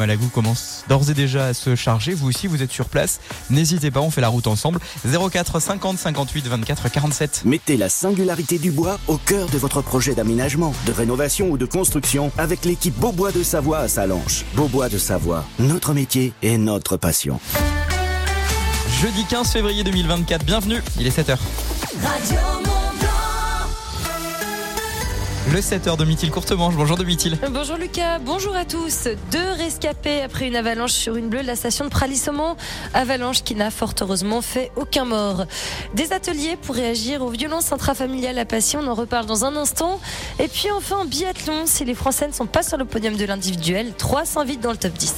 Malagou 0.00 0.28
commence 0.28 0.82
d'ores 0.88 1.10
et 1.10 1.14
déjà 1.14 1.46
à 1.46 1.54
se 1.54 1.76
charger. 1.76 2.14
Vous 2.14 2.28
aussi, 2.28 2.46
vous 2.46 2.62
êtes 2.62 2.72
sur 2.72 2.88
place. 2.88 3.20
N'hésitez 3.50 3.90
pas, 3.90 4.00
on 4.00 4.10
fait 4.10 4.22
la 4.22 4.28
route 4.28 4.46
ensemble. 4.46 4.80
04 5.04 5.60
50 5.60 5.98
58 5.98 6.46
24 6.46 6.90
47. 6.90 7.42
Mettez 7.44 7.76
la 7.76 7.90
singularité 7.90 8.58
du 8.58 8.70
bois 8.70 8.98
au 9.08 9.18
cœur 9.18 9.48
de 9.50 9.58
votre 9.58 9.82
projet 9.82 10.14
d'aménagement, 10.14 10.72
de 10.86 10.92
rénovation 10.92 11.50
ou 11.50 11.58
de 11.58 11.66
construction 11.66 12.32
avec 12.38 12.64
l'équipe 12.64 12.98
Beaubois 12.98 13.30
de 13.30 13.42
Savoie 13.42 13.80
à 13.80 13.88
Salanches. 13.88 14.46
Beaubois 14.54 14.88
de 14.88 14.96
Savoie, 14.96 15.44
notre 15.58 15.92
métier 15.92 16.32
et 16.42 16.56
notre 16.56 16.96
passion. 16.96 17.38
Jeudi 19.02 19.26
15 19.26 19.52
février 19.52 19.84
2024, 19.84 20.44
bienvenue, 20.46 20.82
il 20.98 21.06
est 21.06 21.16
7h. 21.16 21.36
Le 25.48 25.58
7h 25.58 25.96
de 25.96 26.30
Courtemanche. 26.30 26.74
Bonjour 26.76 26.98
de. 26.98 27.04
Bonjour 27.50 27.76
Lucas, 27.76 28.18
bonjour 28.18 28.54
à 28.54 28.66
tous. 28.66 29.08
Deux 29.32 29.52
rescapés 29.56 30.20
après 30.20 30.46
une 30.46 30.54
avalanche 30.54 30.92
sur 30.92 31.16
une 31.16 31.28
bleue 31.28 31.40
de 31.40 31.46
la 31.46 31.56
station 31.56 31.86
de 31.86 31.90
Pralis-Saumon. 31.90 32.56
Avalanche 32.92 33.42
qui 33.42 33.54
n'a 33.54 33.70
fort 33.70 33.94
heureusement 34.00 34.42
fait 34.42 34.70
aucun 34.76 35.06
mort. 35.06 35.46
Des 35.94 36.12
ateliers 36.12 36.56
pour 36.60 36.74
réagir 36.74 37.22
aux 37.22 37.30
violences 37.30 37.72
intrafamiliales 37.72 38.38
à 38.38 38.44
Passion, 38.44 38.80
on 38.82 38.88
en 38.88 38.94
reparle 38.94 39.24
dans 39.24 39.46
un 39.46 39.56
instant. 39.56 39.98
Et 40.38 40.46
puis 40.46 40.70
enfin 40.70 40.98
en 40.98 41.04
biathlon, 41.06 41.62
si 41.64 41.86
les 41.86 41.94
Français 41.94 42.28
ne 42.28 42.32
sont 42.32 42.46
pas 42.46 42.62
sur 42.62 42.76
le 42.76 42.84
podium 42.84 43.16
de 43.16 43.24
l'individuel, 43.24 43.94
trois 43.96 44.26
s'invitent 44.26 44.60
dans 44.60 44.72
le 44.72 44.76
top 44.76 44.92
10. 44.92 45.14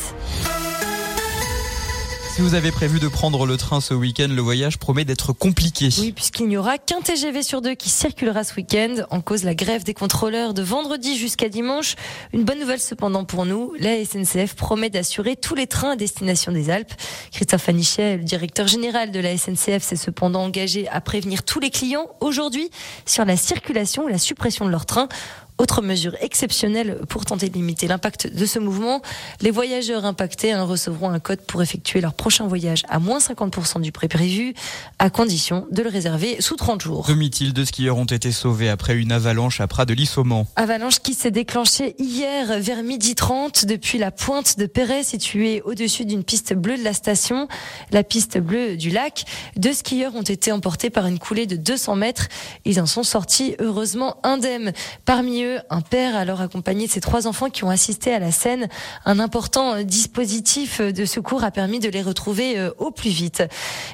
Si 2.35 2.41
vous 2.41 2.55
avez 2.55 2.73
prévu 2.73 2.99
de 2.99 3.09
prendre 3.09 3.45
le 3.45 3.59
train 3.59 3.83
ce 3.83 3.93
week-end, 3.93 4.29
le 4.31 4.41
voyage 4.41 4.79
promet 4.79 5.05
d'être 5.05 5.35
compliqué. 5.35 5.91
Oui, 5.99 6.13
puisqu'il 6.13 6.49
n'y 6.49 6.57
aura 6.57 6.79
qu'un 6.79 7.03
TGV 7.03 7.43
sur 7.43 7.61
deux 7.61 7.75
qui 7.75 7.91
circulera 7.91 8.43
ce 8.43 8.55
week-end. 8.55 9.05
En 9.11 9.21
cause 9.21 9.45
la 9.45 9.55
grève 9.55 9.85
des 9.85 9.93
contrôleurs 9.93 10.55
de 10.55 10.63
vendredi 10.63 11.19
jusqu'à 11.19 11.51
dimanche. 11.51 11.95
Une 12.33 12.45
bonne 12.45 12.59
nouvelle 12.59 12.81
cependant 12.81 13.27
pour 13.27 13.45
nous, 13.45 13.75
la 13.79 14.03
SNCF 14.03 14.55
promet 14.55 14.89
d'assurer 14.89 15.37
tous 15.37 15.55
les 15.55 15.67
trains 15.67 15.91
à 15.91 15.97
destination 15.97 16.53
des 16.53 16.71
Alpes. 16.71 16.95
Christophe 17.33 17.69
Anichet, 17.69 18.17
directeur 18.17 18.67
général 18.67 19.11
de 19.11 19.21
la 19.21 19.37
SNCF, 19.37 19.83
s'est 19.83 19.97
cependant 19.97 20.45
engagé 20.45 20.89
à 20.89 21.03
prévenir 21.03 21.43
tous 21.43 21.61
les 21.61 21.69
clients 21.69 22.06
aujourd'hui 22.21 22.71
sur 23.05 23.27
la 23.27 23.37
circulation 23.37 24.09
et 24.09 24.12
la 24.12 24.17
suppression 24.17 24.65
de 24.65 24.71
leurs 24.71 24.87
trains. 24.87 25.09
Autre 25.58 25.83
mesure 25.83 26.17
exceptionnelle 26.20 26.98
pour 27.08 27.25
tenter 27.25 27.48
de 27.48 27.55
limiter 27.55 27.86
l'impact 27.86 28.33
de 28.34 28.47
ce 28.47 28.58
mouvement, 28.58 29.03
les 29.41 29.50
voyageurs 29.50 30.05
impactés 30.05 30.53
hein, 30.53 30.64
recevront 30.64 31.11
un 31.11 31.20
code 31.20 31.41
pour 31.41 31.62
effectuer 31.62 32.00
leur 32.00 32.14
prochain 32.14 32.47
voyage 32.47 32.83
à 32.89 32.98
moins 32.98 33.19
50% 33.19 33.81
du 33.81 33.92
prix 33.92 34.09
prévu, 34.09 34.55
à 34.98 35.11
condition 35.11 35.67
de 35.70 35.83
le 35.83 35.89
réserver 35.89 36.41
sous 36.41 36.56
30 36.56 36.81
jours. 36.81 37.06
2000 37.06 37.53
de 37.53 37.64
skieurs 37.64 37.97
ont 37.97 38.05
été 38.05 38.33
sauvés 38.33 38.69
après 38.69 38.97
une 38.97 39.12
avalanche 39.12 39.61
à 39.61 39.67
Pras 39.67 39.84
de 39.84 39.94
Lissauman. 39.94 40.47
Avalanche 40.56 40.98
qui 41.00 41.14
s'est 41.14 41.31
déclenchée 41.31 41.94
hier 41.98 42.59
vers 42.59 42.83
midi 42.83 43.14
30 43.14 43.66
depuis 43.66 43.98
la 43.98 44.11
pointe 44.11 44.59
de 44.59 44.66
Perret 44.66 45.03
située 45.03 45.62
au-dessus 45.62 46.05
d'une 46.05 46.25
piste 46.25 46.55
bleue 46.55 46.77
de 46.77 46.84
la 46.84 46.92
station, 46.92 47.48
la 47.91 48.03
piste 48.03 48.39
bleue 48.39 48.77
du 48.77 48.91
lac. 48.91 49.25
Deux 49.56 49.72
skieurs 49.72 50.14
ont 50.14 50.22
été 50.22 50.53
emportés 50.53 50.91
par 50.91 51.06
une 51.06 51.19
coulée 51.19 51.47
de 51.47 51.56
200 51.56 51.97
mètres. 51.97 52.28
Ils 52.64 52.81
en 52.81 52.87
sont 52.87 53.03
sortis 53.03 53.55
heureusement 53.59 54.16
indemnes. 54.22 54.72
Parmi 55.05 55.42
un 55.70 55.81
père 55.81 56.17
alors 56.17 56.41
accompagné 56.41 56.86
de 56.86 56.91
ses 56.92 57.00
trois 57.00 57.27
enfants 57.27 57.50
qui 57.50 57.64
ont 57.64 57.70
assisté 57.70 58.12
à 58.12 58.19
la 58.19 58.33
scène. 58.33 58.69
Un 59.05 59.19
important 59.19 59.83
dispositif 59.83 60.81
de 60.81 61.05
secours 61.05 61.44
a 61.44 61.50
permis 61.50 61.81
de 61.81 61.89
les 61.89 62.03
retrouver 62.03 62.59
euh, 62.59 62.70
au 62.78 62.91
plus 62.91 63.11
vite. 63.11 63.42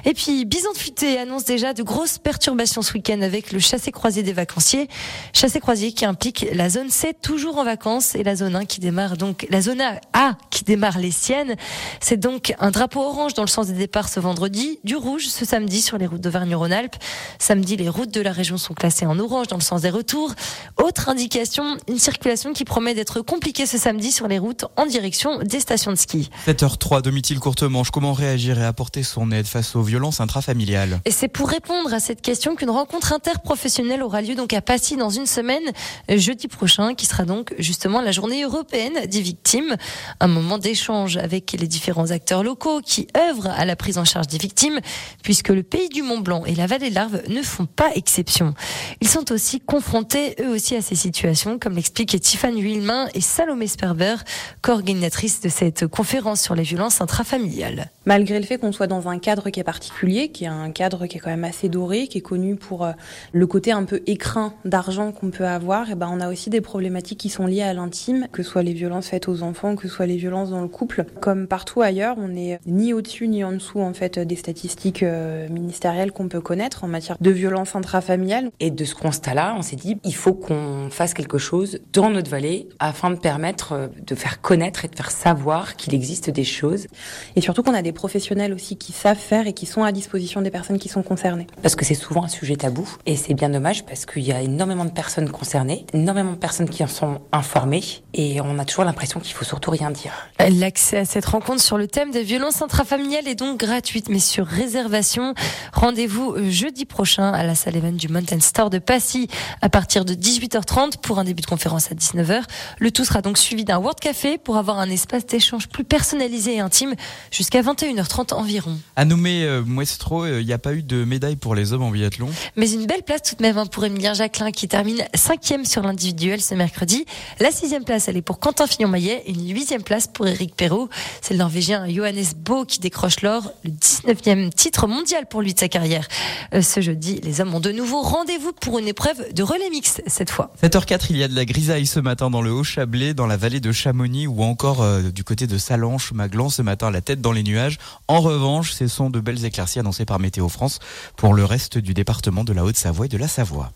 Et 0.05 0.13
puis, 0.13 0.45
Bison 0.45 0.71
de 0.73 0.77
Futé 0.77 1.17
annonce 1.17 1.45
déjà 1.45 1.73
de 1.73 1.83
grosses 1.83 2.17
perturbations 2.17 2.81
ce 2.81 2.93
week-end 2.93 3.21
avec 3.21 3.51
le 3.51 3.59
chassé-croisé 3.59 4.23
des 4.23 4.33
vacanciers. 4.33 4.87
Chassé-croisé 5.33 5.91
qui 5.91 6.05
implique 6.05 6.45
la 6.53 6.69
zone 6.69 6.89
C 6.89 7.13
toujours 7.19 7.57
en 7.57 7.63
vacances 7.63 8.15
et 8.15 8.23
la 8.23 8.35
zone 8.35 8.55
1 8.55 8.65
qui 8.65 8.79
démarre 8.79 9.17
donc, 9.17 9.47
la 9.49 9.61
zone 9.61 9.81
A 10.13 10.37
qui 10.51 10.63
démarre 10.63 10.99
les 10.99 11.11
siennes. 11.11 11.55
C'est 11.99 12.17
donc 12.17 12.53
un 12.59 12.71
drapeau 12.71 13.01
orange 13.01 13.33
dans 13.33 13.43
le 13.43 13.47
sens 13.47 13.67
des 13.67 13.73
départs 13.73 14.09
ce 14.09 14.19
vendredi, 14.19 14.79
du 14.83 14.95
rouge 14.95 15.27
ce 15.27 15.45
samedi 15.45 15.81
sur 15.81 15.97
les 15.97 16.05
routes 16.05 16.21
d'Auvergne-Rhône-Alpes. 16.21 16.95
Samedi, 17.39 17.77
les 17.77 17.89
routes 17.89 18.13
de 18.13 18.21
la 18.21 18.31
région 18.31 18.57
sont 18.57 18.73
classées 18.73 19.05
en 19.05 19.19
orange 19.19 19.47
dans 19.47 19.57
le 19.57 19.61
sens 19.61 19.81
des 19.81 19.89
retours. 19.89 20.33
Autre 20.77 21.09
indication 21.09 21.38
une 21.87 21.99
circulation 21.99 22.53
qui 22.53 22.65
promet 22.65 22.93
d'être 22.93 23.21
compliquée 23.21 23.65
ce 23.65 23.77
samedi 23.77 24.11
sur 24.11 24.27
les 24.27 24.39
routes 24.39 24.65
en 24.75 24.85
direction 24.85 25.39
des 25.39 25.59
stations 25.59 25.91
de 25.91 25.97
ski. 25.97 26.29
7h03, 26.45 27.01
Domitil 27.01 27.39
Courtemanche, 27.39 27.91
comment 27.91 28.13
réagir 28.13 28.59
et 28.59 28.65
apporter 28.65 29.03
son 29.03 29.31
aide 29.31 29.47
face 29.47 29.75
aux 29.75 29.81
violences 29.81 30.19
intrafamiliales? 30.19 30.99
Et 31.05 31.11
c'est 31.11 31.27
pour 31.27 31.49
répondre 31.49 31.93
à 31.93 31.99
cette 31.99 32.21
question 32.21 32.55
qu'une 32.55 32.69
rencontre 32.69 33.13
interprofessionnelle 33.13 34.03
aura 34.03 34.21
lieu 34.21 34.35
donc 34.35 34.53
à 34.53 34.61
Passy 34.61 34.97
dans 34.97 35.09
une 35.09 35.25
semaine, 35.25 35.63
jeudi 36.09 36.47
prochain, 36.47 36.93
qui 36.93 37.05
sera 37.05 37.23
donc 37.23 37.53
justement 37.57 38.01
la 38.01 38.11
journée 38.11 38.43
européenne 38.43 39.05
des 39.07 39.21
victimes. 39.21 39.77
Un 40.19 40.27
moment 40.27 40.57
d'échange 40.57 41.17
avec 41.17 41.53
les 41.53 41.67
différents 41.67 42.11
acteurs 42.11 42.43
locaux 42.43 42.81
qui 42.83 43.07
œuvrent 43.17 43.51
à 43.51 43.65
la 43.65 43.75
prise 43.75 43.97
en 43.97 44.05
charge 44.05 44.27
des 44.27 44.37
victimes, 44.37 44.79
puisque 45.23 45.49
le 45.49 45.63
pays 45.63 45.89
du 45.89 46.01
Mont 46.01 46.19
Blanc 46.19 46.43
et 46.45 46.55
la 46.55 46.67
vallée 46.67 46.89
de 46.89 46.95
l'Arve 46.95 47.21
ne 47.29 47.41
font 47.41 47.65
pas 47.65 47.91
exception. 47.95 48.53
Ils 49.01 49.07
sont 49.07 49.31
aussi 49.31 49.61
confrontés 49.61 50.35
eux 50.41 50.49
aussi 50.49 50.75
à 50.75 50.81
ces 50.81 50.95
situations 50.95 51.28
comme 51.59 51.75
l'expliquent 51.75 52.19
Tiffany 52.19 52.61
Huilmain 52.61 53.07
et 53.13 53.21
Salomé 53.21 53.67
Sperber, 53.67 54.15
coordinatrice 54.61 55.41
de 55.41 55.49
cette 55.49 55.85
conférence 55.87 56.41
sur 56.41 56.55
les 56.55 56.63
violences 56.63 57.01
intrafamiliales. 57.01 57.91
Malgré 58.05 58.39
le 58.39 58.45
fait 58.45 58.57
qu'on 58.57 58.71
soit 58.71 58.87
dans 58.87 59.07
un 59.07 59.19
cadre 59.19 59.51
qui 59.51 59.59
est 59.59 59.63
particulier, 59.63 60.29
qui 60.29 60.45
est 60.45 60.47
un 60.47 60.71
cadre 60.71 61.05
qui 61.05 61.17
est 61.17 61.19
quand 61.19 61.29
même 61.29 61.43
assez 61.43 61.69
doré, 61.69 62.07
qui 62.07 62.17
est 62.17 62.21
connu 62.21 62.55
pour 62.55 62.83
euh, 62.83 62.93
le 63.31 63.45
côté 63.45 63.71
un 63.71 63.83
peu 63.83 64.01
écrin 64.07 64.53
d'argent 64.65 65.11
qu'on 65.11 65.29
peut 65.29 65.45
avoir, 65.45 65.91
et 65.91 65.95
ben 65.95 66.09
on 66.11 66.19
a 66.19 66.29
aussi 66.29 66.49
des 66.49 66.61
problématiques 66.61 67.19
qui 67.19 67.29
sont 67.29 67.45
liées 67.45 67.61
à 67.61 67.73
l'intime, 67.73 68.27
que 68.31 68.41
ce 68.41 68.49
soit 68.49 68.63
les 68.63 68.73
violences 68.73 69.07
faites 69.07 69.27
aux 69.27 69.43
enfants, 69.43 69.75
que 69.75 69.87
ce 69.87 69.93
soit 69.93 70.07
les 70.07 70.17
violences 70.17 70.49
dans 70.49 70.61
le 70.61 70.67
couple. 70.67 71.05
Comme 71.21 71.47
partout 71.47 71.81
ailleurs, 71.81 72.15
on 72.17 72.29
n'est 72.29 72.59
ni 72.65 72.93
au-dessus 72.93 73.27
ni 73.27 73.43
en 73.43 73.51
dessous 73.51 73.81
en 73.81 73.93
fait 73.93 74.17
des 74.17 74.35
statistiques 74.35 75.03
euh, 75.03 75.47
ministérielles 75.49 76.11
qu'on 76.11 76.27
peut 76.27 76.41
connaître 76.41 76.83
en 76.83 76.87
matière 76.87 77.17
de 77.21 77.29
violences 77.29 77.75
intrafamiliales. 77.75 78.49
Et 78.59 78.71
de 78.71 78.85
ce 78.85 78.95
constat-là, 78.95 79.53
on 79.57 79.61
s'est 79.61 79.75
dit 79.75 79.97
il 80.03 80.15
faut 80.15 80.33
qu'on 80.33 80.89
fasse 80.89 81.13
quelque 81.19 81.37
chose 81.37 81.79
dans 81.91 82.09
notre 82.09 82.31
vallée 82.31 82.69
afin 82.79 83.09
de 83.09 83.17
permettre 83.17 83.73
euh, 83.73 83.87
de 84.07 84.15
faire 84.15 84.39
connaître 84.39 84.85
et 84.85 84.87
de 84.87 84.95
faire 84.95 85.11
savoir 85.11 85.75
qu'il 85.75 85.93
existe 85.93 86.29
des 86.29 86.45
choses. 86.45 86.87
Et 87.35 87.41
surtout 87.41 87.61
qu'on 87.61 87.73
a 87.73 87.81
des 87.81 87.91
professionnels 87.91 88.53
aussi 88.53 88.77
qui 88.77 88.93
savent 88.93 89.17
faire 89.17 89.45
et 89.45 89.51
qui 89.51 89.65
sont 89.65 89.83
à 89.83 89.91
disposition 89.91 90.41
des 90.41 90.49
personnes 90.49 90.79
qui 90.79 90.87
sont 90.87 91.03
concernées. 91.03 91.47
Parce 91.61 91.75
que 91.75 91.83
c'est 91.83 91.93
souvent 91.93 92.23
un 92.23 92.29
sujet 92.29 92.55
tabou 92.55 92.87
et 93.05 93.17
c'est 93.17 93.33
bien 93.33 93.49
dommage 93.49 93.85
parce 93.85 94.05
qu'il 94.05 94.23
y 94.23 94.31
a 94.31 94.41
énormément 94.41 94.85
de 94.85 94.91
personnes 94.91 95.29
concernées, 95.29 95.85
énormément 95.93 96.31
de 96.31 96.37
personnes 96.37 96.69
qui 96.69 96.85
en 96.85 96.87
sont 96.87 97.19
informées 97.33 97.83
et 98.13 98.39
on 98.39 98.57
a 98.57 98.63
toujours 98.63 98.85
l'impression 98.85 99.19
qu'il 99.19 99.33
faut 99.33 99.43
surtout 99.43 99.71
rien 99.71 99.91
dire. 99.91 100.13
L'accès 100.39 100.99
à 100.99 101.05
cette 101.05 101.25
rencontre 101.25 101.61
sur 101.61 101.77
le 101.77 101.87
thème 101.87 102.11
des 102.11 102.23
violences 102.23 102.61
intrafamiliales 102.61 103.27
est 103.27 103.35
donc 103.35 103.59
gratuite 103.59 104.07
mais 104.07 104.19
sur 104.19 104.45
réservation. 104.45 105.33
Rendez-vous 105.73 106.35
jeudi 106.49 106.85
prochain 106.85 107.33
à 107.33 107.43
la 107.43 107.55
salle 107.55 107.75
event 107.75 107.91
du 107.91 108.07
Mountain 108.07 108.39
Star 108.39 108.69
de 108.69 108.79
Passy 108.79 109.27
à 109.61 109.67
partir 109.67 110.05
de 110.05 110.13
18h30 110.13 110.99
pour 111.08 111.08
un 111.17 111.23
début 111.23 111.41
de 111.41 111.47
conférence 111.47 111.91
à 111.91 111.95
19h. 111.95 112.43
Le 112.77 112.91
tout 112.91 113.05
sera 113.05 113.23
donc 113.23 113.39
suivi 113.39 113.63
d'un 113.63 113.79
World 113.79 113.99
Café 113.99 114.37
pour 114.37 114.57
avoir 114.57 114.77
un 114.77 114.89
espace 114.89 115.25
d'échange 115.25 115.67
plus 115.67 115.83
personnalisé 115.83 116.55
et 116.55 116.59
intime 116.59 116.93
jusqu'à 117.31 117.63
21h30 117.63 118.35
environ. 118.35 118.77
À 118.95 119.05
nommer 119.05 119.43
euh, 119.45 119.63
Muestro, 119.65 120.27
il 120.27 120.31
euh, 120.31 120.43
n'y 120.43 120.53
a 120.53 120.59
pas 120.59 120.73
eu 120.73 120.83
de 120.83 121.03
médaille 121.03 121.37
pour 121.37 121.55
les 121.55 121.73
hommes 121.73 121.83
en 121.83 121.89
biathlon. 121.89 122.29
Mais 122.55 122.71
une 122.71 122.85
belle 122.85 123.03
place 123.03 123.23
tout 123.23 123.35
de 123.35 123.41
même 123.41 123.57
hein, 123.57 123.65
pour 123.65 123.85
Emilien 123.85 124.13
Jacquelin 124.13 124.51
qui 124.51 124.67
termine 124.67 125.03
cinquième 125.15 125.65
sur 125.65 125.81
l'individuel 125.81 126.41
ce 126.41 126.53
mercredi. 126.53 127.05
La 127.39 127.51
sixième 127.51 127.83
place, 127.83 128.07
elle 128.07 128.17
est 128.17 128.21
pour 128.21 128.39
Quentin 128.39 128.67
Fillon-Maillet 128.67 129.23
et 129.25 129.31
une 129.31 129.49
huitième 129.49 129.83
place 129.83 130.07
pour 130.07 130.27
Eric 130.27 130.55
Perrault. 130.55 130.89
C'est 131.21 131.33
le 131.33 131.39
Norvégien 131.39 131.87
Johannes 131.89 132.25
Beau 132.37 132.65
qui 132.65 132.79
décroche 132.79 133.21
l'or, 133.21 133.51
le 133.63 133.71
19e 133.71 134.51
titre 134.51 134.87
mondial 134.87 135.25
pour 135.27 135.41
lui 135.41 135.53
de 135.53 135.59
sa 135.59 135.69
carrière. 135.69 136.07
Euh, 136.53 136.61
ce 136.61 136.81
jeudi, 136.81 137.21
les 137.23 137.41
hommes 137.41 137.53
ont 137.53 137.59
de 137.59 137.71
nouveau 137.71 138.01
rendez-vous 138.01 138.51
pour 138.53 138.79
une 138.79 138.87
épreuve 138.87 139.33
de 139.33 139.43
relais 139.43 139.69
mixte 139.69 140.01
cette 140.07 140.29
fois. 140.29 140.53
7h04 140.63 140.98
il 141.09 141.17
y 141.17 141.23
a 141.23 141.27
de 141.27 141.35
la 141.35 141.45
grisaille 141.45 141.85
ce 141.85 141.99
matin 141.99 142.29
dans 142.29 142.41
le 142.41 142.51
Haut-Chablais, 142.51 143.13
dans 143.13 143.27
la 143.27 143.37
vallée 143.37 143.59
de 143.59 143.71
Chamonix 143.71 144.27
ou 144.27 144.43
encore 144.43 144.81
euh, 144.81 145.01
du 145.11 145.23
côté 145.23 145.47
de 145.47 145.57
Salanches, 145.57 146.11
Maglan 146.11 146.49
ce 146.49 146.61
matin, 146.61 146.91
la 146.91 147.01
tête 147.01 147.21
dans 147.21 147.31
les 147.31 147.43
nuages. 147.43 147.77
En 148.07 148.19
revanche, 148.19 148.71
ce 148.71 148.87
sont 148.87 149.09
de 149.09 149.19
belles 149.19 149.45
éclaircies 149.45 149.79
annoncées 149.79 150.05
par 150.05 150.19
Météo 150.19 150.49
France 150.49 150.79
pour 151.15 151.33
le 151.33 151.45
reste 151.45 151.77
du 151.77 151.93
département 151.93 152.43
de 152.43 152.53
la 152.53 152.65
Haute-Savoie 152.65 153.05
et 153.05 153.09
de 153.09 153.17
la 153.17 153.27
Savoie. 153.27 153.71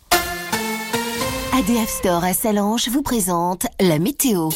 ADF 1.56 1.88
Store 1.88 2.24
à 2.24 2.34
Salanches 2.34 2.88
vous 2.88 3.02
présente 3.02 3.68
la 3.78 4.00
météo. 4.00 4.48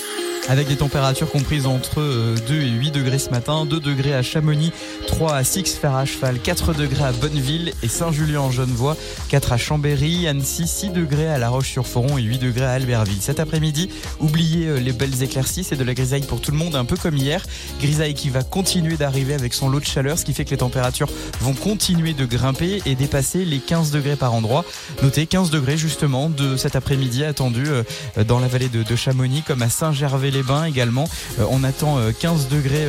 Avec 0.49 0.67
des 0.67 0.77
températures 0.77 1.31
comprises 1.31 1.67
entre 1.67 1.97
2 1.97 2.00
euh, 2.00 2.62
et 2.62 2.71
8 2.71 2.91
degrés 2.91 3.19
ce 3.19 3.29
matin, 3.29 3.67
2 3.67 3.81
degrés 3.81 4.15
à 4.15 4.23
Chamonix, 4.23 4.73
3 5.06 5.35
à 5.35 5.45
Six 5.45 5.77
Fer 5.77 5.95
à 5.95 6.06
cheval, 6.06 6.39
4 6.41 6.73
degrés 6.73 7.05
à 7.05 7.12
Bonneville 7.12 7.75
et 7.83 7.89
Saint-Julien 7.89 8.41
en 8.41 8.50
Genevois, 8.50 8.97
4 9.29 9.53
à 9.53 9.56
Chambéry, 9.59 10.27
Annecy, 10.27 10.67
6 10.67 10.89
degrés 10.89 11.29
à 11.29 11.37
La 11.37 11.50
Roche-sur-Foron 11.50 12.17
et 12.17 12.23
8 12.23 12.39
degrés 12.39 12.65
à 12.65 12.71
Albertville. 12.71 13.21
Cet 13.21 13.41
après-midi, 13.41 13.91
oubliez 14.21 14.69
euh, 14.69 14.81
les 14.81 14.93
belles 14.93 15.23
éclaircies, 15.23 15.65
c'est 15.65 15.77
de 15.77 15.85
la 15.85 15.93
grisaille 15.93 16.25
pour 16.25 16.41
tout 16.41 16.50
le 16.50 16.56
monde, 16.56 16.77
un 16.77 16.87
peu 16.87 16.97
comme 16.97 17.19
hier. 17.19 17.45
Grisaille 17.79 18.15
qui 18.15 18.31
va 18.31 18.43
continuer 18.43 18.97
d'arriver 18.97 19.35
avec 19.35 19.53
son 19.53 19.69
lot 19.69 19.81
de 19.81 19.85
chaleur, 19.85 20.19
ce 20.19 20.25
qui 20.25 20.33
fait 20.33 20.47
que 20.47 20.50
les 20.50 20.56
températures 20.56 21.11
vont 21.41 21.53
continuer 21.53 22.15
de 22.15 22.25
grimper 22.25 22.81
et 22.87 22.95
dépasser 22.95 23.45
les 23.45 23.59
15 23.59 23.91
degrés 23.91 24.17
par 24.17 24.33
endroit. 24.33 24.65
Notez 25.03 25.27
15 25.27 25.50
degrés 25.50 25.77
justement 25.77 26.31
de 26.31 26.56
cet 26.56 26.75
après-midi 26.75 26.88
attendu 27.26 27.64
euh, 27.67 27.82
dans 28.25 28.38
la 28.38 28.49
vallée 28.49 28.69
de, 28.69 28.96
Chamonix 28.96 29.43
comme 29.43 29.62
à 29.62 29.69
Saint-Gervais 29.69 30.29
Aix-les-Bains 30.29 30.64
également. 30.64 31.08
Euh, 31.38 31.44
on 31.50 31.64
attend 31.64 31.99
15 32.19 32.49
degrés 32.49 32.87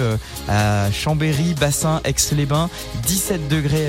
à 0.48 0.92
Chambéry, 0.92 1.54
Bassin, 1.54 2.02
Aix-les-Bains, 2.04 2.70
17 3.06 3.48
degrés 3.48 3.88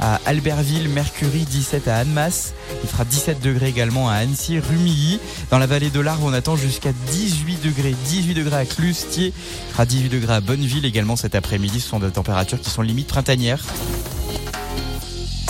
à 0.00 0.20
Albertville, 0.26 0.88
Mercury, 0.88 1.44
17 1.44 1.88
à 1.88 1.96
Annemasse. 1.98 2.54
Il 2.82 2.88
fera 2.88 3.04
17 3.04 3.40
degrés 3.40 3.68
également 3.68 4.08
à 4.08 4.14
Annecy, 4.14 4.58
Rumilly. 4.58 5.20
Dans 5.50 5.58
la 5.58 5.66
vallée 5.66 5.90
de 5.90 6.00
l'Arve, 6.00 6.24
on 6.24 6.32
attend 6.32 6.56
jusqu'à 6.56 6.92
18 7.12 7.62
degrés. 7.64 7.94
18 8.06 8.34
degrés 8.34 8.56
à 8.56 8.64
Clustier, 8.64 9.32
il 9.68 9.72
fera 9.72 9.86
18 9.86 10.08
degrés 10.08 10.34
à 10.34 10.40
Bonneville 10.40 10.84
également 10.84 11.16
cet 11.16 11.34
après-midi. 11.34 11.80
Ce 11.80 11.88
sont 11.88 12.00
des 12.00 12.10
températures 12.10 12.60
qui 12.60 12.70
sont 12.70 12.82
limite 12.82 13.08
printanières. 13.08 13.62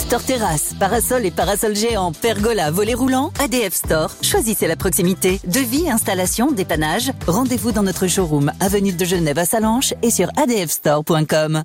Store 0.03 0.23
Terrasse, 0.23 0.75
parasol 0.79 1.25
et 1.25 1.31
parasol 1.31 1.77
géant, 1.77 2.13
pergola, 2.13 2.71
volet 2.71 2.93
roulant, 2.93 3.33
ADF 3.39 3.73
Store. 3.73 4.11
Choisissez 4.21 4.67
la 4.67 4.77
proximité. 4.77 5.41
Devis, 5.47 5.89
installation, 5.89 6.51
dépannage. 6.51 7.13
Rendez-vous 7.27 7.73
dans 7.73 7.85
notre 7.85 8.09
showroom, 8.09 8.53
avenue 8.61 8.93
de 8.93 9.05
Genève 9.05 9.39
à 9.39 9.45
Salanches 9.45 9.95
et 10.03 10.11
sur 10.11 10.29
adfstore.com. 10.37 11.63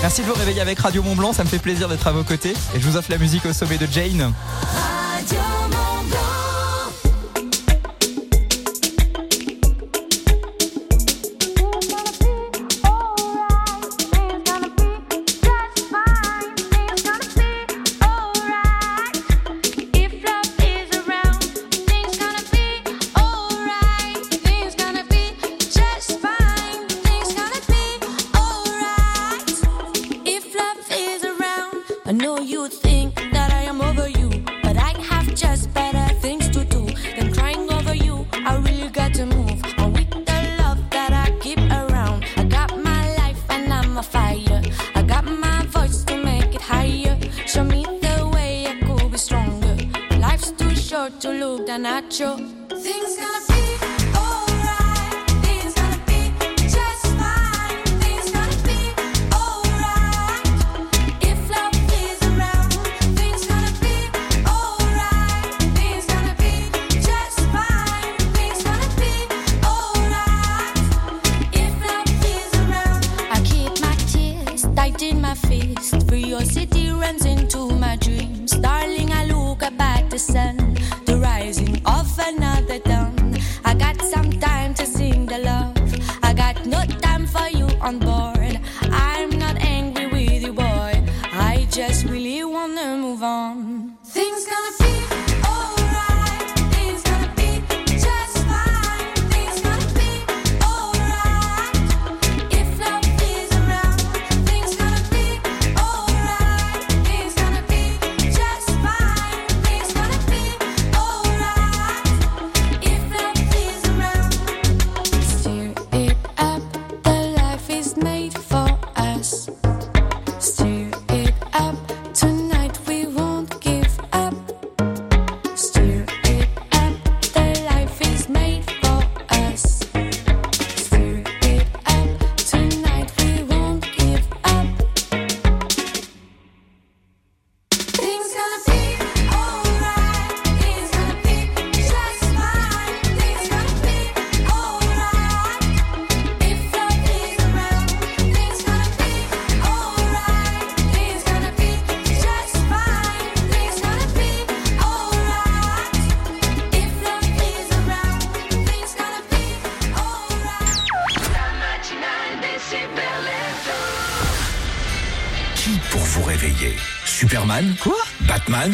Merci 0.00 0.22
de 0.22 0.26
vous 0.26 0.34
réveiller 0.34 0.60
avec 0.60 0.78
Radio 0.78 1.02
Mont 1.02 1.16
Blanc, 1.16 1.32
ça 1.32 1.42
me 1.42 1.48
fait 1.48 1.58
plaisir 1.58 1.88
d'être 1.88 2.06
à 2.06 2.12
vos 2.12 2.22
côtés. 2.22 2.54
Et 2.74 2.80
je 2.80 2.88
vous 2.88 2.96
offre 2.96 3.10
la 3.10 3.18
musique 3.18 3.44
au 3.44 3.52
sommet 3.52 3.78
de 3.78 3.86
Jane. 3.90 4.32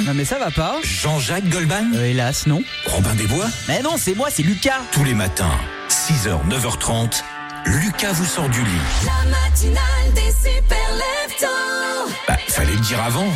Non 0.03 0.13
mais 0.15 0.25
ça 0.25 0.39
va 0.39 0.51
pas 0.51 0.77
Jean-Jacques 0.83 1.49
Goldman 1.49 1.93
euh, 1.95 2.05
Hélas, 2.07 2.47
non. 2.47 2.63
Robin 2.87 3.15
Desbois 3.15 3.47
Mais 3.69 3.81
non, 3.81 3.93
c'est 3.97 4.15
moi, 4.15 4.29
c'est 4.31 4.43
Lucas. 4.43 4.81
Tous 4.91 5.05
les 5.05 5.15
matins, 5.15 5.53
6h, 5.89 6.49
9h30, 6.49 7.23
Lucas 7.67 8.13
vous 8.13 8.25
sort 8.25 8.49
du 8.49 8.61
lit. 8.61 8.71
La 9.07 9.31
matinale 9.31 10.13
des 10.15 10.33
super 10.33 10.79
Bah, 12.27 12.37
fallait 12.49 12.73
le 12.73 12.81
dire 12.81 13.01
avant. 13.03 13.27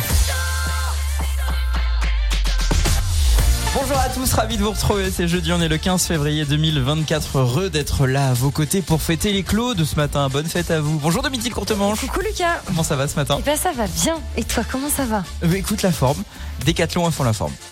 Bonjour 3.75 3.97
à 3.97 4.09
tous, 4.09 4.33
ravi 4.33 4.57
de 4.57 4.63
vous 4.63 4.71
retrouver. 4.71 5.11
C'est 5.11 5.27
jeudi, 5.27 5.53
on 5.53 5.61
est 5.61 5.67
le 5.67 5.77
15 5.77 6.03
février 6.07 6.43
2024. 6.43 7.37
Heureux 7.39 7.69
d'être 7.69 8.07
là 8.07 8.29
à 8.29 8.33
vos 8.33 8.49
côtés 8.51 8.81
pour 8.81 9.01
fêter 9.01 9.31
les 9.31 9.43
clos 9.43 9.75
de 9.75 9.85
ce 9.85 9.95
matin. 9.95 10.27
Bonne 10.27 10.47
fête 10.47 10.71
à 10.71 10.81
vous. 10.81 10.97
Bonjour 10.99 11.21
Domitil 11.21 11.53
Courtemanche. 11.53 12.01
Coucou 12.01 12.19
Lucas. 12.21 12.61
Comment 12.65 12.83
ça 12.83 12.95
va 12.95 13.07
ce 13.07 13.15
matin 13.15 13.37
Eh 13.39 13.43
ben 13.43 13.55
ça 13.55 13.71
va 13.71 13.85
bien. 13.87 14.17
Et 14.37 14.43
toi, 14.43 14.63
comment 14.69 14.89
ça 14.89 15.05
va? 15.05 15.23
Euh, 15.43 15.53
Écoute 15.53 15.83
la 15.83 15.91
forme. 15.91 16.21
Décathlon 16.69 17.07
à 17.07 17.11
fond 17.11 17.23
la 17.23 17.33
forme. 17.33 17.51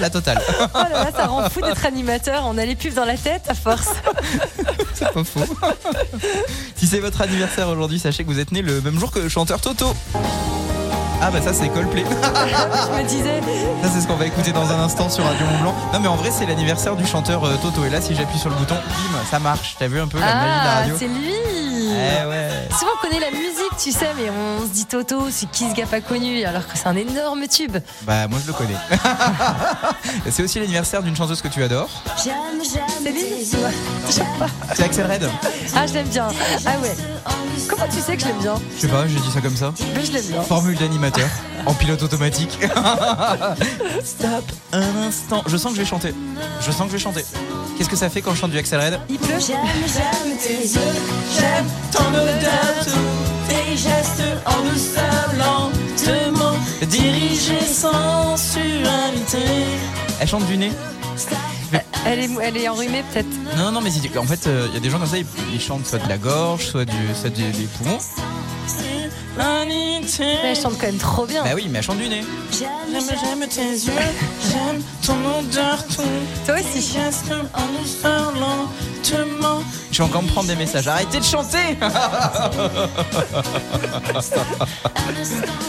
la 0.00 0.08
totale. 0.08 0.40
Oh 0.58 0.64
là 0.74 1.04
là, 1.04 1.10
ça 1.14 1.26
rend 1.26 1.50
fou 1.50 1.60
d'être 1.60 1.84
animateur. 1.84 2.44
On 2.46 2.56
a 2.56 2.64
les 2.64 2.76
pubs 2.76 2.94
dans 2.94 3.04
la 3.04 3.18
tête 3.18 3.42
à 3.46 3.52
force. 3.52 3.90
c'est 4.94 5.12
pas 5.12 5.22
faux. 5.22 5.44
si 6.76 6.86
c'est 6.86 7.00
votre 7.00 7.20
anniversaire 7.20 7.68
aujourd'hui, 7.68 7.98
sachez 7.98 8.24
que 8.24 8.30
vous 8.30 8.38
êtes 8.38 8.52
né 8.52 8.62
le 8.62 8.80
même 8.80 8.98
jour 8.98 9.10
que 9.10 9.18
le 9.18 9.28
chanteur 9.28 9.60
Toto. 9.60 9.94
Ah 11.20 11.30
bah 11.30 11.42
ça 11.42 11.52
c'est 11.52 11.68
Coldplay. 11.68 12.04
Je 12.10 13.02
me 13.02 13.06
disais. 13.06 13.42
Ça 13.82 13.90
c'est 13.92 14.00
ce 14.00 14.06
qu'on 14.06 14.16
va 14.16 14.24
écouter 14.24 14.52
dans 14.52 14.70
un 14.70 14.78
instant 14.80 15.10
sur 15.10 15.24
Radio 15.24 15.44
Mont 15.44 15.60
Blanc. 15.60 15.74
Non 15.92 16.00
mais 16.00 16.08
en 16.08 16.16
vrai 16.16 16.30
c'est 16.30 16.46
l'anniversaire 16.46 16.96
du 16.96 17.04
chanteur 17.06 17.44
euh, 17.44 17.56
Toto 17.60 17.84
et 17.84 17.90
là 17.90 18.00
si 18.00 18.14
j'appuie 18.14 18.38
sur 18.38 18.48
le 18.48 18.54
bouton, 18.56 18.76
bim, 18.76 19.18
ça 19.30 19.38
marche. 19.40 19.76
T'as 19.78 19.88
vu 19.88 20.00
un 20.00 20.08
peu 20.08 20.18
la 20.18 20.24
magie 20.24 20.38
de 20.38 20.64
la 20.64 20.72
Ah, 20.72 20.74
radio 20.80 20.96
c'est 20.98 21.08
lui. 21.08 21.34
Eh 21.90 22.26
ouais. 22.26 22.47
Souvent 22.78 22.92
on 22.96 23.06
connaît 23.08 23.18
la 23.18 23.32
musique, 23.32 23.76
tu 23.82 23.90
sais, 23.90 24.06
mais 24.16 24.30
on 24.30 24.62
se 24.62 24.72
dit 24.72 24.86
Toto, 24.86 25.30
c'est 25.30 25.50
qui 25.50 25.68
ce 25.68 25.74
gars 25.74 25.86
pas 25.86 26.00
connu, 26.00 26.44
alors 26.44 26.64
que 26.64 26.78
c'est 26.78 26.86
un 26.86 26.94
énorme 26.94 27.48
tube. 27.48 27.76
Bah 28.02 28.28
moi 28.28 28.38
je 28.40 28.46
le 28.46 28.52
connais. 28.52 28.76
c'est 30.30 30.44
aussi 30.44 30.60
l'anniversaire 30.60 31.02
d'une 31.02 31.16
chanteuse 31.16 31.42
que 31.42 31.48
tu 31.48 31.60
adores. 31.64 31.90
Sais 32.16 32.30
pas. 34.38 34.46
C'est 34.74 34.84
Axel 34.84 35.10
Red. 35.10 35.28
Ah, 35.74 35.86
je 35.88 35.94
l'aime 35.94 36.06
bien. 36.08 36.28
Ah 36.66 36.78
ouais. 36.80 36.94
Comment 37.68 37.86
tu 37.92 38.00
sais 38.00 38.16
que 38.16 38.22
je 38.22 38.28
l'aime 38.28 38.38
bien? 38.38 38.54
Je 38.76 38.82
sais 38.82 38.88
pas, 38.88 39.06
j'ai 39.08 39.18
dit 39.18 39.30
ça 39.32 39.40
comme 39.40 39.56
ça. 39.56 39.72
Mais 39.94 40.04
je 40.04 40.12
l'aime 40.12 40.24
bien. 40.26 40.42
Formule 40.42 40.76
d'animateur 40.76 41.28
en 41.66 41.74
pilote 41.74 42.02
automatique. 42.02 42.58
Stop 44.04 44.44
un 44.72 44.96
instant. 45.02 45.42
Je 45.46 45.56
sens 45.56 45.72
que 45.72 45.78
je 45.78 45.82
vais 45.82 45.88
chanter. 45.88 46.14
Je 46.60 46.70
sens 46.70 46.82
que 46.82 46.88
je 46.88 46.92
vais 46.92 46.98
chanter. 46.98 47.24
Qu'est-ce 47.76 47.88
que 47.88 47.96
ça 47.96 48.10
fait 48.10 48.22
quand 48.22 48.34
je 48.34 48.40
chante 48.40 48.50
du 48.50 48.58
Axel 48.58 48.80
Red? 48.80 49.00
Il 49.08 49.18
pleut. 49.18 49.38
J'aime, 49.38 49.58
j'aime 49.86 50.36
tes 50.36 50.66
yeux, 50.66 50.80
j'aime 51.38 51.66
ton 51.92 52.08
odeur, 52.08 52.67
tous 52.84 53.48
tes 53.48 53.76
gestes 53.76 54.22
en 54.46 54.62
douceur 54.70 55.32
lentement, 55.38 56.56
dirigés 56.86 57.60
sans 57.66 58.36
suavité. 58.36 59.44
Elle 60.20 60.28
chante 60.28 60.46
du 60.46 60.56
nez 60.56 60.72
Elle 62.06 62.20
est, 62.20 62.30
elle 62.42 62.56
est 62.56 62.68
enrhumée 62.68 63.04
peut-être. 63.12 63.28
Non, 63.56 63.70
non, 63.72 63.80
mais 63.80 63.90
en 64.18 64.22
fait, 64.24 64.48
il 64.68 64.74
y 64.74 64.76
a 64.76 64.80
des 64.80 64.90
gens 64.90 64.98
comme 64.98 65.08
ça, 65.08 65.18
ils, 65.18 65.26
ils 65.52 65.60
chantent 65.60 65.86
soit 65.86 65.98
de 65.98 66.08
la 66.08 66.16
gorge, 66.18 66.66
soit, 66.66 66.84
du, 66.84 66.96
soit 67.20 67.30
du- 67.30 67.42
des 67.52 67.64
poumons. 67.78 67.98
Mais 69.36 70.50
elle 70.50 70.56
chante 70.56 70.78
quand 70.80 70.86
même 70.86 70.96
trop 70.96 71.26
bien. 71.26 71.44
Bah 71.44 71.50
oui, 71.54 71.68
mais 71.70 71.78
elle 71.78 71.84
chante 71.84 71.98
du 71.98 72.08
nez. 72.08 72.24
J'aime, 72.58 72.68
j'aime 73.22 73.46
tes 73.48 73.70
yeux, 73.70 73.92
j'aime 74.50 74.82
ton 75.04 75.14
odeur, 75.38 75.84
ton 75.86 76.02
Toi 76.46 76.56
aussi. 76.56 76.96
Lentement. 79.10 79.62
Je 79.90 79.98
vais 79.98 80.04
encore 80.04 80.22
me 80.22 80.28
prendre 80.28 80.48
des 80.48 80.56
messages. 80.56 80.86
Arrêtez 80.86 81.18
de 81.18 81.24
chanter 81.24 81.76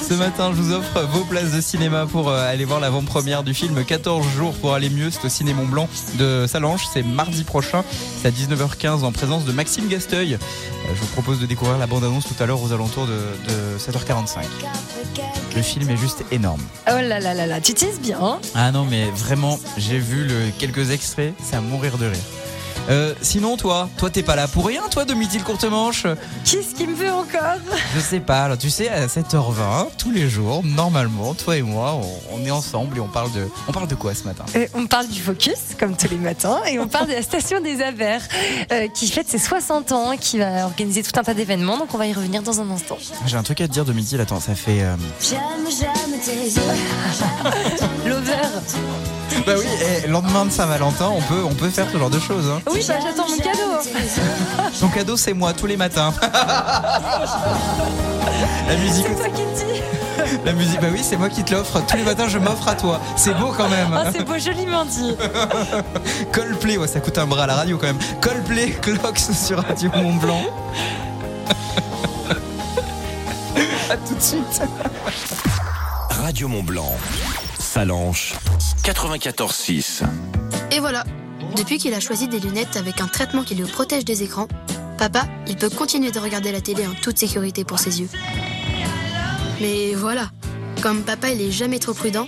Ce 0.07 0.13
matin, 0.15 0.51
je 0.55 0.62
vous 0.62 0.74
offre 0.74 1.01
vos 1.12 1.24
places 1.24 1.51
de 1.51 1.62
cinéma 1.62 2.05
pour 2.05 2.29
euh, 2.29 2.50
aller 2.50 2.65
voir 2.65 2.79
l'avant-première 2.79 3.43
du 3.43 3.53
film 3.53 3.83
14 3.83 4.25
jours 4.36 4.53
pour 4.53 4.74
aller 4.74 4.89
mieux. 4.89 5.09
C'est 5.12 5.24
au 5.25 5.29
Ciné 5.29 5.53
Mont 5.53 5.65
Blanc 5.65 5.88
de 6.17 6.45
Salange. 6.48 6.88
C'est 6.91 7.03
mardi 7.03 7.43
prochain. 7.43 7.83
C'est 8.21 8.27
à 8.27 8.31
19h15 8.31 9.03
en 9.03 9.12
présence 9.12 9.45
de 9.45 9.51
Maxime 9.51 9.88
Gasteuil. 9.88 10.33
Euh, 10.36 10.38
Je 10.93 11.00
vous 11.00 11.07
propose 11.07 11.39
de 11.39 11.45
découvrir 11.45 11.77
la 11.77 11.88
bande-annonce 11.88 12.25
tout 12.25 12.41
à 12.43 12.45
l'heure 12.45 12.62
aux 12.62 12.71
alentours 12.74 13.05
de, 13.07 13.13
de 13.13 13.77
7h45. 13.79 14.43
Le 15.55 15.62
film 15.62 15.89
est 15.89 15.98
juste 15.98 16.24
énorme. 16.31 16.62
Oh 16.88 16.91
là 17.01 17.19
là 17.19 17.33
là 17.33 17.45
là, 17.48 17.62
tu 17.62 17.74
teases 17.74 18.00
bien. 18.00 18.19
hein? 18.21 18.39
Ah 18.55 18.71
non, 18.71 18.86
mais 18.86 19.05
vraiment, 19.15 19.59
j'ai 19.77 19.98
vu 20.00 20.25
le, 20.25 20.36
quelques 20.57 20.91
extraits, 20.91 21.33
c'est 21.43 21.55
à 21.55 21.62
mourir 21.62 21.98
de 21.98 22.05
rire. 22.07 22.19
Euh, 22.89 23.13
sinon, 23.21 23.55
toi, 23.55 23.88
toi, 23.98 24.09
t'es 24.09 24.24
pas 24.24 24.36
là 24.36 24.48
pour 24.48 24.65
rien, 24.65 24.81
toi, 24.89 25.05
de 25.05 25.13
midi 25.13 25.38
le 25.38 25.43
courte 25.43 25.63
manche 25.65 26.07
Qu'est-ce 26.43 26.74
qui 26.74 26.88
me 26.88 26.95
veut 26.95 27.12
encore 27.12 27.57
Je 27.95 28.00
sais 28.00 28.19
pas. 28.19 28.45
Alors, 28.45 28.57
tu 28.57 28.69
sais, 28.71 28.89
à 28.89 29.05
7h20, 29.05 29.89
tous 29.98 30.09
les 30.12 30.27
jours, 30.27 30.63
normalement, 30.63 31.36
toi 31.36 31.55
et 31.57 31.62
moi, 31.62 31.93
on, 32.31 32.36
on 32.41 32.45
est 32.45 32.50
ensemble 32.51 32.98
et 32.98 33.00
on 33.00 33.07
parle 33.07 33.31
de, 33.31 33.48
on 33.67 33.71
parle 33.71 33.88
de 33.88 33.93
quoi 33.95 34.15
ce 34.15 34.24
matin 34.24 34.43
Euh, 34.55 34.65
on 34.74 34.88
parle 34.88 35.07
du 35.07 35.21
Focus, 35.21 35.75
comme 35.79 35.95
tous 35.95 36.09
les 36.09 36.17
matins, 36.17 36.62
et 36.67 36.79
on 36.79 36.88
parle 36.88 37.07
de 37.07 37.13
la 37.13 37.21
station 37.21 37.62
des 37.62 37.81
Avers, 37.83 38.21
euh, 38.71 38.88
qui 38.88 39.07
fête 39.07 39.27
ses 39.29 39.38
60 39.39 39.91
ans, 39.91 40.17
qui 40.19 40.39
va 40.39 40.65
organiser 40.65 41.03
tout 41.03 41.12
un 41.19 41.24
tas 41.24 41.36
d'événements, 41.36 41.77
donc 41.77 41.93
on 41.93 41.98
va 41.98 42.07
y 42.07 42.13
revenir 42.13 42.41
dans 42.41 42.59
un 42.59 42.69
instant. 42.71 42.98
J'ai 43.27 43.38
un 43.38 43.43
truc 43.43 43.62
à 43.62 43.67
te 43.67 43.74
dire 43.74 43.86
de 43.86 43.93
midi. 43.93 44.17
là, 44.17 44.24
Attends, 44.24 44.39
ça 44.39 44.55
fait. 44.55 44.81
euh, 44.81 44.95
J'aime, 45.21 45.39
j'aime 45.79 46.19
tes 46.19 46.48
yeux. 46.50 46.62
L'over. 48.07 49.18
Bah 49.46 49.53
oui. 49.58 49.65
Et 50.03 50.08
lendemain 50.08 50.46
de 50.46 50.51
Saint-Valentin, 50.51 51.10
on 51.10 51.22
peut, 51.22 51.43
on 51.43 51.53
peut 51.53 51.69
faire 51.69 51.88
ce 51.91 51.98
genre 51.98 52.10
de 52.10 52.19
choses. 52.19 52.50
Hein. 52.50 52.62
Oui, 52.72 52.84
bah 52.88 52.96
j'attends 53.01 53.27
mon 53.29 53.38
cadeau. 53.38 53.79
Ton 54.79 54.88
cadeau, 54.89 55.17
c'est 55.17 55.34
moi 55.34 55.53
tous 55.53 55.65
les 55.65 55.77
matins. 55.77 56.13
la 58.67 58.75
musique. 58.77 59.05
C'est 59.08 59.15
toi 59.15 59.29
qui 59.29 59.41
le 59.41 59.53
dis. 59.55 59.81
La 60.46 60.53
musique. 60.53 60.79
Bah 60.81 60.88
oui, 60.91 61.01
c'est 61.01 61.17
moi 61.17 61.29
qui 61.29 61.43
te 61.43 61.53
l'offre. 61.53 61.81
Tous 61.88 61.98
les 61.98 62.03
matins, 62.03 62.27
je 62.27 62.38
m'offre 62.38 62.67
à 62.67 62.75
toi. 62.75 63.00
C'est 63.15 63.34
beau 63.34 63.53
quand 63.55 63.69
même. 63.69 63.88
Oh, 63.93 64.10
c'est 64.12 64.24
beau, 64.24 64.38
joliment 64.38 64.86
dit. 64.86 65.15
Coldplay, 66.31 66.77
ouais, 66.77 66.88
ça 66.88 67.00
coûte 67.00 67.17
un 67.17 67.25
bras 67.25 67.43
à 67.43 67.48
la 67.48 67.55
radio 67.55 67.77
quand 67.77 67.88
même. 67.88 68.00
Coldplay, 68.22 68.72
Clocks 68.81 69.17
sur 69.17 69.63
Radio 69.63 69.89
Mont 69.96 70.15
Blanc. 70.15 70.43
à 73.89 73.98
tout 73.98 74.15
de 74.15 74.22
suite. 74.22 74.62
Radio 76.10 76.48
Mont 76.48 76.63
Blanc. 76.63 76.91
Salanche 77.79 78.33
94.6. 78.83 80.03
Et 80.69 80.81
voilà. 80.81 81.05
Depuis 81.55 81.77
qu'il 81.77 81.93
a 81.93 82.01
choisi 82.01 82.27
des 82.27 82.41
lunettes 82.41 82.75
avec 82.75 83.00
un 83.00 83.07
traitement 83.07 83.41
qui 83.41 83.55
le 83.55 83.65
protège 83.65 84.03
des 84.03 84.21
écrans, 84.21 84.50
papa, 84.98 85.24
il 85.48 85.55
peut 85.55 85.69
continuer 85.69 86.12
de 86.12 86.19
regarder 86.19 86.51
la 86.51 86.59
télé 86.59 86.86
en 86.86 86.93
toute 86.93 87.17
sécurité 87.17 87.63
pour 87.63 87.79
ses 87.79 88.01
yeux. 88.01 88.09
Mais 89.62 89.93
voilà, 89.95 90.29
comme 90.81 91.03
papa 91.03 91.29
il 91.29 91.41
est 91.41 91.51
jamais 91.51 91.79
trop 91.79 91.93
prudent, 91.93 92.27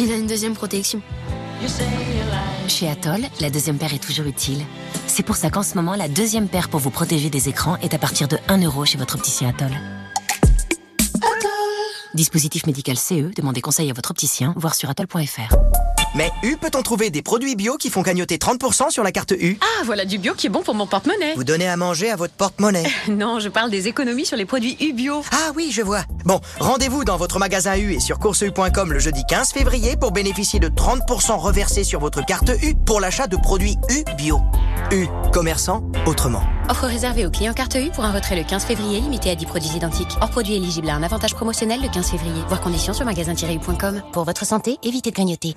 il 0.00 0.10
a 0.10 0.16
une 0.16 0.26
deuxième 0.26 0.54
protection. 0.54 1.00
Chez 2.66 2.90
Atoll, 2.90 3.20
la 3.40 3.50
deuxième 3.50 3.78
paire 3.78 3.94
est 3.94 4.02
toujours 4.02 4.26
utile. 4.26 4.64
C'est 5.06 5.22
pour 5.22 5.36
ça 5.36 5.48
qu'en 5.50 5.62
ce 5.62 5.76
moment, 5.76 5.94
la 5.94 6.08
deuxième 6.08 6.48
paire 6.48 6.68
pour 6.68 6.80
vous 6.80 6.90
protéger 6.90 7.30
des 7.30 7.48
écrans 7.48 7.76
est 7.82 7.94
à 7.94 7.98
partir 7.98 8.26
de 8.26 8.36
1 8.48 8.64
euro 8.64 8.84
chez 8.84 8.98
votre 8.98 9.14
opticien 9.14 9.50
Atoll. 9.50 9.78
Dispositif 12.18 12.66
médical 12.66 12.96
CE, 12.96 13.32
demandez 13.32 13.60
conseil 13.60 13.90
à 13.90 13.92
votre 13.92 14.10
opticien, 14.10 14.52
voir 14.56 14.74
sur 14.74 14.90
atoll.fr. 14.90 15.77
Mais 16.14 16.30
U 16.42 16.56
peut-on 16.56 16.82
trouver 16.82 17.10
des 17.10 17.22
produits 17.22 17.54
bio 17.56 17.76
qui 17.76 17.90
font 17.90 18.02
cagnoter 18.02 18.36
30% 18.38 18.90
sur 18.90 19.02
la 19.04 19.12
carte 19.12 19.32
U 19.38 19.58
Ah, 19.60 19.84
voilà 19.84 20.04
du 20.04 20.18
bio 20.18 20.34
qui 20.34 20.46
est 20.46 20.50
bon 20.50 20.62
pour 20.62 20.74
mon 20.74 20.86
porte-monnaie. 20.86 21.34
Vous 21.34 21.44
donnez 21.44 21.68
à 21.68 21.76
manger 21.76 22.10
à 22.10 22.16
votre 22.16 22.34
porte-monnaie. 22.34 22.84
Non, 23.08 23.40
je 23.40 23.48
parle 23.48 23.70
des 23.70 23.88
économies 23.88 24.26
sur 24.26 24.36
les 24.36 24.44
produits 24.44 24.76
U-Bio. 24.80 25.22
Ah 25.32 25.50
oui, 25.56 25.70
je 25.72 25.82
vois. 25.82 26.02
Bon, 26.24 26.40
rendez-vous 26.60 27.04
dans 27.04 27.16
votre 27.16 27.38
magasin 27.38 27.76
U 27.76 27.94
et 27.94 28.00
sur 28.00 28.18
courseu.com 28.18 28.92
le 28.92 28.98
jeudi 28.98 29.22
15 29.28 29.50
février 29.52 29.96
pour 29.96 30.12
bénéficier 30.12 30.60
de 30.60 30.68
30% 30.68 31.36
reversés 31.36 31.84
sur 31.84 32.00
votre 32.00 32.24
carte 32.24 32.50
U 32.62 32.74
pour 32.86 33.00
l'achat 33.00 33.26
de 33.26 33.36
produits 33.36 33.76
U 33.90 34.04
bio. 34.16 34.40
U, 34.92 35.06
commerçant 35.32 35.82
autrement. 36.06 36.42
Offre 36.68 36.86
réservée 36.86 37.26
aux 37.26 37.30
clients 37.30 37.52
carte 37.54 37.74
U 37.76 37.90
pour 37.90 38.04
un 38.04 38.12
retrait 38.12 38.36
le 38.36 38.44
15 38.44 38.64
février 38.64 39.00
limité 39.00 39.30
à 39.30 39.34
10 39.34 39.46
produits 39.46 39.70
identiques. 39.76 40.16
Hors 40.20 40.30
produit 40.30 40.54
éligible 40.54 40.88
à 40.90 40.94
un 40.94 41.02
avantage 41.02 41.34
promotionnel 41.34 41.80
le 41.82 41.88
15 41.88 42.10
février. 42.10 42.42
Voir 42.48 42.60
conditions 42.60 42.92
sur 42.92 43.04
magasin-u.com. 43.04 44.02
Pour 44.12 44.24
votre 44.24 44.44
santé, 44.46 44.78
évitez 44.82 45.10
de 45.10 45.14
grignoter. 45.16 45.56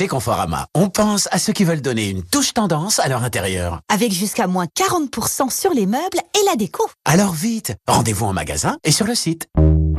Chez 0.00 0.08
Conforama, 0.08 0.66
on 0.74 0.88
pense 0.88 1.28
à 1.30 1.38
ceux 1.38 1.52
qui 1.52 1.62
veulent 1.62 1.82
donner 1.82 2.08
une 2.08 2.22
touche 2.22 2.54
tendance 2.54 2.98
à 3.00 3.08
leur 3.08 3.22
intérieur. 3.22 3.80
Avec 3.92 4.12
jusqu'à 4.12 4.46
moins 4.46 4.64
40% 4.64 5.50
sur 5.50 5.74
les 5.74 5.84
meubles 5.84 6.16
et 6.16 6.46
la 6.46 6.56
déco. 6.56 6.88
Alors 7.04 7.34
vite, 7.34 7.74
rendez-vous 7.86 8.24
en 8.24 8.32
magasin 8.32 8.78
et 8.82 8.92
sur 8.92 9.06
le 9.06 9.14
site. 9.14 9.46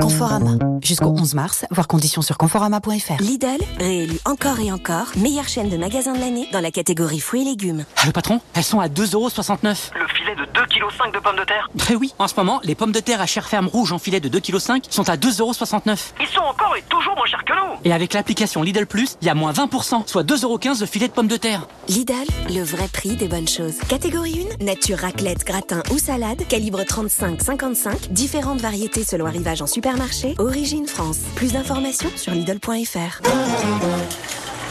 Conforama. 0.00 0.52
Jusqu'au 0.82 1.10
11 1.10 1.34
mars, 1.34 1.64
voir 1.70 1.86
conditions 1.86 2.22
sur 2.22 2.36
conforama.fr. 2.36 3.20
Lidl, 3.20 3.46
réélu 3.78 4.18
encore 4.24 4.60
et 4.60 4.72
encore, 4.72 5.06
meilleure 5.16 5.48
chaîne 5.48 5.68
de 5.68 5.76
magasins 5.76 6.12
de 6.12 6.20
l'année 6.20 6.48
dans 6.52 6.60
la 6.60 6.70
catégorie 6.70 7.20
fruits 7.20 7.42
et 7.42 7.44
légumes. 7.44 7.84
Ah, 7.96 8.06
le 8.06 8.12
patron, 8.12 8.40
elles 8.54 8.64
sont 8.64 8.80
à 8.80 8.88
2,69€. 8.88 9.90
Le 9.94 10.06
filet 10.08 10.34
de 10.34 10.44
2,5 10.58 11.10
kg 11.10 11.14
de 11.14 11.18
pommes 11.20 11.36
de 11.36 11.44
terre 11.44 11.70
Très 11.78 11.94
oui, 11.94 12.14
en 12.18 12.28
ce 12.28 12.34
moment, 12.36 12.60
les 12.64 12.74
pommes 12.74 12.92
de 12.92 13.00
terre 13.00 13.20
à 13.20 13.26
chair 13.26 13.48
ferme 13.48 13.68
rouge 13.68 13.92
en 13.92 13.98
filet 13.98 14.20
de 14.20 14.28
2,5 14.28 14.80
kg 14.80 14.86
sont 14.90 15.08
à 15.08 15.16
2,69€. 15.16 16.12
Ils 16.20 16.26
sont 16.26 16.40
encore 16.40 16.76
et 16.76 16.82
toujours 16.88 17.14
moins 17.14 17.26
chers 17.26 17.44
que 17.44 17.52
nous 17.52 17.78
Et 17.84 17.92
avec 17.92 18.12
l'application 18.12 18.62
Lidl 18.62 18.86
Plus, 18.86 19.16
il 19.20 19.26
y 19.26 19.30
a 19.30 19.34
moins 19.34 19.52
20%, 19.52 20.06
soit 20.06 20.24
2,15€ 20.24 20.80
le 20.80 20.86
filet 20.86 21.08
de 21.08 21.12
pommes 21.12 21.28
de 21.28 21.36
terre. 21.36 21.66
Lidl, 21.88 22.14
le 22.48 22.62
vrai 22.62 22.88
prix 22.88 23.16
des 23.16 23.28
bonnes 23.28 23.48
choses. 23.48 23.78
Catégorie 23.88 24.46
1, 24.60 24.64
nature 24.64 24.98
raclette, 24.98 25.44
gratin 25.44 25.82
ou 25.92 25.98
salade, 25.98 26.46
calibre 26.48 26.82
35-55, 26.82 28.08
différentes 28.10 28.60
variétés 28.60 29.04
selon 29.04 29.26
arrivage 29.26 29.62
en 29.62 29.66
supermarché, 29.82 30.36
origine 30.38 30.86
France. 30.86 31.18
Plus 31.34 31.54
d'informations 31.54 32.10
sur 32.14 32.32
Lidl.fr. 32.32 33.20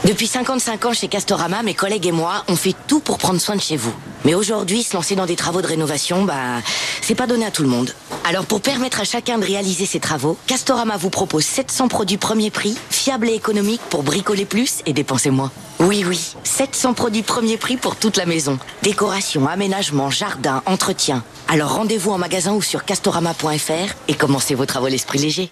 Depuis 0.05 0.25
55 0.25 0.85
ans 0.85 0.93
chez 0.93 1.07
Castorama, 1.07 1.61
mes 1.61 1.75
collègues 1.75 2.07
et 2.07 2.11
moi, 2.11 2.43
on 2.47 2.55
fait 2.55 2.75
tout 2.87 3.01
pour 3.01 3.19
prendre 3.19 3.39
soin 3.39 3.55
de 3.55 3.61
chez 3.61 3.77
vous. 3.77 3.93
Mais 4.25 4.33
aujourd'hui, 4.33 4.81
se 4.81 4.95
lancer 4.95 5.15
dans 5.15 5.27
des 5.27 5.35
travaux 5.35 5.61
de 5.61 5.67
rénovation, 5.67 6.23
bah, 6.23 6.33
c'est 7.01 7.13
pas 7.13 7.27
donné 7.27 7.45
à 7.45 7.51
tout 7.51 7.61
le 7.61 7.69
monde. 7.69 7.93
Alors 8.25 8.45
pour 8.45 8.61
permettre 8.61 8.99
à 8.99 9.03
chacun 9.03 9.37
de 9.37 9.45
réaliser 9.45 9.85
ses 9.85 9.99
travaux, 9.99 10.37
Castorama 10.47 10.97
vous 10.97 11.11
propose 11.11 11.45
700 11.45 11.87
produits 11.87 12.17
premier 12.17 12.49
prix, 12.49 12.75
fiables 12.89 13.29
et 13.29 13.35
économiques 13.35 13.81
pour 13.91 14.01
bricoler 14.01 14.45
plus 14.45 14.79
et 14.87 14.93
dépenser 14.93 15.29
moins. 15.29 15.51
Oui, 15.79 16.03
oui, 16.07 16.33
700 16.43 16.95
produits 16.95 17.21
premier 17.23 17.57
prix 17.57 17.77
pour 17.77 17.95
toute 17.95 18.17
la 18.17 18.25
maison. 18.25 18.57
Décoration, 18.81 19.47
aménagement, 19.47 20.09
jardin, 20.09 20.63
entretien. 20.65 21.23
Alors 21.47 21.75
rendez-vous 21.75 22.11
en 22.11 22.17
magasin 22.17 22.53
ou 22.53 22.63
sur 22.63 22.85
castorama.fr 22.85 23.93
et 24.07 24.13
commencez 24.15 24.55
vos 24.55 24.65
travaux 24.65 24.87
l'esprit 24.87 25.19
léger. 25.19 25.51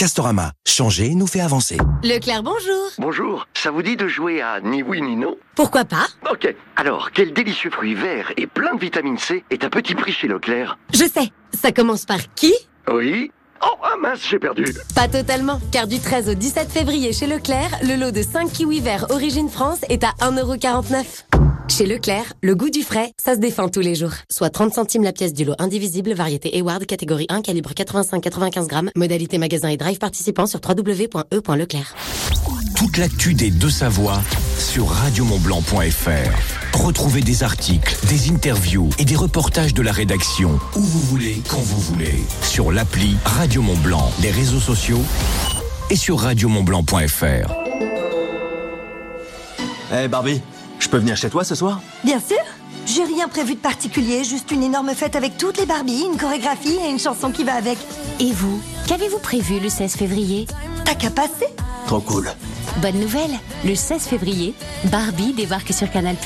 Castorama, 0.00 0.52
changer 0.66 1.14
nous 1.14 1.26
fait 1.26 1.42
avancer. 1.42 1.76
Leclerc, 2.02 2.42
bonjour. 2.42 2.88
Bonjour, 2.96 3.46
ça 3.52 3.70
vous 3.70 3.82
dit 3.82 3.98
de 3.98 4.08
jouer 4.08 4.40
à 4.40 4.58
ni 4.62 4.82
oui 4.82 5.02
ni 5.02 5.14
non? 5.14 5.36
Pourquoi 5.54 5.84
pas? 5.84 6.06
Ok, 6.32 6.56
alors 6.76 7.10
quel 7.10 7.34
délicieux 7.34 7.68
fruit 7.68 7.94
vert 7.94 8.32
et 8.38 8.46
plein 8.46 8.74
de 8.74 8.80
vitamine 8.80 9.18
C 9.18 9.44
est 9.50 9.62
à 9.62 9.68
petit 9.68 9.94
prix 9.94 10.12
chez 10.12 10.26
Leclerc? 10.26 10.78
Je 10.94 11.04
sais, 11.04 11.30
ça 11.52 11.70
commence 11.70 12.06
par 12.06 12.32
qui? 12.34 12.54
Oui. 12.90 13.30
Oh, 13.62 13.76
ah 13.82 13.96
mince, 14.00 14.26
j'ai 14.26 14.38
perdu. 14.38 14.74
Pas 14.94 15.06
totalement, 15.06 15.60
car 15.70 15.86
du 15.86 16.00
13 16.00 16.30
au 16.30 16.34
17 16.34 16.70
février 16.70 17.12
chez 17.12 17.26
Leclerc, 17.26 17.68
le 17.82 17.96
lot 17.96 18.10
de 18.10 18.22
5 18.22 18.50
kiwis 18.50 18.80
verts 18.80 19.04
Origine 19.10 19.50
France 19.50 19.80
est 19.90 20.02
à 20.02 20.12
1,49€. 20.22 21.49
Chez 21.70 21.86
Leclerc, 21.86 22.32
le 22.42 22.56
goût 22.56 22.68
du 22.68 22.82
frais, 22.82 23.12
ça 23.16 23.34
se 23.34 23.38
défend 23.38 23.68
tous 23.68 23.78
les 23.80 23.94
jours. 23.94 24.12
Soit 24.28 24.50
30 24.50 24.74
centimes 24.74 25.04
la 25.04 25.12
pièce 25.12 25.32
du 25.32 25.44
lot 25.44 25.54
indivisible, 25.60 26.12
variété 26.14 26.58
Eward, 26.58 26.84
catégorie 26.84 27.26
1, 27.28 27.42
calibre 27.42 27.70
85-95 27.70 28.66
grammes. 28.66 28.90
Modalité 28.96 29.38
magasin 29.38 29.68
et 29.68 29.76
drive 29.76 29.98
participant 29.98 30.46
sur 30.46 30.58
www.e.leclerc. 30.68 31.94
Toute 32.76 32.96
l'actu 32.96 33.34
des 33.34 33.52
deux 33.52 33.70
Savoies 33.70 34.20
sur 34.58 34.88
radiomontblanc.fr. 34.88 36.76
Retrouvez 36.84 37.20
des 37.20 37.44
articles, 37.44 37.96
des 38.08 38.30
interviews 38.30 38.90
et 38.98 39.04
des 39.04 39.16
reportages 39.16 39.72
de 39.72 39.82
la 39.82 39.92
rédaction 39.92 40.58
où 40.74 40.80
vous 40.80 41.00
voulez, 41.00 41.40
quand 41.48 41.60
vous 41.60 41.80
voulez. 41.80 42.24
Sur 42.42 42.72
l'appli 42.72 43.16
Radio 43.24 43.62
Mont 43.62 43.78
Blanc, 43.78 44.10
les 44.22 44.32
réseaux 44.32 44.58
sociaux 44.58 45.02
et 45.88 45.96
sur 45.96 46.18
radiomontblanc.fr. 46.18 47.54
Eh 49.92 50.08
Barbie, 50.08 50.40
je 50.80 50.88
peux 50.88 50.98
venir 50.98 51.16
chez 51.16 51.30
toi 51.30 51.44
ce 51.44 51.54
soir? 51.54 51.80
Bien 52.04 52.18
sûr 52.20 52.38
J'ai 52.86 53.04
rien 53.04 53.28
prévu 53.28 53.54
de 53.54 53.60
particulier, 53.60 54.24
juste 54.24 54.50
une 54.50 54.62
énorme 54.62 54.94
fête 54.94 55.14
avec 55.16 55.36
toutes 55.38 55.58
les 55.58 55.66
Barbies, 55.66 56.06
une 56.10 56.18
chorégraphie 56.18 56.78
et 56.84 56.90
une 56.90 56.98
chanson 56.98 57.30
qui 57.30 57.44
va 57.44 57.54
avec. 57.54 57.78
Et 58.18 58.32
vous 58.32 58.60
Qu'avez-vous 58.86 59.18
prévu 59.18 59.60
le 59.60 59.68
16 59.68 59.94
février? 59.94 60.46
T'as 60.84 60.94
qu'à 60.94 61.10
passer 61.10 61.46
Trop 61.86 62.00
cool. 62.00 62.30
Bonne 62.82 62.98
nouvelle 63.00 63.32
Le 63.64 63.74
16 63.74 64.02
février, 64.02 64.54
Barbie 64.84 65.32
débarque 65.32 65.72
sur 65.72 65.90
Canal+. 65.90 66.16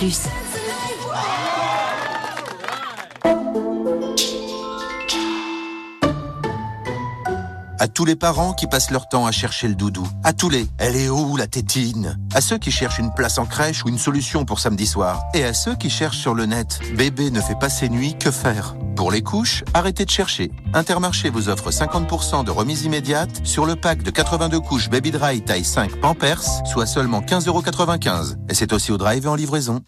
À 7.84 7.88
tous 7.88 8.06
les 8.06 8.16
parents 8.16 8.54
qui 8.54 8.66
passent 8.66 8.90
leur 8.90 9.10
temps 9.10 9.26
à 9.26 9.30
chercher 9.30 9.68
le 9.68 9.74
doudou. 9.74 10.08
À 10.22 10.32
tous 10.32 10.48
les 10.48 10.68
Elle 10.78 10.96
est 10.96 11.10
où 11.10 11.36
la 11.36 11.46
tétine? 11.46 12.18
À 12.34 12.40
ceux 12.40 12.56
qui 12.56 12.70
cherchent 12.70 12.98
une 12.98 13.12
place 13.12 13.36
en 13.36 13.44
crèche 13.44 13.84
ou 13.84 13.90
une 13.90 13.98
solution 13.98 14.46
pour 14.46 14.58
samedi 14.58 14.86
soir. 14.86 15.20
Et 15.34 15.44
à 15.44 15.52
ceux 15.52 15.74
qui 15.74 15.90
cherchent 15.90 16.16
sur 16.16 16.32
le 16.34 16.46
net 16.46 16.80
Bébé 16.96 17.30
ne 17.30 17.42
fait 17.42 17.58
pas 17.60 17.68
ses 17.68 17.90
nuits, 17.90 18.16
que 18.18 18.30
faire? 18.30 18.74
Pour 18.96 19.12
les 19.12 19.20
couches, 19.20 19.64
arrêtez 19.74 20.06
de 20.06 20.10
chercher. 20.10 20.50
Intermarché 20.72 21.28
vous 21.28 21.50
offre 21.50 21.70
50% 21.70 22.42
de 22.42 22.50
remise 22.50 22.84
immédiate 22.84 23.42
sur 23.44 23.66
le 23.66 23.76
pack 23.76 24.02
de 24.02 24.10
82 24.10 24.60
couches 24.60 24.88
Baby 24.88 25.10
Dry 25.10 25.42
taille 25.42 25.62
5 25.62 26.00
Pampers, 26.00 26.42
soit 26.64 26.86
seulement 26.86 27.20
15,95€. 27.20 28.36
Et 28.48 28.54
c'est 28.54 28.72
aussi 28.72 28.92
au 28.92 28.96
drive 28.96 29.26
et 29.26 29.28
en 29.28 29.34
livraison. 29.34 29.82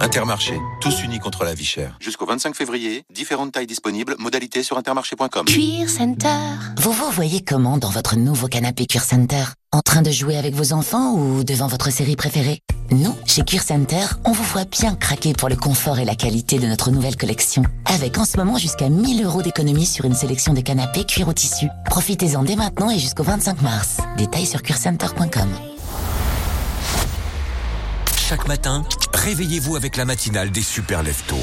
Intermarché, 0.00 0.60
tous 0.80 1.02
unis 1.02 1.18
contre 1.18 1.44
la 1.44 1.54
vie 1.54 1.64
chère. 1.64 1.96
Jusqu'au 2.00 2.26
25 2.26 2.54
février, 2.54 3.04
différentes 3.12 3.52
tailles 3.52 3.66
disponibles, 3.66 4.16
modalités 4.18 4.62
sur 4.62 4.76
intermarché.com. 4.76 5.46
Cuir 5.46 5.88
Center. 5.88 6.28
Vous 6.78 6.92
vous 6.92 7.10
voyez 7.10 7.40
comment 7.42 7.78
dans 7.78 7.90
votre 7.90 8.16
nouveau 8.16 8.48
canapé 8.48 8.86
Cuir 8.86 9.02
Center? 9.02 9.44
En 9.72 9.80
train 9.80 10.02
de 10.02 10.10
jouer 10.10 10.36
avec 10.36 10.54
vos 10.54 10.72
enfants 10.72 11.14
ou 11.14 11.44
devant 11.44 11.66
votre 11.66 11.90
série 11.90 12.16
préférée? 12.16 12.60
Nous, 12.90 13.14
chez 13.26 13.44
Cuir 13.44 13.62
Center, 13.62 14.04
on 14.24 14.32
vous 14.32 14.44
voit 14.44 14.64
bien 14.64 14.94
craquer 14.94 15.32
pour 15.32 15.48
le 15.48 15.56
confort 15.56 15.98
et 15.98 16.04
la 16.04 16.14
qualité 16.14 16.58
de 16.58 16.66
notre 16.66 16.90
nouvelle 16.90 17.16
collection. 17.16 17.62
Avec 17.86 18.18
en 18.18 18.24
ce 18.24 18.36
moment 18.36 18.58
jusqu'à 18.58 18.88
1000 18.88 19.24
euros 19.24 19.42
d'économie 19.42 19.86
sur 19.86 20.04
une 20.04 20.14
sélection 20.14 20.52
de 20.52 20.60
canapés 20.60 21.04
cuir 21.04 21.28
au 21.28 21.32
tissu. 21.32 21.68
Profitez-en 21.86 22.42
dès 22.42 22.56
maintenant 22.56 22.90
et 22.90 22.98
jusqu'au 22.98 23.22
25 23.22 23.62
mars. 23.62 23.98
Détails 24.16 24.46
sur 24.46 24.62
cuircenter.com. 24.62 25.48
Chaque 28.26 28.48
matin, 28.48 28.84
réveillez-vous 29.12 29.76
avec 29.76 29.98
la 29.98 30.06
matinale 30.06 30.50
des 30.50 30.62
super 30.62 31.02
leftos. 31.02 31.36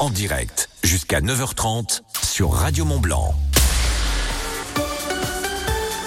En 0.00 0.10
direct, 0.10 0.68
jusqu'à 0.82 1.20
9h30 1.20 2.00
sur 2.24 2.52
Radio 2.52 2.84
Mont 2.84 2.98
Blanc. 2.98 3.36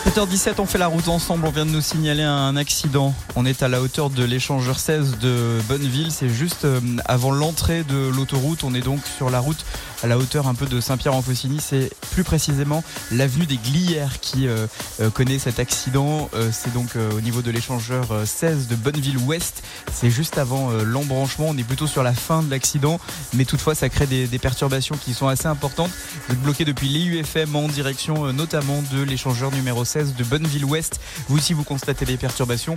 7h17, 0.05 0.53
on 0.59 0.65
fait 0.67 0.77
la 0.77 0.85
route 0.85 1.07
ensemble. 1.07 1.47
On 1.47 1.49
vient 1.49 1.65
de 1.65 1.71
nous 1.71 1.81
signaler 1.81 2.21
un 2.21 2.55
accident. 2.55 3.13
On 3.35 3.43
est 3.43 3.63
à 3.63 3.67
la 3.67 3.81
hauteur 3.81 4.11
de 4.11 4.23
l'échangeur 4.23 4.77
16 4.77 5.17
de 5.17 5.59
Bonneville. 5.67 6.11
C'est 6.11 6.29
juste 6.29 6.63
euh, 6.63 6.79
avant 7.05 7.31
l'entrée 7.31 7.83
de 7.83 8.09
l'autoroute. 8.15 8.63
On 8.63 8.75
est 8.75 8.81
donc 8.81 8.99
sur 9.17 9.31
la 9.31 9.39
route 9.39 9.65
à 10.03 10.07
la 10.07 10.17
hauteur 10.17 10.47
un 10.47 10.53
peu 10.53 10.67
de 10.67 10.79
Saint-Pierre-en-Faucigny. 10.79 11.59
C'est 11.59 11.91
plus 12.11 12.23
précisément 12.23 12.83
l'avenue 13.11 13.47
des 13.47 13.57
Glières 13.57 14.19
qui 14.19 14.47
euh, 14.47 14.67
euh, 15.01 15.09
connaît 15.09 15.39
cet 15.39 15.59
accident. 15.59 16.29
C'est 16.51 16.73
donc 16.73 16.95
au 16.95 17.21
niveau 17.21 17.41
de 17.41 17.49
l'échangeur 17.49 18.11
euh, 18.11 18.25
16 18.25 18.67
de 18.67 18.75
Bonneville-Ouest. 18.75 19.63
C'est 19.91 20.11
juste 20.11 20.37
avant 20.37 20.69
l'embranchement. 20.83 21.47
On 21.49 21.57
est 21.57 21.63
plutôt 21.63 21.87
sur 21.87 22.03
la 22.03 22.13
fin 22.13 22.43
de 22.43 22.51
l'accident. 22.51 22.99
Mais 23.33 23.45
toutefois, 23.45 23.73
ça 23.73 23.89
crée 23.89 24.05
des, 24.05 24.27
perturbations 24.39 24.95
qui 24.97 25.13
sont 25.13 25.27
assez 25.27 25.47
importantes. 25.47 25.89
Vous 26.27 26.33
êtes 26.33 26.41
bloqué 26.41 26.65
depuis 26.65 26.87
l'IUFM 26.87 27.55
en 27.55 27.67
direction 27.67 28.31
notamment 28.33 28.83
de 28.91 29.01
l'échangeur 29.01 29.51
numéro 29.51 29.85
16 29.85 29.94
de 30.03 30.23
Bonneville-Ouest. 30.23 30.99
Vous 31.29 31.37
aussi, 31.37 31.53
vous 31.53 31.63
constatez 31.63 32.05
des 32.05 32.17
perturbations. 32.17 32.75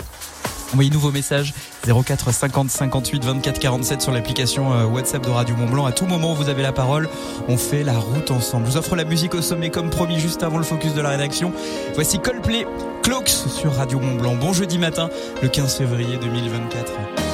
Envoyez 0.73 0.91
nouveau 0.91 1.11
message 1.11 1.55
04 1.87 2.33
50 2.33 2.71
58 2.71 3.25
24 3.25 3.59
47 3.59 4.03
sur 4.03 4.13
l'application 4.13 4.73
euh, 4.73 4.85
WhatsApp 4.85 5.25
de 5.25 5.31
Radio 5.31 5.57
Mont 5.57 5.67
Blanc. 5.67 5.87
À 5.87 5.93
tout 5.93 6.07
moment, 6.07 6.35
vous 6.35 6.49
avez 6.49 6.63
la 6.63 6.73
parole. 6.73 7.09
On 7.49 7.57
fait 7.57 7.83
la 7.83 7.99
route 7.99 8.31
ensemble. 8.31 8.67
Je 8.67 8.73
vous 8.73 8.77
offre 8.77 8.95
la 8.95 9.05
musique 9.05 9.35
au 9.35 9.43
sommet 9.43 9.71
comme 9.71 9.91
promis 9.91 10.21
juste 10.21 10.43
avant 10.43 10.59
le 10.59 10.65
focus 10.65 10.95
de 10.95 11.01
la 11.01 11.09
rédaction. 11.11 11.53
Voici 11.95 12.19
Coldplay, 12.19 12.67
Cloaks 13.03 13.29
sur 13.29 13.75
Radio 13.75 13.99
Mont 13.99 14.17
Blanc. 14.17 14.37
Bon 14.37 14.53
jeudi 14.53 14.79
matin, 14.79 15.09
le 15.43 15.49
15 15.49 15.77
février 15.77 16.19
2024. 16.19 17.28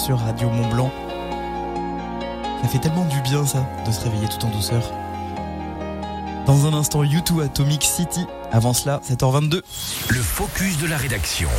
Sur 0.00 0.18
Radio 0.18 0.48
Mont 0.48 0.68
Blanc. 0.68 0.90
Ça 2.62 2.68
fait 2.68 2.78
tellement 2.78 3.04
du 3.04 3.20
bien 3.20 3.44
ça, 3.44 3.66
de 3.86 3.92
se 3.92 4.00
réveiller 4.00 4.28
tout 4.28 4.46
en 4.46 4.50
douceur. 4.50 4.82
Dans 6.46 6.66
un 6.66 6.72
instant, 6.72 7.02
U2 7.04 7.44
Atomic 7.44 7.84
City. 7.84 8.24
Avant 8.50 8.72
cela, 8.72 9.00
7h22. 9.06 9.60
Le 10.08 10.20
focus 10.20 10.78
de 10.78 10.86
la 10.86 10.96
rédaction. 10.96 11.50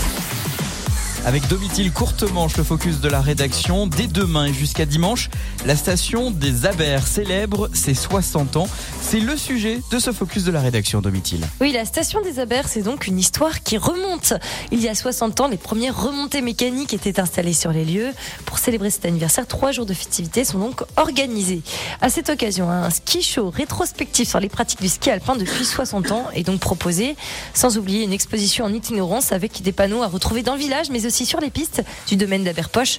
Avec 1.24 1.48
Domitil 1.48 1.92
Courtemanche, 1.92 2.58
le 2.58 2.64
focus 2.64 3.00
de 3.00 3.10
la 3.10 3.22
rédaction. 3.22 3.86
Dès 3.86 4.08
demain 4.08 4.46
et 4.46 4.54
jusqu'à 4.54 4.88
dimanche, 4.88 5.30
la 5.66 5.76
station 5.76 6.32
des 6.32 6.66
Abers 6.66 7.06
célèbre 7.06 7.70
ses 7.74 7.94
60 7.94 8.58
ans. 8.58 8.68
C'est 9.00 9.20
le 9.20 9.38
sujet 9.38 9.82
de 9.92 10.00
ce 10.00 10.12
focus 10.12 10.44
de 10.44 10.52
la 10.52 10.60
rédaction, 10.60 11.02
Domitil. 11.02 11.46
Oui, 11.60 11.72
la 11.72 11.86
station 11.86 12.22
des 12.22 12.40
Abers, 12.40 12.68
c'est 12.68 12.82
donc 12.82 13.06
une 13.06 13.20
histoire 13.20 13.62
qui 13.62 13.78
remonte. 13.78 14.34
Il 14.72 14.82
y 14.82 14.88
a 14.88 14.96
60 14.96 15.40
ans, 15.42 15.48
les 15.48 15.58
premières 15.58 16.02
remontées 16.02 16.42
mécaniques 16.42 16.94
étaient 16.94 17.20
installées 17.20 17.54
sur 17.54 17.72
les 17.72 17.86
lieux. 17.86 18.10
Pour 18.46 18.58
célébrer 18.58 18.90
cet 18.90 19.06
anniversaire, 19.06 19.46
trois 19.46 19.72
jours 19.72 19.86
de 19.86 19.94
festivités 19.94 20.44
sont 20.46 20.58
donc 20.58 20.82
organisés. 20.98 21.62
À 22.02 22.10
cette 22.10 22.30
occasion, 22.30 22.70
un 22.70 22.90
ski 22.90 23.22
show 23.22 23.50
rétrospectif 23.50 24.30
sur 24.30 24.40
les 24.40 24.50
pratiques 24.50 24.82
du 24.82 24.90
ski 24.90 25.12
alpin 25.12 25.36
depuis 25.36 25.66
60 25.66 26.12
ans 26.12 26.26
est 26.34 26.44
donc 26.44 26.60
proposé. 26.60 27.16
Sans 27.54 27.78
oublier 27.78 28.04
une 28.04 28.14
exposition 28.14 28.66
en 28.66 28.74
itinérance 28.74 29.32
avec 29.32 29.62
des 29.62 29.72
panneaux 29.72 30.02
à 30.02 30.08
retrouver 30.08 30.42
dans 30.42 30.54
le 30.54 30.60
village, 30.60 30.90
mais 30.90 31.06
aussi 31.06 31.26
sur 31.26 31.40
les 31.40 31.52
pistes 31.52 31.84
du 32.08 32.16
domaine 32.16 32.44
d'Aberpoche. 32.44 32.98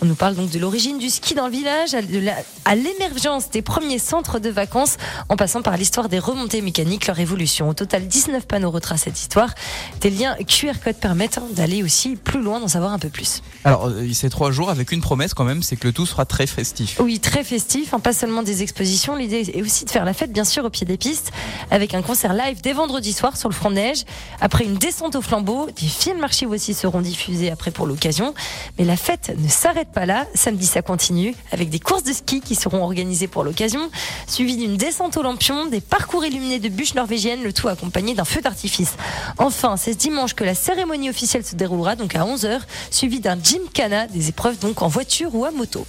On 0.00 0.06
nous 0.06 0.14
parle 0.14 0.36
donc 0.36 0.50
de 0.50 0.58
l'origine 0.60 0.98
du 0.98 1.10
ski 1.10 1.34
dans 1.34 1.46
le 1.46 1.52
village, 1.52 1.94
à 2.64 2.74
l'émergence 2.74 3.50
des 3.50 3.62
premiers 3.62 3.98
centres 3.98 4.38
de 4.38 4.50
vacances, 4.50 4.96
en 5.28 5.36
passant 5.36 5.62
par 5.62 5.76
l'histoire 5.76 6.08
des 6.08 6.18
remontées 6.18 6.62
mécaniques, 6.62 7.06
leur 7.06 7.18
évolution. 7.18 7.68
Au 7.68 7.74
total, 7.74 8.06
19 8.06 8.46
panneaux 8.46 8.70
retracent 8.70 9.02
cette 9.02 9.20
histoire. 9.20 9.54
Des 10.00 10.10
liens 10.10 10.36
QR 10.46 10.72
code 10.82 10.96
permettent 10.96 11.40
d'aller 11.52 11.82
aussi 11.82 12.16
plus 12.16 12.42
loin, 12.42 12.60
d'en 12.60 12.68
savoir 12.68 12.92
un 12.92 12.98
peu 12.98 13.08
plus. 13.08 13.42
Alors, 13.64 13.86
euh, 13.86 14.12
ces 14.12 14.30
trois 14.30 14.50
jours 14.50 14.70
avec 14.70 14.92
une 14.92 15.00
promesse 15.00 15.34
quand 15.34 15.44
même, 15.44 15.62
c'est 15.62 15.76
que 15.76 15.86
le 15.86 15.92
tout 15.92 16.06
sera 16.06 16.24
très 16.24 16.46
festif. 16.46 16.98
Oui, 17.00 17.20
très 17.20 17.44
festif, 17.44 17.94
hein, 17.94 18.00
pas 18.00 18.12
seulement 18.12 18.42
des 18.42 18.62
expositions. 18.62 19.16
L'idée 19.16 19.50
est 19.54 19.62
aussi 19.62 19.84
de 19.84 19.90
faire 19.90 20.04
la 20.04 20.14
fête, 20.14 20.32
bien 20.32 20.44
sûr, 20.44 20.64
au 20.64 20.70
pied 20.70 20.86
des 20.86 20.96
pistes, 20.96 21.32
avec 21.70 21.94
un 21.94 22.02
concert 22.02 22.32
live 22.34 22.60
dès 22.62 22.72
vendredi 22.72 23.12
soir 23.12 23.36
sur 23.36 23.48
le 23.48 23.54
front 23.54 23.70
de 23.70 23.76
neige. 23.76 24.04
Après 24.40 24.64
une 24.64 24.76
descente 24.76 25.16
au 25.16 25.22
flambeau, 25.22 25.68
des 25.80 25.86
films 25.86 26.22
archives 26.22 26.50
aussi 26.50 26.74
seront 26.74 27.00
diffusés 27.00 27.50
après 27.50 27.70
pour 27.70 27.86
l'occasion. 27.86 28.34
Mais 28.78 28.84
la 28.84 28.96
fête 28.96 29.32
ne 29.36 29.48
s'arrête 29.48 29.92
pas 29.92 30.06
là. 30.06 30.26
Samedi, 30.34 30.66
ça 30.66 30.82
continue, 30.82 31.34
avec 31.52 31.70
des 31.70 31.78
de 32.02 32.12
ski 32.12 32.40
qui 32.40 32.54
seront 32.54 32.82
organisées 32.82 33.28
pour 33.28 33.44
l'occasion, 33.44 33.90
suivies 34.26 34.56
d'une 34.56 34.76
descente 34.76 35.16
au 35.16 35.22
lampion, 35.22 35.66
des 35.66 35.80
parcours 35.80 36.24
illuminés 36.24 36.58
de 36.58 36.68
bûches 36.68 36.94
norvégiennes, 36.94 37.42
le 37.42 37.52
tout 37.52 37.68
accompagné 37.68 38.14
d'un 38.14 38.24
feu 38.24 38.40
d'artifice. 38.40 38.94
Enfin, 39.38 39.76
c'est 39.76 39.92
ce 39.92 39.98
dimanche 39.98 40.34
que 40.34 40.44
la 40.44 40.54
cérémonie 40.54 41.10
officielle 41.10 41.44
se 41.44 41.54
déroulera, 41.54 41.94
donc 41.94 42.16
à 42.16 42.24
11h, 42.24 42.60
suivie 42.90 43.20
d'un 43.20 43.38
gymkhana, 43.40 44.06
des 44.06 44.28
épreuves 44.28 44.58
donc 44.58 44.82
en 44.82 44.88
voiture 44.88 45.34
ou 45.34 45.44
à 45.44 45.50
moto. 45.50 45.86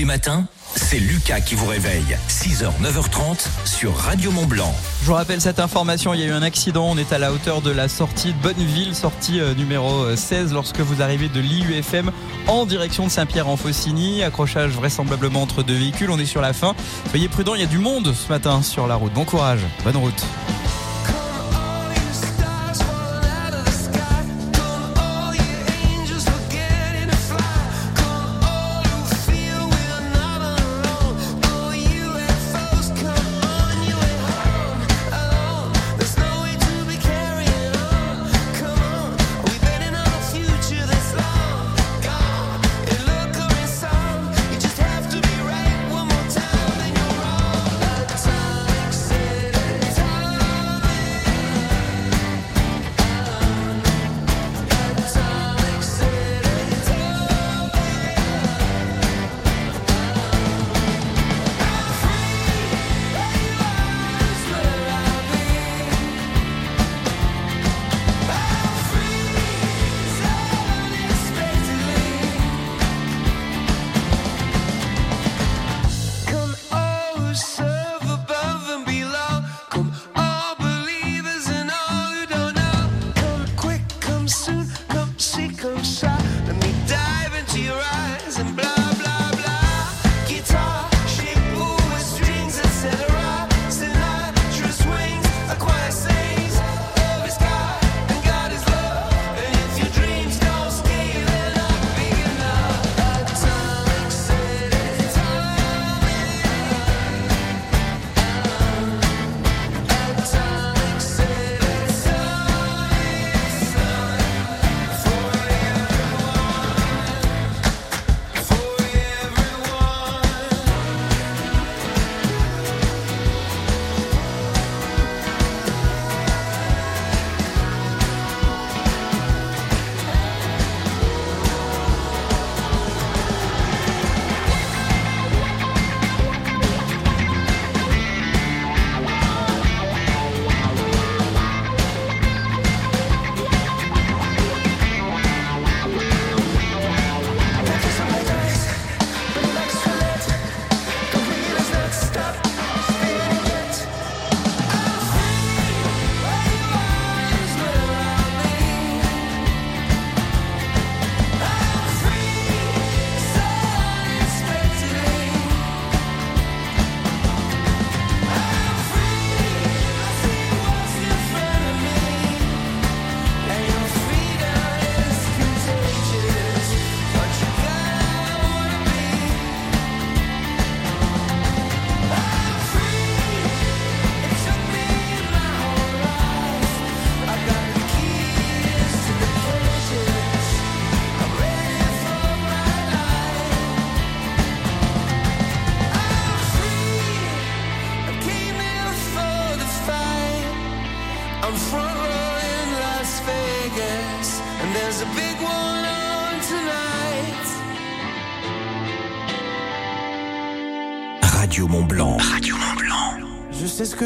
Les 0.00 0.06
matins, 0.06 0.46
c'est 0.76 0.98
Lucas 0.98 1.42
qui 1.42 1.54
vous 1.54 1.66
réveille. 1.66 2.16
6h, 2.26 2.70
9h30 2.80 3.46
sur 3.66 3.94
Radio 3.94 4.30
Mont 4.30 4.46
Blanc. 4.46 4.74
Je 5.02 5.06
vous 5.08 5.12
rappelle 5.12 5.42
cette 5.42 5.60
information, 5.60 6.14
il 6.14 6.20
y 6.20 6.22
a 6.22 6.26
eu 6.28 6.32
un 6.32 6.40
accident, 6.40 6.86
on 6.88 6.96
est 6.96 7.12
à 7.12 7.18
la 7.18 7.34
hauteur 7.34 7.60
de 7.60 7.70
la 7.70 7.86
sortie 7.86 8.32
de 8.32 8.38
Bonneville, 8.38 8.94
sortie 8.94 9.40
euh, 9.40 9.52
numéro 9.52 10.04
euh, 10.04 10.16
16 10.16 10.54
lorsque 10.54 10.80
vous 10.80 11.02
arrivez 11.02 11.28
de 11.28 11.38
l'IUFM 11.38 12.12
en 12.46 12.64
direction 12.64 13.04
de 13.04 13.10
Saint-Pierre-en-Faucigny, 13.10 14.22
accrochage 14.22 14.70
vraisemblablement 14.70 15.42
entre 15.42 15.62
deux 15.62 15.76
véhicules, 15.76 16.10
on 16.10 16.18
est 16.18 16.24
sur 16.24 16.40
la 16.40 16.54
fin. 16.54 16.74
Soyez 17.10 17.28
prudents, 17.28 17.54
il 17.54 17.60
y 17.60 17.64
a 17.64 17.66
du 17.66 17.76
monde 17.76 18.14
ce 18.14 18.30
matin 18.30 18.62
sur 18.62 18.86
la 18.86 18.94
route. 18.94 19.12
Bon 19.12 19.26
courage, 19.26 19.60
bonne 19.84 19.98
route. 19.98 20.24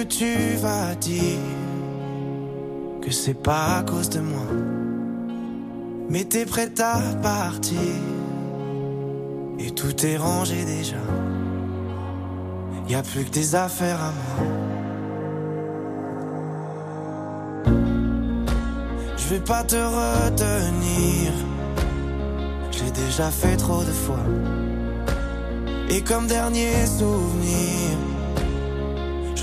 Tu 0.07 0.57
vas 0.57 0.95
dire, 0.95 1.39
que 3.03 3.11
c'est 3.11 3.35
pas 3.43 3.79
à 3.79 3.83
cause 3.83 4.11
de 4.11 4.21
moi. 4.21 4.47
Mais 6.09 6.25
t'es 6.25 6.47
prête 6.47 6.79
à 6.81 7.01
partir, 7.23 7.79
et 9.59 9.71
tout 9.71 10.05
est 10.05 10.17
rangé 10.17 10.65
déjà. 10.65 10.97
Y 12.89 12.95
a 12.95 13.03
plus 13.03 13.25
que 13.25 13.31
des 13.31 13.55
affaires 13.55 13.99
à 14.01 14.13
moi. 14.13 14.47
Je 19.17 19.29
vais 19.29 19.41
pas 19.41 19.65
te 19.65 19.77
retenir, 19.77 21.33
j'ai 22.71 22.91
déjà 22.91 23.31
fait 23.31 23.57
trop 23.57 23.83
de 23.83 23.93
fois. 23.93 24.25
Et 25.89 26.03
comme 26.03 26.27
dernier 26.27 26.87
souvenir, 26.87 27.97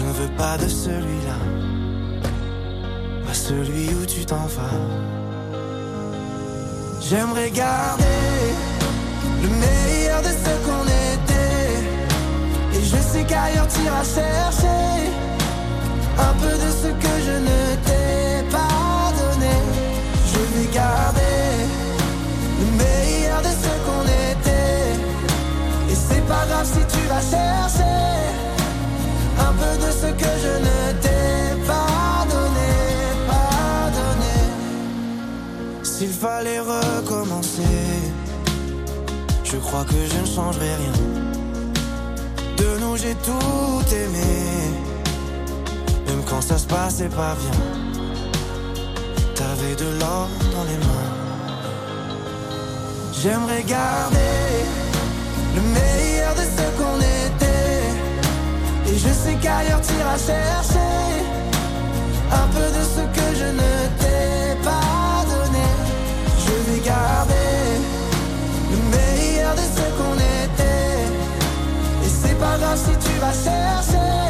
je 0.02 0.08
ne 0.08 0.14
veux 0.14 0.36
pas 0.36 0.58
de 0.58 0.68
celui-là, 0.68 1.40
pas 3.26 3.34
celui 3.34 3.94
où 3.94 4.06
tu 4.06 4.26
t'en 4.26 4.48
vas. 4.56 4.80
J'aimerais 7.02 7.52
garder 7.52 8.24
le 9.44 9.50
meilleur 9.50 10.22
de 10.22 10.32
ce 10.44 10.54
qu'on 10.66 10.86
était. 11.14 11.74
Et 12.78 12.84
je 12.84 12.98
sais 13.12 13.24
qu'ailleurs 13.30 13.68
t'iras 13.68 14.04
chercher 14.04 14.92
un 16.18 16.34
peu 16.42 16.54
de 16.64 16.70
ce 16.82 16.90
que 17.04 17.14
je 17.28 17.36
ne 17.50 17.62
t'ai 17.86 18.50
pas 18.50 19.12
donné. 19.22 19.56
Je 20.32 20.42
vais 20.54 20.74
garder 20.74 21.48
le 22.60 22.68
meilleur 22.84 23.42
de 23.42 23.52
ce 23.64 23.72
qu'on 23.86 24.06
était. 24.32 24.94
Et 25.92 25.96
c'est 25.96 26.26
pas 26.28 26.46
grave 26.50 26.66
si 26.66 26.82
tu 26.94 27.02
vas 27.08 27.22
chercher 27.22 28.11
S'il 36.02 36.14
fallait 36.14 36.60
recommencer, 36.60 37.62
je 39.44 39.58
crois 39.58 39.84
que 39.84 39.94
je 40.12 40.20
ne 40.20 40.26
changerai 40.26 40.74
rien. 40.74 40.94
De 42.58 42.80
nous 42.80 42.98
j'ai 42.98 43.14
tout 43.14 43.86
aimé, 43.94 44.34
même 46.08 46.24
quand 46.28 46.42
ça 46.42 46.58
se 46.58 46.66
passait 46.66 47.08
pas 47.10 47.36
bien. 47.36 47.60
T'avais 49.36 49.76
de 49.76 50.00
l'or 50.00 50.28
dans 50.56 50.64
les 50.64 50.80
mains. 50.88 51.12
J'aimerais 53.22 53.62
garder 53.62 54.50
le 55.56 55.62
meilleur 55.62 56.34
de 56.34 56.46
ce 56.56 56.66
qu'on 56.80 56.98
était. 57.28 57.84
Et 58.92 58.98
je 58.98 59.14
sais 59.22 59.38
qu'ailleurs 59.40 59.82
t'iras 59.82 60.18
chercher 60.18 61.14
un 62.32 62.48
peu 62.56 62.68
de 62.78 62.84
ce 62.96 63.02
que 63.16 63.36
je 63.38 63.46
ne 63.46 64.01
le 68.71 68.77
meilleur 68.95 69.54
de 69.56 69.65
ce 69.75 69.86
qu'on 69.97 70.15
était. 70.15 71.04
Et 72.06 72.10
c'est 72.21 72.38
pas 72.39 72.58
grave 72.58 72.77
si 72.77 72.93
tu 73.06 73.13
vas 73.19 73.34
chercher 73.34 74.21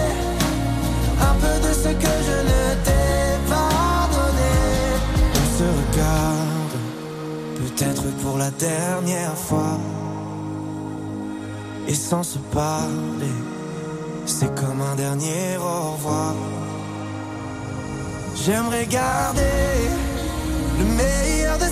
un 1.30 1.36
peu 1.44 1.56
de 1.68 1.74
ce 1.74 1.90
que 2.04 2.14
je 2.28 2.38
ne 2.52 2.62
t'ai 2.86 3.50
pas 3.50 4.10
donné. 4.16 4.54
On 5.42 5.48
se 5.58 5.68
regarde, 5.80 6.78
peut-être 7.58 8.06
pour 8.22 8.38
la 8.38 8.52
dernière 8.52 9.38
fois. 9.38 9.78
Et 11.88 11.96
sans 11.96 12.24
se 12.24 12.38
parler, 12.38 13.38
c'est 14.26 14.54
comme 14.56 14.82
un 14.82 14.96
dernier 14.96 15.58
au 15.58 15.92
revoir. 15.94 16.36
J'aimerais 18.36 18.86
garder 18.86 19.42
le 20.80 20.86
meilleur 20.86 21.21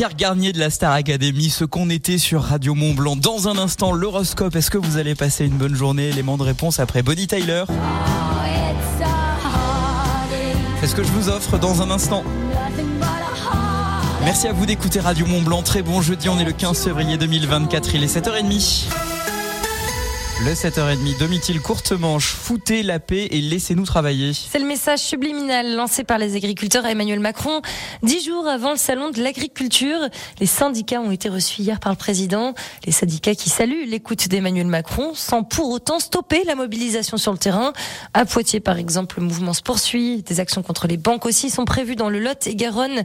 Pierre 0.00 0.16
Garnier 0.16 0.54
de 0.54 0.58
la 0.58 0.70
Star 0.70 0.92
Academy, 0.92 1.50
ce 1.50 1.66
qu'on 1.66 1.90
était 1.90 2.16
sur 2.16 2.40
Radio 2.40 2.74
Mont 2.74 2.94
Blanc. 2.94 3.16
Dans 3.16 3.48
un 3.48 3.58
instant, 3.58 3.92
l'horoscope. 3.92 4.56
Est-ce 4.56 4.70
que 4.70 4.78
vous 4.78 4.96
allez 4.96 5.14
passer 5.14 5.44
une 5.44 5.58
bonne 5.58 5.74
journée? 5.74 6.08
Élément 6.08 6.38
de 6.38 6.42
réponse 6.42 6.80
après 6.80 7.02
Bonnie 7.02 7.26
Tyler. 7.26 7.64
C'est 10.80 10.86
ce 10.86 10.94
que 10.94 11.02
je 11.02 11.12
vous 11.12 11.28
offre 11.28 11.58
dans 11.58 11.82
un 11.82 11.90
instant. 11.90 12.24
Merci 14.24 14.48
à 14.48 14.54
vous 14.54 14.64
d'écouter 14.64 15.00
Radio 15.00 15.26
Mont 15.26 15.42
Blanc. 15.42 15.62
Très 15.62 15.82
bon 15.82 16.00
jeudi, 16.00 16.30
on 16.30 16.38
est 16.38 16.44
le 16.44 16.52
15 16.52 16.82
février 16.82 17.18
2024, 17.18 17.94
il 17.94 18.02
est 18.02 18.16
7h30. 18.16 19.09
Le 20.42 20.52
7h30, 20.54 21.18
demi-til 21.18 21.60
courte 21.60 21.92
manche, 21.92 22.28
foutez 22.32 22.82
la 22.82 22.98
paix 22.98 23.28
et 23.30 23.42
laissez-nous 23.42 23.84
travailler. 23.84 24.32
C'est 24.32 24.58
le 24.58 24.64
message 24.64 25.00
subliminal 25.00 25.76
lancé 25.76 26.02
par 26.02 26.16
les 26.16 26.34
agriculteurs 26.34 26.86
à 26.86 26.90
Emmanuel 26.92 27.20
Macron. 27.20 27.60
Dix 28.02 28.24
jours 28.24 28.48
avant 28.48 28.70
le 28.70 28.78
salon 28.78 29.10
de 29.10 29.22
l'agriculture, 29.22 29.98
les 30.38 30.46
syndicats 30.46 31.02
ont 31.02 31.10
été 31.10 31.28
reçus 31.28 31.60
hier 31.60 31.78
par 31.78 31.92
le 31.92 31.98
président. 31.98 32.54
Les 32.86 32.92
syndicats 32.92 33.34
qui 33.34 33.50
saluent 33.50 33.84
l'écoute 33.86 34.28
d'Emmanuel 34.28 34.66
Macron 34.66 35.12
sans 35.14 35.42
pour 35.42 35.68
autant 35.68 35.98
stopper 35.98 36.42
la 36.44 36.54
mobilisation 36.54 37.18
sur 37.18 37.32
le 37.32 37.38
terrain. 37.38 37.74
À 38.14 38.24
Poitiers, 38.24 38.60
par 38.60 38.78
exemple, 38.78 39.20
le 39.20 39.26
mouvement 39.26 39.52
se 39.52 39.60
poursuit. 39.60 40.22
Des 40.22 40.40
actions 40.40 40.62
contre 40.62 40.86
les 40.86 40.96
banques 40.96 41.26
aussi 41.26 41.50
sont 41.50 41.66
prévues 41.66 41.96
dans 41.96 42.08
le 42.08 42.18
Lot 42.18 42.46
et 42.46 42.54
Garonne. 42.54 43.02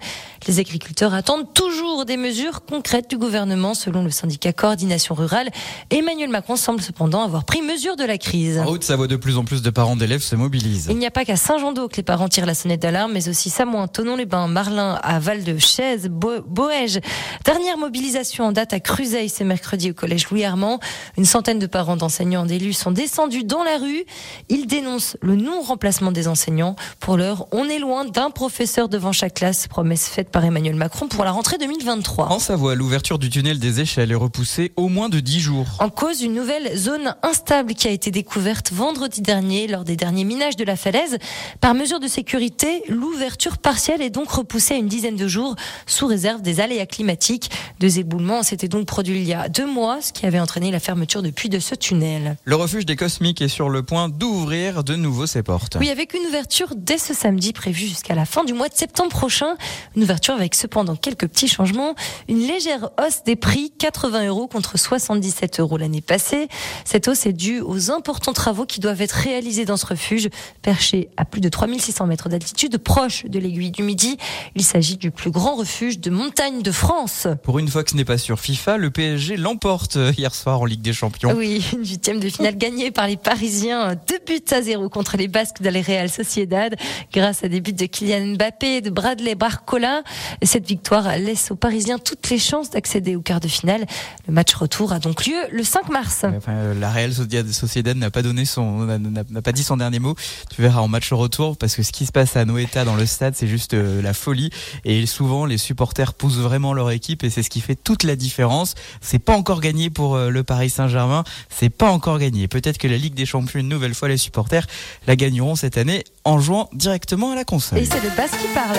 Les 0.48 0.60
agriculteurs 0.60 1.14
attendent 1.14 1.54
toujours 1.54 2.06
des 2.06 2.16
mesures 2.16 2.64
concrètes 2.64 3.10
du 3.10 3.18
gouvernement, 3.18 3.74
selon 3.74 4.06
le 4.06 4.10
syndicat 4.10 4.54
Coordination 4.54 5.16
Rurale. 5.16 5.50
Emmanuel 5.90 6.30
Macron 6.30 6.56
semble 6.56 6.82
cependant 6.82 7.25
avoir 7.26 7.44
pris 7.46 7.62
mesure 7.62 7.96
de 7.96 8.04
la 8.04 8.18
crise. 8.18 8.60
En 8.60 8.68
Haute-Savoie, 8.68 9.08
de 9.08 9.16
plus 9.16 9.38
en 9.38 9.44
plus 9.44 9.62
de 9.62 9.70
parents 9.70 9.96
d'élèves 9.96 10.22
se 10.22 10.36
mobilisent. 10.36 10.88
Il 10.90 10.98
n'y 10.98 11.06
a 11.06 11.12
pas 11.12 11.26
qu'à 11.26 11.36
Saint-Jean-d'Eau 11.36 11.88
que 11.88 11.98
les 11.98 12.04
parents 12.04 12.28
tirent 12.30 12.46
la 12.46 12.54
sonnette 12.54 12.82
d'alarme, 12.82 13.12
mais 13.14 13.28
aussi 13.30 13.50
Samoin, 13.50 13.88
Tonon-les-Bains, 13.88 14.48
Marlin, 14.48 15.00
à 15.04 15.20
Val-de-Chaise, 15.20 16.08
Bo- 16.10 16.42
Boège. 16.48 17.00
Dernière 17.44 17.78
mobilisation 17.78 18.46
en 18.46 18.52
date 18.52 18.74
à 18.74 18.80
Cruzeil 18.80 19.30
ce 19.30 19.44
mercredi 19.44 19.92
au 19.92 19.94
collège 19.94 20.30
Louis 20.30 20.44
Armand. 20.44 20.80
Une 21.18 21.26
centaine 21.26 21.60
de 21.60 21.68
parents 21.68 21.96
d'enseignants 21.98 22.46
d'élus 22.46 22.74
sont 22.74 22.92
descendus 22.92 23.44
dans 23.44 23.64
la 23.64 23.78
rue. 23.78 24.04
Ils 24.50 24.68
dénoncent 24.68 25.18
le 25.22 25.36
non-remplacement 25.36 26.12
des 26.12 26.28
enseignants. 26.28 26.76
Pour 27.00 27.18
l'heure, 27.18 27.48
on 27.52 27.66
est 27.70 27.80
loin 27.80 28.06
d'un 28.06 28.30
professeur 28.30 28.90
devant 28.90 29.12
chaque 29.12 29.36
classe, 29.36 29.68
promesse 29.68 30.08
faite 30.08 30.30
par 30.30 30.44
Emmanuel 30.46 30.76
Macron 30.76 31.08
pour 31.08 31.24
la 31.24 31.32
rentrée 31.32 31.58
2023. 31.58 32.32
En 32.32 32.40
Savoie, 32.40 32.76
l'ouverture 32.76 33.20
du 33.20 33.30
tunnel 33.30 33.60
des 33.60 33.82
échelles 33.82 34.12
est 34.12 34.16
repoussée 34.16 34.72
au 34.76 34.88
moins 34.90 35.10
de 35.10 35.20
10 35.20 35.40
jours. 35.40 35.66
En 35.80 35.90
cause, 35.90 36.22
une 36.22 36.34
nouvelle 36.34 36.78
zone 36.78 37.15
instable 37.24 37.74
qui 37.74 37.88
a 37.88 37.92
été 37.92 38.12
découverte 38.12 38.72
vendredi 38.72 39.22
dernier 39.22 39.68
lors 39.68 39.84
des 39.84 39.96
derniers 39.96 40.24
minages 40.24 40.56
de 40.56 40.64
la 40.64 40.76
falaise. 40.76 41.18
Par 41.62 41.74
mesure 41.74 42.00
de 42.00 42.08
sécurité, 42.08 42.84
l'ouverture 42.88 43.58
partielle 43.58 44.02
est 44.02 44.10
donc 44.10 44.30
repoussée 44.32 44.76
à 44.76 44.78
une 44.78 44.88
dizaine 44.88 45.16
de 45.16 45.28
jours 45.28 45.56
sous 45.86 46.08
réserve 46.08 46.42
des 46.42 46.60
aléas 46.60 46.86
climatiques. 46.86 47.52
Deux 47.80 48.00
éboulements 48.00 48.44
s'étaient 48.44 48.68
donc 48.68 48.86
produits 48.86 49.20
il 49.20 49.28
y 49.28 49.34
a 49.34 49.50
deux 49.50 49.66
mois, 49.66 50.02
ce 50.02 50.14
qui 50.14 50.26
avait 50.26 50.40
entraîné 50.40 50.72
la 50.72 50.80
fermeture 50.80 51.22
depuis 51.22 51.50
de 51.50 51.60
ce 51.60 51.76
tunnel. 51.76 52.38
Le 52.44 52.56
refuge 52.56 52.86
des 52.86 52.96
Cosmiques 52.96 53.42
est 53.42 53.48
sur 53.48 53.70
le 53.70 53.84
point 53.84 54.10
d'ouvrir 54.10 54.84
de 54.84 54.96
nouveau 54.96 55.26
ses 55.26 55.44
portes. 55.44 55.78
Oui, 55.80 55.90
avec 55.90 56.14
une 56.14 56.26
ouverture 56.28 56.74
dès 56.76 56.98
ce 56.98 57.14
samedi 57.14 57.54
prévue 57.54 57.88
jusqu'à 57.88 58.16
la 58.16 58.26
fin 58.26 58.44
du 58.44 58.54
mois 58.54 58.70
de 58.70 58.76
septembre 58.76 59.10
prochain. 59.10 59.56
Une 59.96 60.04
ouverture 60.04 60.34
avec 60.34 60.56
cependant 60.56 60.96
quelques 60.96 61.28
petits 61.28 61.48
changements. 61.48 61.96
Une 62.28 62.40
légère 62.40 62.90
hausse 63.00 63.24
des 63.26 63.36
prix, 63.36 63.72
80 63.78 64.28
euros 64.28 64.48
contre 64.48 64.78
77 64.78 65.60
euros 65.60 65.78
l'année 65.78 66.02
passée. 66.02 66.48
Cette 66.84 67.05
c'est 67.14 67.34
dû 67.34 67.60
aux 67.60 67.92
importants 67.92 68.34
travaux 68.34 68.66
qui 68.66 68.80
doivent 68.80 69.02
être 69.02 69.12
réalisés 69.12 69.66
dans 69.66 69.78
ce 69.78 69.86
refuge, 69.86 70.30
perché 70.62 71.10
à 71.18 71.26
plus 71.26 71.42
de 71.42 71.50
3600 71.50 72.08
mètres 72.08 72.30
d'altitude, 72.30 72.78
proche 72.78 73.26
de 73.26 73.40
l'aiguille 73.40 73.72
du 73.72 73.84
Midi. 73.84 74.18
Il 74.56 74.64
s'agit 74.64 74.98
du 74.98 75.12
plus 75.12 75.32
grand 75.32 75.56
refuge 75.56 76.00
de 76.00 76.10
montagne 76.10 76.62
de 76.62 76.72
France. 76.72 77.28
Pour 77.44 77.60
une 77.60 77.68
fois 77.68 77.84
que 77.84 77.92
ce 77.92 77.96
n'est 77.96 78.06
pas 78.06 78.18
sur 78.18 78.40
FIFA, 78.40 78.78
le 78.78 78.90
PSG 78.90 79.38
l'emporte 79.38 79.98
euh, 79.98 80.14
hier 80.18 80.34
soir 80.34 80.62
en 80.62 80.66
Ligue 80.66 80.82
des 80.82 80.94
Champions. 80.94 81.34
Oui, 81.36 81.64
une 81.74 81.86
huitième 81.86 82.20
de 82.20 82.30
finale 82.30 82.58
gagnée 82.58 82.92
par 82.92 83.08
les 83.08 83.18
Parisiens, 83.18 83.96
deux 84.08 84.20
buts 84.26 84.44
à 84.52 84.62
zéro 84.62 84.90
contre 84.90 85.18
les 85.18 85.28
Basques 85.28 85.62
de 85.62 85.70
la 85.70 85.82
Real 85.82 86.10
Sociedad, 86.10 86.76
grâce 87.14 87.44
à 87.44 87.48
des 87.48 87.62
buts 87.62 87.74
de 87.74 87.86
Kylian 87.86 88.36
Mbappé 88.36 88.78
et 88.78 88.82
de 88.82 88.90
Bradley 88.90 89.36
Barcola. 89.36 90.04
Cette 90.44 90.68
victoire 90.68 91.18
laisse 91.18 91.52
aux 91.52 91.56
Parisiens 91.56 92.00
toutes 92.00 92.30
les 92.30 92.40
chances 92.40 92.70
d'accéder 92.70 93.16
au 93.16 93.22
quart 93.22 93.40
de 93.40 93.48
finale. 93.48 93.86
Le 94.28 94.34
match 94.34 94.54
retour 94.56 94.94
a 94.94 95.00
donc 95.00 95.26
lieu 95.26 95.38
le 95.52 95.64
5 95.64 95.90
mars. 95.90 96.24
Enfin, 96.24 96.54
euh, 96.54 96.74
la 96.74 96.95
Real 96.96 97.14
Sociedad- 97.14 97.98
n'a 97.98 98.10
pas 98.10 98.22
donné 98.22 98.46
son, 98.46 98.86
n'a 98.86 99.42
pas 99.42 99.52
dit 99.52 99.64
son 99.64 99.78
dernier 99.78 100.00
mot. 100.00 100.16
Tu 100.54 100.62
verras 100.62 100.82
en 100.82 100.88
match 100.88 101.12
retour 101.14 101.58
parce 101.58 101.76
que 101.76 101.84
ce 101.84 101.92
qui 101.92 102.06
se 102.06 102.12
passe 102.12 102.36
à 102.36 102.46
Noeta 102.46 102.84
dans 102.86 102.96
le 102.96 103.06
stade, 103.06 103.36
c'est 103.36 103.48
juste 103.48 103.74
euh, 103.74 104.02
la 104.02 104.14
folie. 104.14 104.50
Et 104.84 105.06
souvent, 105.06 105.46
les 105.46 105.58
supporters 105.58 106.14
poussent 106.14 106.38
vraiment 106.40 106.74
leur 106.74 106.92
équipe 106.92 107.24
et 107.24 107.30
c'est 107.30 107.44
ce 107.44 107.50
qui 107.50 107.62
fait 107.62 107.76
toute 107.76 108.04
la 108.04 108.16
différence. 108.16 108.76
C'est 109.02 109.20
pas 109.20 109.36
encore 109.36 109.62
gagné 109.62 109.90
pour 109.90 110.16
euh, 110.16 110.30
le 110.30 110.44
Paris 110.44 110.70
Saint-Germain. 110.70 111.24
C'est 111.50 111.70
pas 111.70 111.90
encore 111.92 112.18
gagné. 112.20 112.48
Peut-être 112.48 112.78
que 112.78 112.88
la 112.88 112.98
Ligue 112.98 113.14
des 113.14 113.26
Champions, 113.26 113.60
une 113.60 113.70
nouvelle 113.70 113.94
fois, 113.94 114.08
les 114.08 114.18
supporters 114.18 114.66
la 115.08 115.16
gagneront 115.16 115.56
cette 115.56 115.78
année 115.78 116.04
en 116.24 116.40
jouant 116.40 116.70
directement 116.74 117.32
à 117.32 117.36
la 117.36 117.44
console. 117.44 117.80
Et 117.80 117.86
c'est 117.86 118.02
le 118.02 118.10
Basque 118.16 118.38
qui 118.40 118.48
parle. 118.54 118.78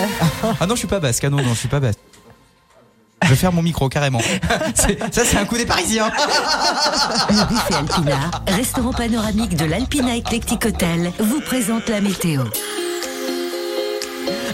Ah 0.59 0.65
non, 0.67 0.75
je 0.75 0.79
suis 0.79 0.87
pas 0.87 0.99
basque. 0.99 1.23
Ah 1.23 1.29
non, 1.29 1.37
non, 1.37 1.53
je 1.53 1.59
suis 1.59 1.67
pas 1.67 1.79
basque. 1.79 1.99
Je 3.23 3.29
vais 3.29 3.35
faire 3.35 3.51
mon 3.51 3.61
micro 3.61 3.89
carrément. 3.89 4.21
C'est- 4.75 4.99
ça, 5.13 5.25
c'est 5.25 5.37
un 5.37 5.45
coup 5.45 5.57
des 5.57 5.65
Parisiens. 5.65 6.09
Le 7.29 7.45
buffet 7.47 7.73
Alpina, 7.75 8.31
restaurant 8.47 8.93
panoramique 8.93 9.55
de 9.57 9.65
l'Alpina 9.65 10.15
Eclectic 10.15 10.65
Hotel, 10.65 11.11
vous 11.19 11.41
présente 11.41 11.89
la 11.89 11.99
météo. 11.99 12.43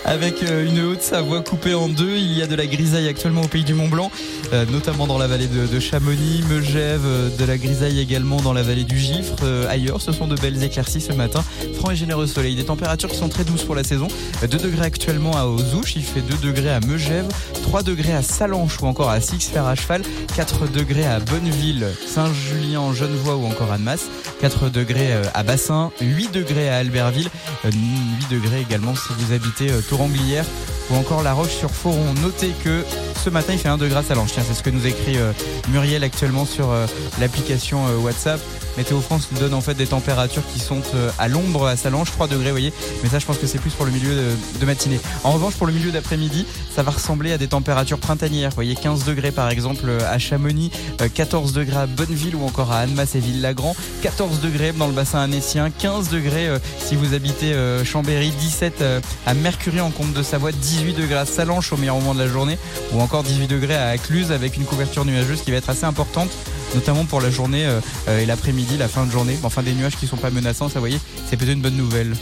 Avec 0.05 0.43
euh, 0.43 0.65
une 0.65 0.79
Haute-Savoie 0.81 1.41
coupée 1.41 1.73
en 1.73 1.87
deux, 1.87 2.17
il 2.17 2.33
y 2.33 2.41
a 2.41 2.47
de 2.47 2.55
la 2.55 2.65
grisaille 2.65 3.07
actuellement 3.07 3.41
au 3.41 3.47
pays 3.47 3.63
du 3.63 3.73
Mont-Blanc, 3.73 4.11
euh, 4.51 4.65
notamment 4.65 5.07
dans 5.07 5.17
la 5.17 5.27
vallée 5.27 5.47
de, 5.47 5.65
de 5.65 5.79
Chamonix, 5.79 6.43
Megève, 6.49 7.05
euh, 7.05 7.29
de 7.29 7.45
la 7.45 7.57
grisaille 7.57 7.99
également 7.99 8.41
dans 8.41 8.53
la 8.53 8.63
vallée 8.63 8.83
du 8.83 8.99
Gifre. 8.99 9.35
Ailleurs, 9.69 10.01
ce 10.01 10.11
sont 10.11 10.27
de 10.27 10.35
belles 10.35 10.61
éclaircies 10.61 11.01
ce 11.01 11.13
matin. 11.13 11.43
Franc 11.75 11.91
et 11.91 11.95
généreux 11.95 12.27
soleil. 12.27 12.55
Des 12.55 12.65
températures 12.65 13.09
qui 13.09 13.17
sont 13.17 13.29
très 13.29 13.43
douces 13.43 13.63
pour 13.63 13.75
la 13.75 13.83
saison. 13.83 14.07
Euh, 14.43 14.47
2 14.47 14.57
degrés 14.57 14.85
actuellement 14.85 15.37
à 15.37 15.45
Ozouche, 15.45 15.95
il 15.95 16.03
fait 16.03 16.21
2 16.21 16.37
degrés 16.37 16.69
à 16.71 16.79
Megève, 16.81 17.27
3 17.63 17.83
degrés 17.83 18.13
à 18.13 18.21
Salanches 18.21 18.81
ou 18.81 18.85
encore 18.87 19.09
à 19.09 19.21
Six 19.21 19.49
Fer 19.53 19.65
à 19.65 19.75
Cheval, 19.75 20.01
4 20.35 20.67
degrés 20.71 21.05
à 21.05 21.19
Bonneville, 21.19 21.87
Saint-Julien, 22.05 22.93
Genevois 22.93 23.35
ou 23.35 23.45
encore 23.45 23.71
Annemasse, 23.71 24.07
4 24.41 24.69
degrés 24.69 25.13
à 25.33 25.43
Bassin, 25.43 25.91
8 26.01 26.31
degrés 26.31 26.69
à 26.69 26.77
Albertville, 26.77 27.29
euh, 27.65 27.71
8 27.71 28.29
degrés 28.29 28.61
également 28.61 28.95
si 28.95 29.13
vous 29.17 29.33
habitez 29.33 29.71
Tourangelière 29.93 30.45
ou 30.89 30.95
encore 30.95 31.21
La 31.21 31.33
Roche-sur-Foron. 31.33 32.15
Notez 32.23 32.51
que 32.63 32.83
ce 33.23 33.29
matin 33.29 33.53
il 33.53 33.59
fait 33.59 33.69
1 33.69 33.77
degré 33.77 33.99
à 33.99 34.03
Salanches. 34.03 34.31
Tiens, 34.33 34.43
c'est 34.45 34.55
ce 34.55 34.63
que 34.63 34.71
nous 34.71 34.87
écrit 34.87 35.17
euh, 35.17 35.33
Muriel 35.69 36.03
actuellement 36.03 36.45
sur 36.45 36.71
euh, 36.71 36.87
l'application 37.19 37.85
euh, 37.87 37.97
WhatsApp. 37.97 38.39
Météo 38.77 38.99
France 38.99 39.29
nous 39.31 39.39
donne 39.39 39.53
en 39.53 39.61
fait 39.61 39.75
des 39.75 39.87
températures 39.87 40.43
qui 40.53 40.59
sont 40.59 40.81
euh, 40.95 41.09
à 41.19 41.27
l'ombre 41.27 41.67
à 41.67 41.75
Salanches, 41.75 42.11
3 42.11 42.27
degrés, 42.27 42.45
vous 42.45 42.51
voyez. 42.51 42.73
Mais 43.03 43.09
ça, 43.09 43.19
je 43.19 43.25
pense 43.25 43.37
que 43.37 43.47
c'est 43.47 43.59
plus 43.59 43.71
pour 43.71 43.85
le 43.85 43.91
milieu 43.91 44.15
de, 44.59 44.65
matinée. 44.65 44.99
En 45.23 45.31
revanche, 45.31 45.55
pour 45.55 45.67
le 45.67 45.73
milieu 45.73 45.91
d'après-midi, 45.91 46.45
ça 46.73 46.83
va 46.83 46.91
ressembler 46.91 47.33
à 47.33 47.37
des 47.37 47.47
températures 47.47 47.99
printanières. 47.99 48.49
Vous 48.49 48.55
voyez, 48.55 48.75
15 48.75 49.03
degrés 49.05 49.31
par 49.31 49.49
exemple 49.49 49.85
euh, 49.87 49.99
à 50.09 50.17
Chamonix, 50.17 50.71
euh, 51.01 51.09
14 51.13 51.53
degrés 51.53 51.77
à 51.77 51.85
Bonneville 51.85 52.35
ou 52.35 52.45
encore 52.45 52.71
à 52.71 52.79
Annemasse 52.79 53.15
et 53.15 53.19
Ville-Lagrand, 53.19 53.75
14 54.01 54.39
degrés 54.39 54.71
dans 54.71 54.87
le 54.87 54.93
bassin 54.93 55.19
annécien, 55.19 55.69
15 55.69 56.09
degrés 56.09 56.47
euh, 56.47 56.59
si 56.79 56.95
vous 56.95 57.13
habitez 57.13 57.53
euh, 57.53 57.83
Chambéry, 57.83 58.31
17 58.31 58.81
euh, 58.81 59.01
à 59.25 59.33
Mercury 59.33 59.81
en 59.81 59.91
Comte 59.91 60.13
de 60.13 60.23
Savoie, 60.23 60.51
18 60.51 60.93
degrés 60.93 61.15
à 61.15 61.25
Salanches 61.25 61.73
au 61.73 61.77
meilleur 61.77 61.95
moment 61.95 62.13
de 62.13 62.19
la 62.19 62.27
journée 62.27 62.57
ou 62.91 63.01
encore 63.01 63.23
18 63.23 63.47
degrés 63.47 63.75
à 63.75 63.97
Cluse 63.97 64.31
avec 64.31 64.57
une 64.57 64.65
couverture 64.65 65.05
nuageuse 65.05 65.41
qui 65.41 65.51
va 65.51 65.57
être 65.57 65.69
assez 65.69 65.85
importante 65.85 66.29
notamment 66.75 67.05
pour 67.05 67.21
la 67.21 67.29
journée 67.29 67.65
euh, 67.65 67.79
euh, 68.07 68.19
et 68.19 68.25
l'après-midi, 68.25 68.77
la 68.77 68.87
fin 68.87 69.05
de 69.05 69.11
journée. 69.11 69.37
Enfin, 69.43 69.63
des 69.63 69.73
nuages 69.73 69.95
qui 69.97 70.07
sont 70.07 70.17
pas 70.17 70.29
menaçants, 70.29 70.69
ça, 70.69 70.75
vous 70.75 70.81
voyez, 70.81 70.99
c'est 71.29 71.37
peut-être 71.37 71.53
une 71.53 71.61
bonne 71.61 71.77
nouvelle. 71.77 72.15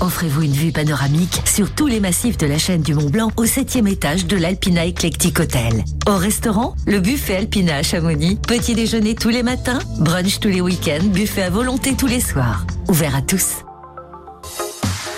Offrez-vous 0.00 0.42
une 0.42 0.52
vue 0.52 0.72
panoramique 0.72 1.42
sur 1.44 1.74
tous 1.74 1.86
les 1.86 2.00
massifs 2.00 2.38
de 2.38 2.46
la 2.46 2.56
chaîne 2.56 2.80
du 2.80 2.94
Mont 2.94 3.10
Blanc 3.10 3.30
au 3.36 3.44
septième 3.44 3.86
étage 3.86 4.24
de 4.24 4.36
l'Alpina 4.36 4.86
Eclectic 4.86 5.38
Hotel. 5.38 5.84
Au 6.08 6.16
restaurant, 6.16 6.74
le 6.86 7.00
buffet 7.00 7.36
Alpina 7.36 7.76
à 7.76 7.82
Chamonix, 7.82 8.36
petit 8.36 8.74
déjeuner 8.74 9.14
tous 9.14 9.28
les 9.28 9.42
matins, 9.42 9.78
brunch 9.98 10.40
tous 10.40 10.48
les 10.48 10.62
week-ends, 10.62 11.04
buffet 11.04 11.42
à 11.42 11.50
volonté 11.50 11.94
tous 11.96 12.06
les 12.06 12.20
soirs. 12.20 12.64
Ouvert 12.88 13.14
à 13.14 13.20
tous. 13.20 13.56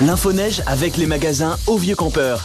L'info 0.00 0.32
neige 0.32 0.62
avec 0.66 0.96
les 0.96 1.06
magasins 1.06 1.56
Au 1.68 1.78
Vieux 1.78 1.94
Campeur. 1.94 2.44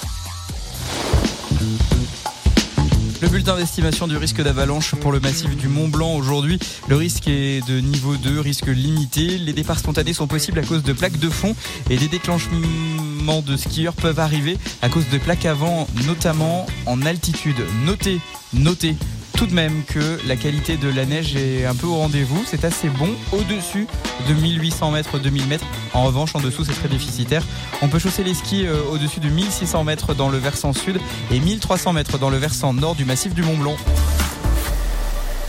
Le 3.20 3.30
bulletin 3.30 3.58
d'estimation 3.58 4.08
du 4.08 4.16
risque 4.16 4.44
d'avalanche 4.44 4.94
pour 4.94 5.12
le 5.12 5.20
massif 5.20 5.56
du 5.58 5.68
Mont 5.68 5.88
Blanc 5.88 6.14
aujourd'hui. 6.14 6.60
Le 6.88 6.96
risque 6.96 7.28
est 7.28 7.68
de 7.68 7.80
niveau 7.80 8.16
2, 8.16 8.40
risque 8.40 8.68
limité. 8.68 9.40
Les 9.40 9.54
départs 9.54 9.80
spontanés 9.80 10.14
sont 10.14 10.28
possibles 10.28 10.60
à 10.60 10.62
cause 10.62 10.84
de 10.84 10.94
plaques 10.94 11.18
de 11.18 11.30
fond 11.30 11.56
et 11.90 11.98
des 11.98 12.08
déclenchements 12.08 13.42
de 13.42 13.58
skieurs 13.58 13.96
peuvent 13.96 14.20
arriver 14.20 14.58
à 14.84 14.90
cause 14.90 15.10
de 15.12 15.18
plaques 15.18 15.46
avant, 15.46 15.88
notamment 16.06 16.68
en 16.86 17.02
altitude. 17.08 17.58
Notez, 17.86 18.20
notez 18.54 18.96
tout 19.38 19.46
de 19.46 19.54
même 19.54 19.84
que 19.84 20.20
la 20.28 20.36
qualité 20.36 20.78
de 20.78 20.90
la 20.90 21.06
neige 21.06 21.36
est 21.36 21.66
un 21.66 21.76
peu 21.76 21.86
au 21.86 21.96
rendez-vous. 21.96 22.44
C'est 22.48 22.66
assez 22.66 22.90
bon 22.90 23.10
au-dessus 23.32 23.86
de 24.28 24.34
1800 24.34 24.90
mètres, 24.90 25.20
2000 25.20 25.46
mètres. 25.46 25.66
En 25.94 26.04
revanche, 26.04 26.36
en 26.36 26.40
dessous, 26.40 26.66
c'est 26.66 26.74
très 26.74 26.90
déficitaire. 26.90 27.44
On 27.84 27.88
peut 27.88 28.00
chausser 28.00 28.24
les 28.24 28.34
skis 28.34 28.66
euh, 28.66 28.82
au-dessus 28.92 29.20
de 29.20 29.30
1600 29.30 29.84
mètres 29.84 30.16
dans 30.16 30.30
le 30.30 30.40
versant 30.40 30.74
sud 30.74 31.00
et 31.32 31.40
1300 31.40 31.94
mètres 31.94 32.18
dans 32.18 32.32
le 32.32 32.38
versant 32.38 32.74
nord 32.74 32.96
du 32.96 33.06
massif 33.06 33.36
du 33.36 33.44
Mont 33.44 33.58
Blanc. 33.58 33.76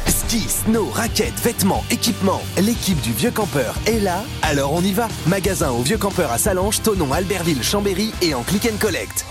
Ski, 0.07 0.41
snow, 0.41 0.91
raquettes, 0.93 1.41
vêtements, 1.43 1.83
équipements. 1.91 2.43
L'équipe 2.59 3.01
du 3.01 3.13
Vieux 3.13 3.31
Campeur 3.31 3.75
est 3.87 4.01
là, 4.01 4.23
alors 4.43 4.75
on 4.75 4.83
y 4.83 4.93
va. 4.93 5.09
Magasin 5.27 5.71
au 5.71 5.81
Vieux 5.81 5.99
Campeur 5.99 6.31
à 6.31 6.37
Salanches, 6.37 6.83
Tonon, 6.83 7.11
Albertville, 7.11 7.63
Chambéry 7.63 8.13
et 8.21 8.35
en 8.35 8.43
click 8.43 8.69
and 8.71 8.77
collect. 8.79 9.25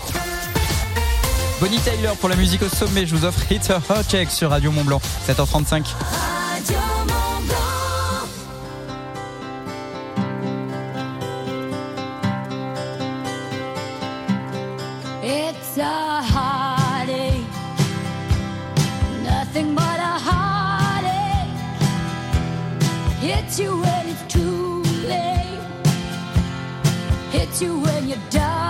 Bonnie 1.60 1.78
Tyler 1.80 2.12
pour 2.20 2.28
la 2.28 2.36
musique 2.36 2.62
au 2.62 2.68
sommet. 2.68 3.04
Je 3.04 3.16
vous 3.16 3.24
offre 3.24 3.40
Hit 3.50 3.68
a 3.70 3.78
Hot 3.78 4.04
Check 4.08 4.30
sur 4.30 4.50
Radio 4.50 4.70
Mont 4.70 4.84
Blanc, 4.84 5.00
7h35. 5.26 5.86
It's 15.24 15.78
a 15.78 16.22
heartache, 16.22 17.44
nothing 19.24 19.74
but 19.74 19.82
a 19.82 20.18
heartache. 20.18 21.50
Hits 23.20 23.58
you 23.58 23.80
when 23.80 24.08
it's 24.08 24.32
too 24.32 24.82
late, 25.08 25.58
hits 27.32 27.60
you 27.60 27.80
when 27.80 28.08
you're 28.08 28.30
down. 28.30 28.67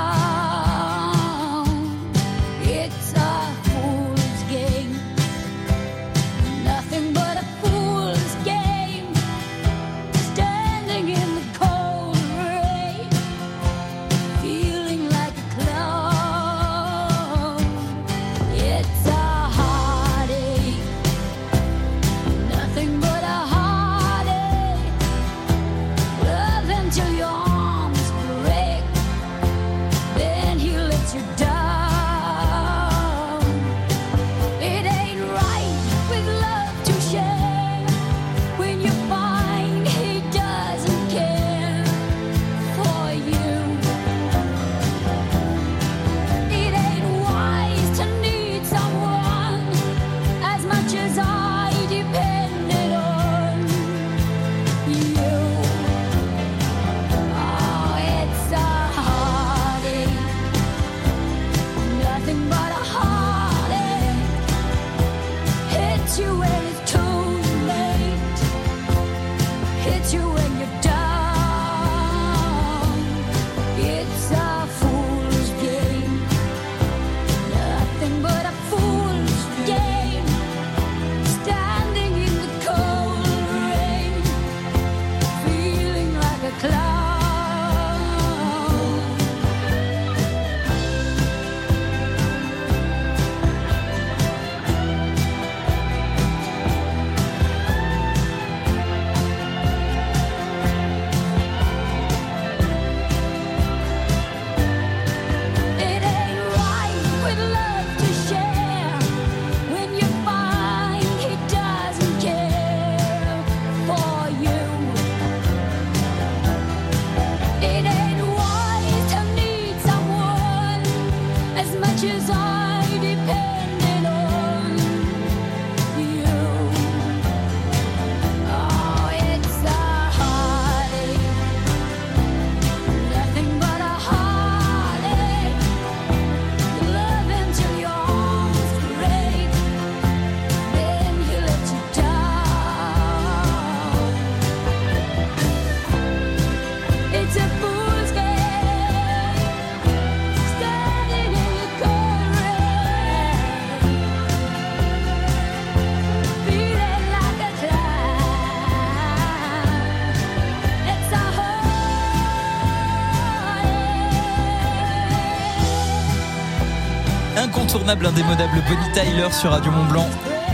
Incontournable, 167.68 168.06
indémodable 168.06 168.62
Bonnie 168.66 168.92
Tyler 168.94 169.30
sur 169.30 169.50
Radio 169.50 169.70
Mont 169.70 169.84
Blanc. 169.90 170.06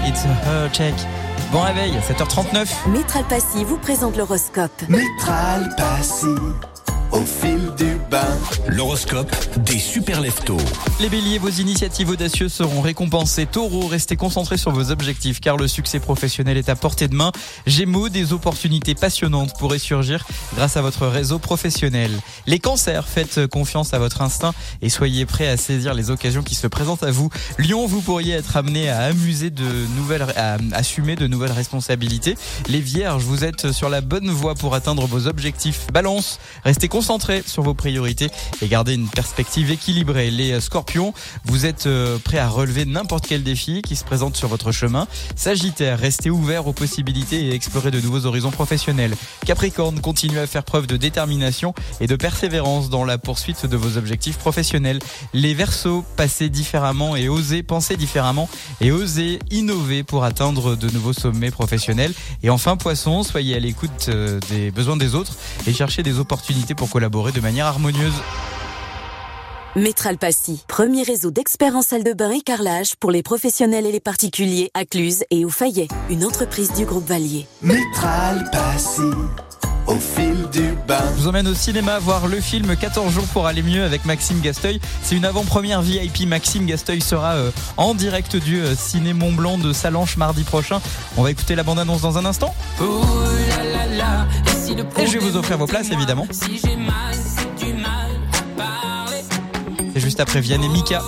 It's 0.04 0.24
a 0.24 0.30
her 0.48 0.68
check. 0.72 0.92
Bon 1.52 1.60
réveil, 1.60 1.92
7h39. 1.92 2.88
Métral 2.88 3.22
Passy 3.28 3.62
vous 3.62 3.76
présente 3.76 4.16
l'horoscope. 4.16 4.72
Métral 4.88 5.72
Passy, 5.76 6.26
au 7.14 7.24
fil 7.24 7.60
du 7.78 7.96
bain. 8.10 8.26
L'horoscope 8.66 9.30
des 9.58 9.78
super 9.78 10.20
leftos. 10.20 10.56
Les 11.00 11.08
béliers, 11.08 11.38
vos 11.38 11.48
initiatives 11.48 12.10
audacieuses 12.10 12.52
seront 12.52 12.80
récompensées. 12.80 13.46
Taureau, 13.46 13.86
restez 13.86 14.16
concentrés 14.16 14.56
sur 14.56 14.72
vos 14.72 14.90
objectifs 14.90 15.40
car 15.40 15.56
le 15.56 15.68
succès 15.68 16.00
professionnel 16.00 16.56
est 16.56 16.68
à 16.68 16.74
portée 16.74 17.06
de 17.06 17.14
main. 17.14 17.30
Gémeaux, 17.66 18.08
des 18.08 18.32
opportunités 18.32 18.96
passionnantes 18.96 19.56
pourraient 19.58 19.78
surgir 19.78 20.26
grâce 20.56 20.76
à 20.76 20.82
votre 20.82 21.06
réseau 21.06 21.38
professionnel. 21.38 22.10
Les 22.46 22.58
cancers, 22.58 23.06
faites 23.06 23.46
confiance 23.46 23.94
à 23.94 23.98
votre 23.98 24.20
instinct 24.20 24.52
et 24.82 24.88
soyez 24.88 25.24
prêts 25.24 25.48
à 25.48 25.56
saisir 25.56 25.94
les 25.94 26.10
occasions 26.10 26.42
qui 26.42 26.56
se 26.56 26.66
présentent 26.66 27.04
à 27.04 27.12
vous. 27.12 27.30
Lion, 27.58 27.86
vous 27.86 28.00
pourriez 28.00 28.34
être 28.34 28.56
amené 28.56 28.88
à 28.88 29.02
amuser 29.04 29.50
de 29.50 29.86
nouvelles, 29.96 30.26
à 30.36 30.56
assumer 30.72 31.14
de 31.14 31.28
nouvelles 31.28 31.52
responsabilités. 31.52 32.36
Les 32.66 32.80
vierges, 32.80 33.22
vous 33.22 33.44
êtes 33.44 33.70
sur 33.70 33.88
la 33.88 34.00
bonne 34.00 34.30
voie 34.30 34.56
pour 34.56 34.74
atteindre 34.74 35.06
vos 35.06 35.28
objectifs. 35.28 35.86
Balance, 35.92 36.40
restez 36.64 36.88
concentrés 36.88 37.03
sur 37.46 37.62
vos 37.62 37.74
priorités 37.74 38.30
et 38.62 38.66
gardez 38.66 38.94
une 38.94 39.08
perspective 39.08 39.70
équilibrée. 39.70 40.30
Les 40.30 40.58
scorpions, 40.60 41.12
vous 41.44 41.66
êtes 41.66 41.86
euh, 41.86 42.18
prêts 42.18 42.38
à 42.38 42.48
relever 42.48 42.86
n'importe 42.86 43.26
quel 43.28 43.42
défi 43.42 43.82
qui 43.82 43.94
se 43.94 44.04
présente 44.04 44.36
sur 44.36 44.48
votre 44.48 44.72
chemin. 44.72 45.06
Sagittaire, 45.36 45.98
restez 45.98 46.30
ouvert 46.30 46.66
aux 46.66 46.72
possibilités 46.72 47.44
et 47.46 47.54
explorez 47.54 47.90
de 47.90 48.00
nouveaux 48.00 48.24
horizons 48.24 48.50
professionnels. 48.50 49.14
Capricorne, 49.44 50.00
continuez 50.00 50.40
à 50.40 50.46
faire 50.46 50.64
preuve 50.64 50.86
de 50.86 50.96
détermination 50.96 51.74
et 52.00 52.06
de 52.06 52.16
persévérance 52.16 52.88
dans 52.88 53.04
la 53.04 53.18
poursuite 53.18 53.66
de 53.66 53.76
vos 53.76 53.98
objectifs 53.98 54.38
professionnels. 54.38 54.98
Les 55.34 55.52
Verseaux, 55.52 56.04
passez 56.16 56.48
différemment 56.48 57.16
et 57.16 57.28
osez 57.28 57.62
penser 57.62 57.96
différemment 57.96 58.48
et 58.80 58.92
osez 58.92 59.38
innover 59.50 60.04
pour 60.04 60.24
atteindre 60.24 60.74
de 60.74 60.88
nouveaux 60.88 61.12
sommets 61.12 61.50
professionnels. 61.50 62.14
Et 62.42 62.50
enfin, 62.50 62.76
Poisson, 62.76 63.22
soyez 63.22 63.56
à 63.56 63.58
l'écoute 63.58 64.06
euh, 64.08 64.40
des 64.50 64.70
besoins 64.70 64.96
des 64.96 65.14
autres 65.14 65.36
et 65.66 65.72
cherchez 65.74 66.02
des 66.02 66.18
opportunités 66.18 66.74
pour 66.74 66.88
collaborer 66.94 67.32
de 67.32 67.40
manière 67.40 67.66
harmonieuse. 67.66 68.22
Métral 69.74 70.16
Passy, 70.16 70.62
premier 70.68 71.02
réseau 71.02 71.32
d'experts 71.32 71.74
en 71.74 71.82
salle 71.82 72.04
de 72.04 72.12
bain 72.12 72.30
et 72.30 72.40
carrelage 72.40 72.94
pour 72.94 73.10
les 73.10 73.24
professionnels 73.24 73.84
et 73.84 73.90
les 73.90 73.98
particuliers 73.98 74.70
à 74.74 74.84
Cluse 74.84 75.24
et 75.32 75.44
au 75.44 75.48
Fayet, 75.48 75.88
une 76.08 76.24
entreprise 76.24 76.72
du 76.72 76.84
groupe 76.84 77.08
Valier. 77.08 77.48
Métral 77.62 78.48
Passy, 78.52 79.10
au 79.86 79.96
fil 79.96 80.48
du 80.52 80.74
bain. 80.86 81.00
Je 81.16 81.22
vous 81.22 81.28
emmène 81.28 81.48
au 81.48 81.54
cinéma 81.54 81.98
voir 81.98 82.26
le 82.26 82.40
film 82.40 82.76
14 82.76 83.12
jours 83.12 83.26
pour 83.32 83.46
aller 83.46 83.62
mieux 83.62 83.84
avec 83.84 84.04
Maxime 84.04 84.40
Gasteuil. 84.40 84.80
C'est 85.02 85.16
une 85.16 85.24
avant-première 85.24 85.82
VIP. 85.82 86.26
Maxime 86.26 86.66
Gasteuil 86.66 87.00
sera 87.00 87.32
euh, 87.32 87.50
en 87.76 87.94
direct 87.94 88.36
du 88.36 88.60
euh, 88.60 88.74
Ciné 88.74 89.12
Mont 89.12 89.32
Blanc 89.32 89.58
de 89.58 89.72
Salanches 89.72 90.16
mardi 90.16 90.44
prochain. 90.44 90.80
On 91.16 91.22
va 91.22 91.30
écouter 91.30 91.54
la 91.54 91.62
bande-annonce 91.62 92.02
dans 92.02 92.18
un 92.18 92.24
instant. 92.24 92.54
Et 94.98 95.06
je 95.06 95.12
vais 95.12 95.18
vous 95.18 95.36
offrir 95.36 95.58
vos 95.58 95.66
places 95.66 95.90
évidemment. 95.90 96.26
C'est 99.92 100.00
juste 100.00 100.20
après 100.20 100.40
Vianney 100.40 100.68
Mika. 100.68 101.02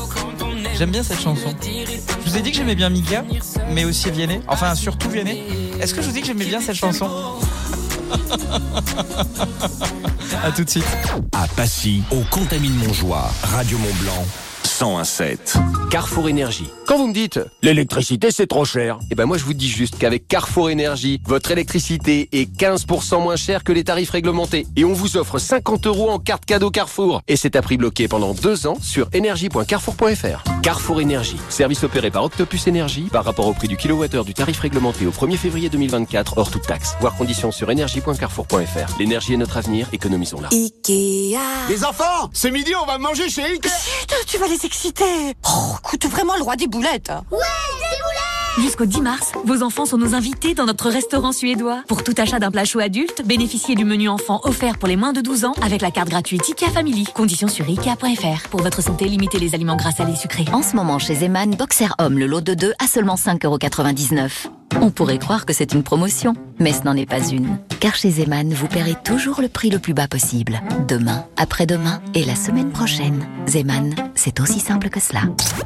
J'aime 0.79 0.91
bien 0.91 1.03
cette 1.03 1.21
chanson. 1.21 1.55
Je 1.63 2.31
vous 2.31 2.37
ai 2.37 2.43
dit 2.43 2.51
que 2.51 2.57
j'aimais 2.57 2.75
bien 2.75 2.91
Mika, 2.91 3.25
mais 3.73 3.85
aussi 3.85 4.11
Vianney. 4.11 4.41
Enfin, 4.47 4.75
surtout 4.75 5.09
Vianney. 5.09 5.43
Est-ce 5.81 5.95
que 5.95 6.03
je 6.03 6.07
vous 6.07 6.13
dis 6.13 6.21
que 6.21 6.27
j'aimais 6.27 6.45
bien 6.45 6.61
cette 6.61 6.77
chanson 6.77 7.09
À 10.43 10.53
tout 10.53 10.65
de 10.65 10.71
suite. 10.71 10.85
À 11.33 11.47
Passy, 11.57 12.03
au 12.11 12.23
Contamine 12.31 12.75
Montjoie, 12.75 13.29
Radio 13.43 13.79
Mont 13.79 13.95
Blanc, 14.01 14.25
1017. 14.67 15.59
Carrefour 15.91 16.29
Énergie. 16.29 16.69
Quand 16.87 16.99
vous 16.99 17.07
me 17.07 17.13
dites 17.15 17.39
l'électricité 17.63 18.31
c'est 18.31 18.49
trop 18.49 18.65
cher, 18.65 18.99
eh 19.11 19.15
ben 19.15 19.25
moi 19.25 19.39
je 19.39 19.45
vous 19.45 19.55
dis 19.55 19.69
juste 19.69 19.97
qu'avec 19.99 20.27
Carrefour 20.27 20.71
Énergie, 20.71 21.21
votre 21.25 21.53
électricité 21.53 22.29
est 22.33 22.53
15% 22.53 23.23
moins 23.23 23.37
chère 23.37 23.63
que 23.63 23.73
les 23.73 23.85
tarifs 23.85 24.11
réglementés 24.11 24.67
et 24.77 24.85
on 24.85 24.93
vous 24.93 25.17
offre 25.17 25.39
50 25.39 25.87
euros 25.87 26.11
en 26.11 26.19
carte 26.19 26.45
cadeau 26.45 26.71
Carrefour 26.71 27.23
et 27.29 27.37
c'est 27.37 27.55
à 27.55 27.63
prix 27.63 27.77
bloqué 27.77 28.09
pendant 28.09 28.35
deux 28.35 28.67
ans 28.67 28.77
sur 28.81 29.09
énergie.carrefour.fr. 29.13 30.43
Carrefour 30.63 31.01
Énergie, 31.01 31.39
service 31.49 31.85
opéré 31.85 32.11
par 32.11 32.25
Octopus 32.25 32.67
Énergie 32.67 33.09
par 33.13 33.25
rapport 33.25 33.47
au 33.47 33.53
prix 33.53 33.69
du 33.69 33.77
kilowattheure 33.77 34.25
du 34.25 34.35
tarif 34.35 34.59
réglementé 34.59 35.07
au 35.07 35.13
1er 35.13 35.37
février 35.37 35.69
2024 35.69 36.39
hors 36.39 36.51
toute 36.51 36.67
taxe. 36.67 36.97
Voir 37.01 37.15
conditions 37.17 37.53
sur 37.53 37.71
énergie.carrefour.fr. 37.71 38.99
L'énergie 38.99 39.35
est 39.35 39.39
notre 39.39 39.57
avenir, 39.59 39.89
économisons-la. 39.93 40.49
Ikea. 40.51 41.39
Les 41.69 41.85
enfants, 41.85 42.31
c'est 42.33 42.51
midi, 42.51 42.73
on 42.81 42.87
va 42.87 42.99
manger 42.99 43.29
chez 43.31 43.43
Ikea. 43.45 43.69
Chut, 43.69 44.27
tu 44.27 44.39
vas 44.39 44.49
les 44.49 44.56
Oh, 45.49 45.77
écoute 45.85 46.07
vraiment 46.07 46.37
le 46.37 46.43
roi 46.43 46.57
des 46.57 46.67
boulettes. 46.67 47.13
Jusqu'au 48.61 48.87
10 48.87 49.03
mars, 49.03 49.33
vos 49.45 49.63
enfants 49.63 49.85
sont 49.85 49.99
nos 49.99 50.15
invités 50.15 50.55
dans 50.55 50.65
notre 50.65 50.89
restaurant 50.89 51.33
suédois. 51.33 51.83
Pour 51.89 52.03
tout 52.03 52.15
achat 52.17 52.39
d'un 52.39 52.51
plat 52.51 52.65
chaud 52.65 52.81
adulte, 52.81 53.23
bénéficiez 53.25 53.75
du 53.75 53.85
menu 53.85 54.09
enfant 54.09 54.41
offert 54.45 54.79
pour 54.79 54.89
les 54.89 54.97
moins 54.97 55.13
de 55.13 55.21
12 55.21 55.45
ans 55.45 55.55
avec 55.61 55.83
la 55.83 55.91
carte 55.91 56.09
gratuite 56.09 56.43
IKEA 56.49 56.71
Family. 56.71 57.05
Conditions 57.15 57.49
sur 57.49 57.69
IKEA.fr. 57.69 58.49
Pour 58.49 58.63
votre 58.63 58.83
santé, 58.83 59.07
limitez 59.07 59.39
les 59.39 59.55
aliments 59.55 59.77
gras 59.77 59.93
salés 59.93 60.17
sucrés. 60.17 60.47
En 60.53 60.63
ce 60.63 60.75
moment, 60.75 60.99
chez 60.99 61.17
Zeman, 61.17 61.55
Boxer 61.55 61.89
Homme, 61.99 62.19
le 62.19 62.27
lot 62.27 62.41
de 62.41 62.55
2 62.55 62.73
à 62.83 62.87
seulement 62.87 63.17
5,99€. 63.17 64.49
On 64.81 64.91
pourrait 64.91 65.19
croire 65.19 65.45
que 65.45 65.53
c'est 65.53 65.75
une 65.75 65.83
promotion, 65.83 66.35
mais 66.59 66.73
ce 66.73 66.83
n'en 66.85 66.97
est 66.97 67.07
pas 67.07 67.27
une. 67.29 67.59
Car 67.81 67.95
chez 67.95 68.11
Zeman, 68.11 68.53
vous 68.55 68.69
paierez 68.69 68.97
toujours 69.05 69.43
le 69.43 69.49
prix 69.49 69.69
le 69.69 69.79
plus 69.79 69.95
bas 69.95 70.09
possible. 70.09 70.61
Demain, 70.89 71.27
après-demain 71.37 72.01
et 72.15 72.25
la 72.25 72.35
semaine 72.35 72.71
prochaine. 72.71 73.27
Zeman, 73.47 73.95
c'est 74.15 74.41
aussi 74.41 74.61
simple 74.61 74.89
que 74.89 75.01
cela. 75.01 75.23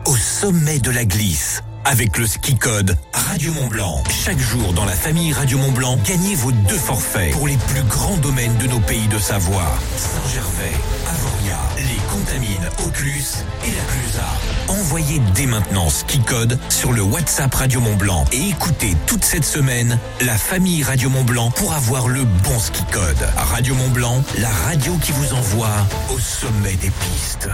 Au 0.06 0.16
sommet 0.16 0.80
de 0.80 0.90
la 0.90 1.04
glisse. 1.04 1.62
Avec 1.84 2.18
le 2.18 2.26
ski 2.26 2.56
code 2.56 2.96
Radio 3.12 3.52
Mont 3.54 3.66
Blanc. 3.66 4.04
Chaque 4.10 4.38
jour 4.38 4.72
dans 4.74 4.84
la 4.84 4.92
famille 4.92 5.32
Radio 5.32 5.58
Mont 5.58 5.72
Blanc, 5.72 5.98
gagnez 6.04 6.34
vos 6.34 6.52
deux 6.52 6.76
forfaits 6.76 7.32
pour 7.32 7.48
les 7.48 7.56
plus 7.56 7.82
grands 7.84 8.16
domaines 8.18 8.56
de 8.58 8.66
nos 8.66 8.80
pays 8.80 9.08
de 9.08 9.18
Savoie. 9.18 9.78
Saint-Gervais, 9.96 10.76
Avoria, 11.08 11.58
les 11.78 12.00
Contamines, 12.10 12.68
Auclus 12.86 13.24
et 13.64 13.70
la 13.70 13.82
Clusa. 13.92 14.26
Envoyez 14.68 15.20
dès 15.34 15.46
maintenant 15.46 15.88
ski 15.88 16.20
code 16.20 16.58
sur 16.68 16.92
le 16.92 17.02
WhatsApp 17.02 17.54
Radio 17.54 17.80
Mont 17.80 17.96
Blanc 17.96 18.24
et 18.32 18.48
écoutez 18.48 18.94
toute 19.06 19.24
cette 19.24 19.44
semaine 19.44 19.98
la 20.20 20.36
famille 20.36 20.82
Radio 20.82 21.08
Mont 21.08 21.24
Blanc 21.24 21.50
pour 21.50 21.72
avoir 21.72 22.08
le 22.08 22.24
bon 22.24 22.58
ski 22.58 22.82
code. 22.92 23.28
Radio 23.36 23.74
Mont 23.74 23.88
Blanc, 23.88 24.22
la 24.38 24.50
radio 24.66 24.96
qui 25.02 25.12
vous 25.12 25.34
envoie 25.34 25.74
au 26.14 26.18
sommet 26.18 26.76
des 26.76 26.90
pistes. 26.90 27.48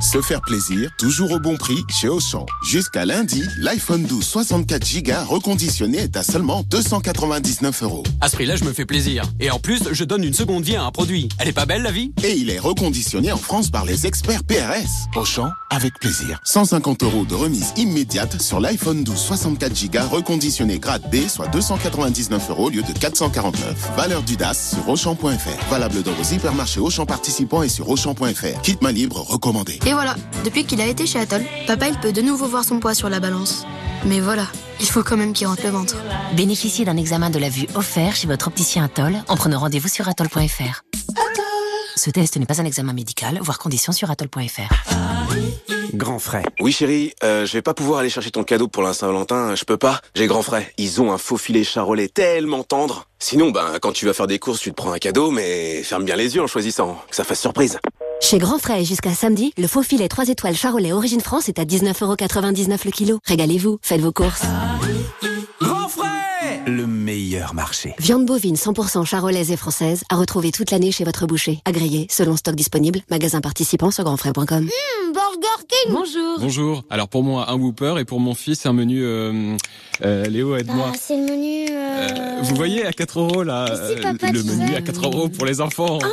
Se 0.00 0.22
faire 0.22 0.40
plaisir, 0.40 0.90
toujours 0.96 1.30
au 1.32 1.38
bon 1.38 1.58
prix 1.58 1.84
chez 1.90 2.08
Auchan. 2.08 2.46
Jusqu'à 2.64 3.04
lundi, 3.04 3.44
l'iPhone 3.58 4.04
12 4.04 4.24
64 4.24 5.02
Go 5.02 5.12
reconditionné 5.28 5.98
est 5.98 6.16
à 6.16 6.22
seulement 6.22 6.62
299 6.70 7.82
euros. 7.82 8.02
À 8.22 8.30
ce 8.30 8.36
prix-là, 8.36 8.56
je 8.56 8.64
me 8.64 8.72
fais 8.72 8.86
plaisir. 8.86 9.24
Et 9.40 9.50
en 9.50 9.58
plus, 9.58 9.82
je 9.92 10.04
donne 10.04 10.24
une 10.24 10.32
seconde 10.32 10.64
vie 10.64 10.76
à 10.76 10.84
un 10.84 10.90
produit. 10.90 11.28
Elle 11.38 11.48
est 11.48 11.52
pas 11.52 11.66
belle, 11.66 11.82
la 11.82 11.90
vie? 11.90 12.12
Et 12.24 12.34
il 12.34 12.48
est 12.48 12.58
reconditionné 12.58 13.30
en 13.30 13.36
France 13.36 13.68
par 13.68 13.84
les 13.84 14.06
experts 14.06 14.42
PRS. 14.44 15.06
Auchan, 15.16 15.50
avec 15.68 15.92
plaisir. 16.00 16.40
150 16.44 17.02
euros 17.02 17.26
de 17.26 17.34
remise 17.34 17.74
immédiate 17.76 18.40
sur 18.40 18.58
l'iPhone 18.58 19.04
12 19.04 19.14
64 19.18 19.90
Go 19.90 19.98
reconditionné 20.10 20.78
grade 20.78 21.02
B, 21.12 21.28
soit 21.28 21.48
299 21.48 22.48
euros 22.48 22.68
au 22.68 22.70
lieu 22.70 22.82
de 22.82 22.92
449. 22.98 23.90
Valeur 23.98 24.22
du 24.22 24.38
DAS 24.38 24.76
sur 24.76 24.88
Auchan.fr. 24.88 25.68
Valable 25.70 26.02
dans 26.02 26.12
vos 26.12 26.34
hypermarchés 26.34 26.80
Auchan 26.80 27.04
participants 27.04 27.62
et 27.62 27.68
sur 27.68 27.90
Auchan.fr. 27.90 28.62
Kit 28.62 28.78
main 28.80 28.92
libre 28.92 29.20
recommandé. 29.20 29.78
Et 29.90 29.92
voilà, 29.92 30.14
depuis 30.44 30.64
qu'il 30.64 30.80
a 30.80 30.86
été 30.86 31.04
chez 31.04 31.18
Atoll, 31.18 31.42
papa 31.66 31.88
il 31.88 31.98
peut 31.98 32.12
de 32.12 32.22
nouveau 32.22 32.46
voir 32.46 32.62
son 32.62 32.78
poids 32.78 32.94
sur 32.94 33.08
la 33.08 33.18
balance. 33.18 33.66
Mais 34.06 34.20
voilà, 34.20 34.46
il 34.78 34.86
faut 34.86 35.02
quand 35.02 35.16
même 35.16 35.32
qu'il 35.32 35.48
rentre 35.48 35.64
le 35.64 35.70
ventre. 35.70 35.96
Bénéficiez 36.36 36.84
d'un 36.84 36.96
examen 36.96 37.28
de 37.28 37.40
la 37.40 37.48
vue 37.48 37.66
offert 37.74 38.14
chez 38.14 38.28
votre 38.28 38.46
opticien 38.46 38.84
Atoll 38.84 39.16
en 39.26 39.34
prenant 39.34 39.58
rendez-vous 39.58 39.88
sur 39.88 40.06
atoll.fr. 40.06 40.84
Ce 41.96 42.10
test 42.10 42.36
n'est 42.36 42.46
pas 42.46 42.60
un 42.60 42.64
examen 42.64 42.92
médical, 42.92 43.38
voire 43.42 43.58
conditions 43.58 43.92
sur 43.92 44.10
atoll.fr. 44.10 44.72
Grand 45.94 46.18
frais. 46.18 46.44
Oui 46.60 46.72
chérie, 46.72 47.12
euh, 47.24 47.46
je 47.46 47.52
vais 47.52 47.62
pas 47.62 47.74
pouvoir 47.74 48.00
aller 48.00 48.10
chercher 48.10 48.30
ton 48.30 48.44
cadeau 48.44 48.68
pour 48.68 48.82
la 48.82 48.92
Saint-Valentin, 48.92 49.54
je 49.54 49.64
peux 49.64 49.76
pas. 49.76 50.00
J'ai 50.14 50.26
grand 50.26 50.42
frais. 50.42 50.72
Ils 50.78 51.00
ont 51.00 51.12
un 51.12 51.18
faux 51.18 51.36
filet 51.36 51.64
charolais 51.64 52.08
tellement 52.08 52.62
tendre. 52.62 53.06
Sinon, 53.18 53.50
ben, 53.50 53.78
quand 53.80 53.92
tu 53.92 54.06
vas 54.06 54.12
faire 54.12 54.26
des 54.26 54.38
courses, 54.38 54.60
tu 54.60 54.70
te 54.70 54.76
prends 54.76 54.92
un 54.92 54.98
cadeau, 54.98 55.30
mais 55.30 55.82
ferme 55.82 56.04
bien 56.04 56.16
les 56.16 56.36
yeux 56.36 56.42
en 56.42 56.46
choisissant, 56.46 57.02
que 57.10 57.16
ça 57.16 57.24
fasse 57.24 57.40
surprise. 57.40 57.78
Chez 58.20 58.38
Grand 58.38 58.58
Frais, 58.58 58.84
jusqu'à 58.84 59.14
samedi, 59.14 59.52
le 59.56 59.66
faux 59.66 59.82
filet 59.82 60.08
3 60.08 60.28
étoiles 60.28 60.54
Charolais 60.54 60.92
Origine 60.92 61.20
France 61.20 61.48
est 61.48 61.58
à 61.58 61.64
19,99€ 61.64 62.78
le 62.84 62.90
kilo. 62.90 63.18
Régalez-vous, 63.24 63.78
faites 63.82 64.00
vos 64.00 64.12
courses. 64.12 64.42
Grand 65.60 65.74
frais 65.74 65.79
Le 66.66 66.86
meilleur 66.86 67.54
marché. 67.54 67.94
Viande 67.98 68.26
bovine 68.26 68.54
100% 68.54 69.04
charolaise 69.04 69.50
et 69.50 69.56
française 69.56 70.02
à 70.10 70.16
retrouver 70.16 70.52
toute 70.52 70.70
l'année 70.70 70.92
chez 70.92 71.04
votre 71.04 71.26
boucher. 71.26 71.60
Agréé, 71.64 72.06
selon 72.10 72.36
stock 72.36 72.54
disponible, 72.54 73.00
magasin 73.10 73.40
participant 73.40 73.90
sur 73.90 74.04
grandfrais.com. 74.04 74.44
Burger 74.46 75.66
King 75.68 75.92
Bonjour. 75.92 76.38
Bonjour. 76.38 76.84
Alors 76.90 77.08
pour 77.08 77.22
moi 77.24 77.50
un 77.50 77.54
Whooper 77.56 77.94
et 77.98 78.04
pour 78.04 78.20
mon 78.20 78.34
fils 78.34 78.66
un 78.66 78.72
menu. 78.72 79.02
euh, 79.02 79.56
euh, 80.04 80.24
Léo 80.26 80.54
aide-moi. 80.56 80.90
Bah, 80.92 80.98
c'est 81.00 81.16
le 81.16 81.22
menu. 81.24 81.66
euh, 81.70 82.08
Euh, 82.10 82.40
vous 82.42 82.54
voyez 82.54 82.84
à 82.86 82.92
4 82.92 83.18
euros 83.20 83.42
là, 83.42 83.66
Si, 83.66 83.94
euh, 83.98 84.02
papa, 84.02 84.30
le 84.32 84.42
menu 84.42 84.68
sais. 84.68 84.76
à 84.76 84.80
4 84.82 85.04
euros 85.06 85.28
pour 85.28 85.46
les 85.46 85.60
enfants. 85.60 85.98
Ah, 86.02 86.08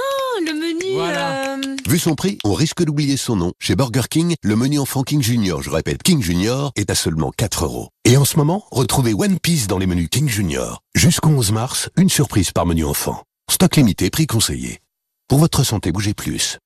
le 0.45 0.53
menu. 0.53 0.93
Voilà. 0.93 1.57
Vu 1.88 1.99
son 1.99 2.15
prix, 2.15 2.38
on 2.43 2.53
risque 2.53 2.83
d'oublier 2.83 3.15
son 3.15 3.38
nom. 3.38 3.53
Chez 3.59 3.77
Burger 3.77 4.09
King, 4.09 4.35
le 4.43 4.55
menu 4.57 4.77
enfant 4.77 5.03
King 5.03 5.21
Junior, 5.21 5.61
je 5.61 5.69
répète 5.69 6.03
King 6.03 6.21
Junior, 6.21 6.73
est 6.75 6.91
à 6.91 6.95
seulement 6.95 7.31
4 7.31 7.63
euros. 7.63 7.88
Et 8.03 8.17
en 8.17 8.25
ce 8.25 8.35
moment, 8.35 8.65
retrouvez 8.71 9.13
One 9.13 9.39
Piece 9.39 9.67
dans 9.67 9.77
les 9.77 9.88
menus 9.88 10.09
King 10.11 10.27
Junior. 10.27 10.81
Jusqu'au 10.95 11.29
11 11.29 11.53
mars, 11.53 11.89
une 11.95 12.09
surprise 12.09 12.51
par 12.51 12.65
menu 12.65 12.83
enfant. 12.83 13.23
Stock 13.49 13.77
limité, 13.77 14.09
prix 14.09 14.27
conseillé. 14.27 14.81
Pour 15.29 15.39
votre 15.39 15.63
santé, 15.63 15.93
bougez 15.93 16.13
plus. 16.13 16.57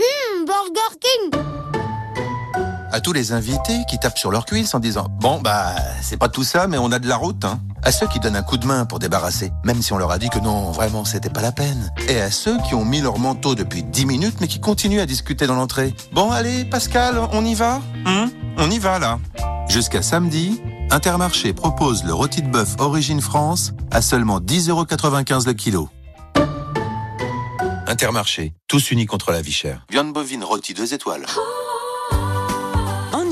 Hum, 0.00 0.44
Burger 0.44 0.98
King 1.00 1.40
À 2.94 3.00
tous 3.00 3.12
les 3.12 3.32
invités 3.32 3.80
qui 3.88 3.98
tapent 3.98 4.18
sur 4.18 4.30
leur 4.30 4.46
cuisse 4.46 4.72
en 4.72 4.78
disant 4.78 5.08
Bon, 5.18 5.40
bah, 5.40 5.74
c'est 6.00 6.16
pas 6.16 6.28
tout 6.28 6.44
ça, 6.44 6.68
mais 6.68 6.78
on 6.78 6.92
a 6.92 7.00
de 7.00 7.08
la 7.08 7.16
route, 7.16 7.44
hein. 7.44 7.58
À 7.82 7.90
ceux 7.90 8.06
qui 8.06 8.20
donnent 8.20 8.36
un 8.36 8.44
coup 8.44 8.56
de 8.56 8.68
main 8.68 8.84
pour 8.84 9.00
débarrasser, 9.00 9.50
même 9.64 9.82
si 9.82 9.92
on 9.92 9.98
leur 9.98 10.12
a 10.12 10.18
dit 10.18 10.28
que 10.28 10.38
non, 10.38 10.70
vraiment, 10.70 11.04
c'était 11.04 11.28
pas 11.28 11.42
la 11.42 11.50
peine. 11.50 11.92
Et 12.08 12.20
à 12.20 12.30
ceux 12.30 12.56
qui 12.58 12.76
ont 12.76 12.84
mis 12.84 13.00
leur 13.00 13.18
manteau 13.18 13.56
depuis 13.56 13.82
10 13.82 14.06
minutes, 14.06 14.36
mais 14.40 14.46
qui 14.46 14.60
continuent 14.60 15.00
à 15.00 15.06
discuter 15.06 15.48
dans 15.48 15.56
l'entrée. 15.56 15.92
Bon, 16.12 16.30
allez, 16.30 16.64
Pascal, 16.66 17.18
on 17.32 17.44
y 17.44 17.54
va? 17.54 17.80
Hum 18.06 18.30
On 18.58 18.70
y 18.70 18.78
va, 18.78 19.00
là. 19.00 19.18
Jusqu'à 19.68 20.00
samedi, 20.00 20.62
Intermarché 20.92 21.52
propose 21.52 22.04
le 22.04 22.14
rôti 22.14 22.42
de 22.42 22.48
bœuf 22.48 22.76
Origine 22.78 23.20
France 23.20 23.72
à 23.90 24.02
seulement 24.02 24.38
10,95€ 24.38 25.46
le 25.46 25.52
kilo. 25.54 25.88
Intermarché, 27.88 28.54
tous 28.68 28.92
unis 28.92 29.06
contre 29.06 29.32
la 29.32 29.42
vie 29.42 29.52
chère. 29.52 29.84
Viande 29.90 30.12
bovine 30.12 30.44
rôti 30.44 30.74
2 30.74 30.94
étoiles. 30.94 31.26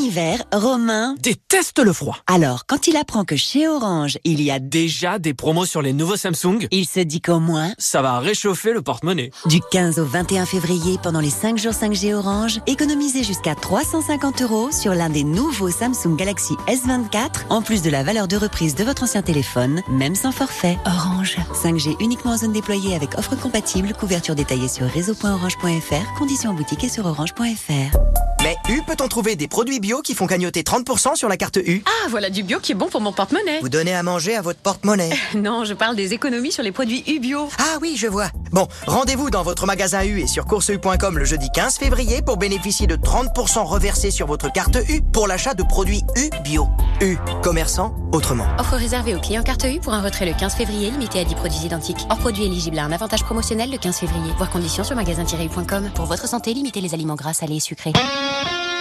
En 0.02 0.04
hiver, 0.04 0.42
Romain 0.52 1.14
déteste 1.20 1.78
le 1.78 1.92
froid. 1.92 2.16
Alors, 2.26 2.66
quand 2.66 2.88
il 2.88 2.96
apprend 2.96 3.24
que 3.24 3.36
chez 3.36 3.68
Orange, 3.68 4.18
il 4.24 4.42
y 4.42 4.50
a 4.50 4.58
Déjà 4.58 5.18
des 5.20 5.32
promos 5.32 5.64
sur 5.64 5.80
les 5.80 5.92
nouveaux 5.92 6.16
Samsung 6.16 6.66
il 6.72 6.86
se 6.88 7.00
dit 7.00 7.20
qu'au 7.20 7.38
moins, 7.38 7.72
Ça 7.78 8.02
va 8.02 8.18
réchauffer 8.18 8.72
le 8.72 8.82
porte-monnaie. 8.82 9.30
du 9.46 9.60
15 9.70 10.00
au 10.00 10.04
21 10.04 10.46
février, 10.46 10.98
pendant 11.02 11.20
les 11.20 11.30
5 11.30 11.56
jours 11.58 11.72
5G 11.72 12.14
Orange, 12.14 12.60
économisez 12.66 13.22
jusqu'à 13.22 13.54
350 13.54 14.42
euros 14.42 14.70
sur 14.72 14.92
l'un 14.92 15.08
des 15.08 15.22
nouveaux 15.24 15.70
Samsung 15.70 16.16
Galaxy 16.16 16.54
S24, 16.66 17.46
en 17.50 17.62
plus 17.62 17.82
de 17.82 17.90
la 17.90 18.02
valeur 18.02 18.26
de 18.26 18.36
reprise 18.36 18.74
de 18.74 18.82
votre 18.82 19.04
ancien 19.04 19.22
téléphone, 19.22 19.82
même 19.88 20.16
sans 20.16 20.32
forfait. 20.32 20.78
Orange. 20.84 21.36
5G 21.54 21.94
uniquement 22.00 22.32
en 22.32 22.38
zone 22.38 22.52
déployée 22.52 22.96
avec 22.96 23.16
offre 23.18 23.36
compatible, 23.36 23.92
couverture 23.92 24.34
détaillée 24.34 24.68
sur 24.68 24.86
réseau.orange.fr, 24.86 26.18
conditions 26.18 26.50
en 26.50 26.54
boutique 26.54 26.82
et 26.82 26.88
sur 26.88 27.06
orange.fr. 27.06 27.96
Mais 28.42 28.56
U 28.70 28.82
peut-on 28.84 29.06
trouver 29.06 29.36
des 29.36 29.46
produits 29.46 29.78
bio 29.78 29.91
qui 30.00 30.14
font 30.14 30.26
cagnoter 30.26 30.62
30% 30.62 31.16
sur 31.16 31.28
la 31.28 31.36
carte 31.36 31.58
U 31.64 31.82
Ah, 31.86 32.08
voilà 32.08 32.30
du 32.30 32.42
bio 32.42 32.58
qui 32.60 32.72
est 32.72 32.74
bon 32.74 32.86
pour 32.88 33.00
mon 33.00 33.12
porte-monnaie. 33.12 33.60
Vous 33.60 33.68
donnez 33.68 33.94
à 33.94 34.02
manger 34.02 34.34
à 34.36 34.40
votre 34.42 34.60
porte-monnaie. 34.60 35.10
Non, 35.34 35.64
je 35.64 35.74
parle 35.74 35.96
des 35.96 36.12
économies 36.14 36.52
sur 36.52 36.62
les 36.62 36.70
produits 36.72 37.02
U-Bio. 37.06 37.48
Ah 37.58 37.78
oui, 37.80 37.96
je 37.96 38.06
vois. 38.06 38.28
Bon, 38.52 38.68
rendez-vous 38.86 39.28
dans 39.30 39.42
votre 39.42 39.66
magasin 39.66 40.04
U 40.04 40.20
et 40.20 40.26
sur 40.26 40.44
courseu.com 40.44 41.18
le 41.18 41.24
jeudi 41.24 41.48
15 41.52 41.76
février 41.78 42.22
pour 42.22 42.36
bénéficier 42.36 42.86
de 42.86 42.96
30% 42.96 43.64
reversés 43.64 44.10
sur 44.10 44.26
votre 44.26 44.52
carte 44.52 44.76
U 44.88 45.00
pour 45.12 45.26
l'achat 45.26 45.54
de 45.54 45.62
produits 45.64 46.02
U 46.16 46.30
bio. 46.44 46.68
U, 47.00 47.16
commerçant 47.42 47.94
autrement. 48.12 48.46
Offre 48.58 48.74
réservée 48.76 49.14
aux 49.16 49.20
clients 49.20 49.42
carte 49.42 49.64
U 49.64 49.80
pour 49.80 49.94
un 49.94 50.02
retrait 50.02 50.26
le 50.26 50.34
15 50.34 50.54
février 50.54 50.90
limité 50.90 51.18
à 51.20 51.24
10 51.24 51.34
produits 51.34 51.64
identiques. 51.66 52.06
Hors 52.08 52.18
produit 52.18 52.44
éligible 52.44 52.78
à 52.78 52.84
un 52.84 52.92
avantage 52.92 53.24
promotionnel 53.24 53.70
le 53.70 53.78
15 53.78 53.96
février. 53.96 54.32
Voir 54.36 54.50
conditions 54.50 54.84
sur 54.84 54.94
magasin-u.com. 54.94 55.90
Pour 55.94 56.04
votre 56.06 56.28
santé, 56.28 56.54
limitez 56.54 56.80
les 56.80 56.94
aliments 56.94 57.16
gras, 57.16 57.32
salés 57.34 57.56
et 57.56 57.60
sucrés.– 57.60 57.92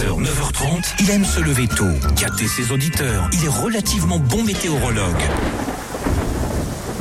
6h, 0.00 0.22
9h30, 0.22 0.94
il 1.00 1.10
aime 1.10 1.24
se 1.26 1.40
lever 1.40 1.68
tôt, 1.68 1.90
gâter 2.16 2.48
ses 2.48 2.72
auditeurs. 2.72 3.28
Il 3.34 3.44
est 3.44 3.48
relativement 3.48 4.18
bon 4.18 4.42
météorologue. 4.44 5.20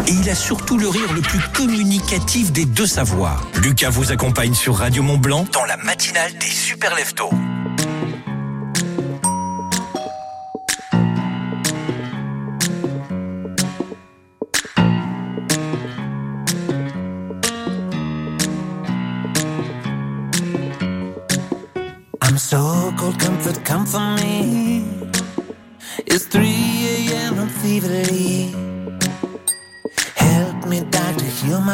Et 0.05 0.11
il 0.11 0.29
a 0.29 0.35
surtout 0.35 0.77
le 0.77 0.89
rire 0.89 1.13
le 1.13 1.21
plus 1.21 1.39
communicatif 1.53 2.51
des 2.51 2.65
deux 2.65 2.87
savoirs. 2.87 3.47
Lucas 3.61 3.89
vous 3.89 4.11
accompagne 4.11 4.53
sur 4.53 4.75
Radio 4.75 5.01
Mont 5.01 5.17
Blanc 5.17 5.45
dans 5.53 5.63
la 5.63 5.77
matinale 5.77 6.37
des 6.39 6.47
super 6.47 6.93
leftos. 6.93 7.29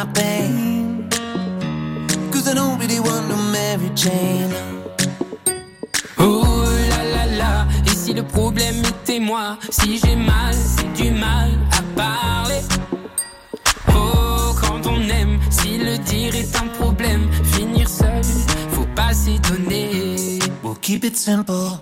My 0.06 0.14
pain. 0.14 1.10
Cause 2.32 2.48
I 2.48 2.54
don't 2.54 2.80
really 2.80 3.00
want 3.00 3.28
no 3.30 3.36
Mary 3.52 3.90
Jane. 3.96 4.54
Oh 6.18 6.66
là 6.90 7.04
là 7.16 7.26
là, 7.38 7.68
et 7.86 7.90
si 7.96 8.14
le 8.14 8.24
problème 8.24 8.76
était 8.86 9.20
moi? 9.20 9.58
Si 9.70 10.00
j'ai 10.00 10.16
mal, 10.16 10.54
c'est 10.54 10.92
du 10.94 11.12
mal 11.12 11.52
à 11.72 11.82
parler 11.96 12.62
Oh, 13.90 14.54
quand 14.62 14.86
on 14.88 15.02
aime, 15.10 15.40
si 15.50 15.78
le 15.78 15.98
dire 15.98 16.36
est 16.36 16.56
un 16.56 16.68
problème 16.80 17.30
Finir 17.44 17.88
seul, 17.88 18.24
faut 18.72 18.88
pas 18.96 19.14
s'étonner 19.14 20.40
We'll 20.64 20.76
keep 20.82 21.04
it 21.04 21.16
simple. 21.18 21.80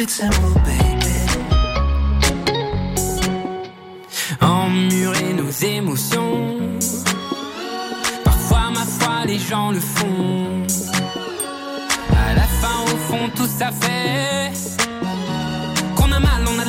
We'll 0.00 0.06
keep 0.06 0.16
it 0.16 0.32
simple, 0.32 0.54
baby. 0.64 1.10
Emmurer 4.40 5.34
nos 5.34 5.50
émotions 5.50 6.78
Parfois, 8.24 8.70
ma 8.70 8.86
foi, 8.86 9.26
les 9.26 9.38
gens 9.38 9.72
le 9.72 9.80
font 9.80 10.64
À 12.16 12.34
la 12.34 12.46
fin, 12.60 12.82
au 12.84 12.96
fond, 13.08 13.30
tout 13.36 13.46
ça 13.58 13.70
fait 13.72 14.52
Qu'on 15.96 16.10
a 16.12 16.18
mal, 16.18 16.44
on 16.48 16.58
a 16.58 16.59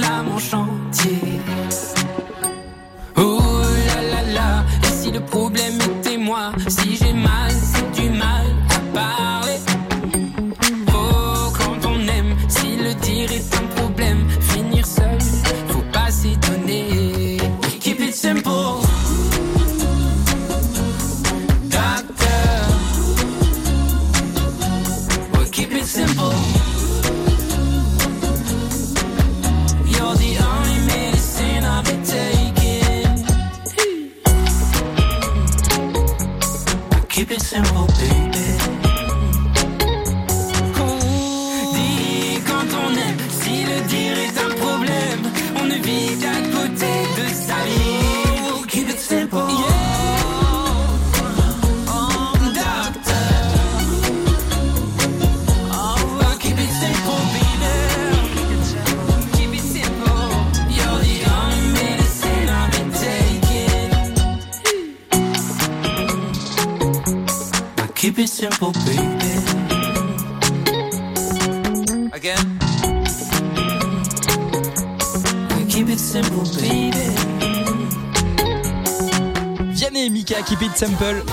Simple. 80.82 81.24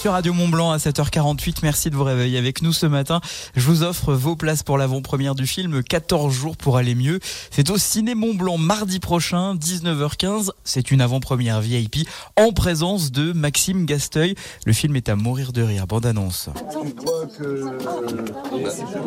sur 0.00 0.12
Radio 0.12 0.32
Mont 0.32 0.48
Blanc 0.48 0.70
à 0.70 0.78
7h48. 0.78 1.56
Merci 1.62 1.90
de 1.90 1.94
vous 1.94 2.04
réveiller 2.04 2.38
avec 2.38 2.62
nous 2.62 2.72
ce 2.72 2.86
matin. 2.86 3.20
Je 3.54 3.66
vous 3.66 3.82
offre 3.82 4.14
vos 4.14 4.34
places 4.34 4.62
pour 4.62 4.78
l'avant-première 4.78 5.34
du 5.34 5.46
film 5.46 5.82
14 5.82 6.32
jours 6.32 6.56
pour 6.56 6.78
aller 6.78 6.94
mieux. 6.94 7.20
C'est 7.50 7.68
au 7.68 7.76
Ciné 7.76 8.14
Mont 8.14 8.32
Blanc 8.32 8.56
mardi 8.56 8.98
prochain, 8.98 9.56
19h15. 9.56 10.52
C'est 10.64 10.90
une 10.90 11.02
avant-première 11.02 11.60
VIP 11.60 12.08
en 12.38 12.52
présence 12.52 13.12
de 13.12 13.34
Maxime 13.34 13.84
Gasteuil. 13.84 14.36
Le 14.64 14.72
film 14.72 14.96
est 14.96 15.10
à 15.10 15.16
mourir 15.16 15.52
de 15.52 15.60
rire. 15.60 15.86
Bande 15.86 16.06
annonce. 16.06 16.48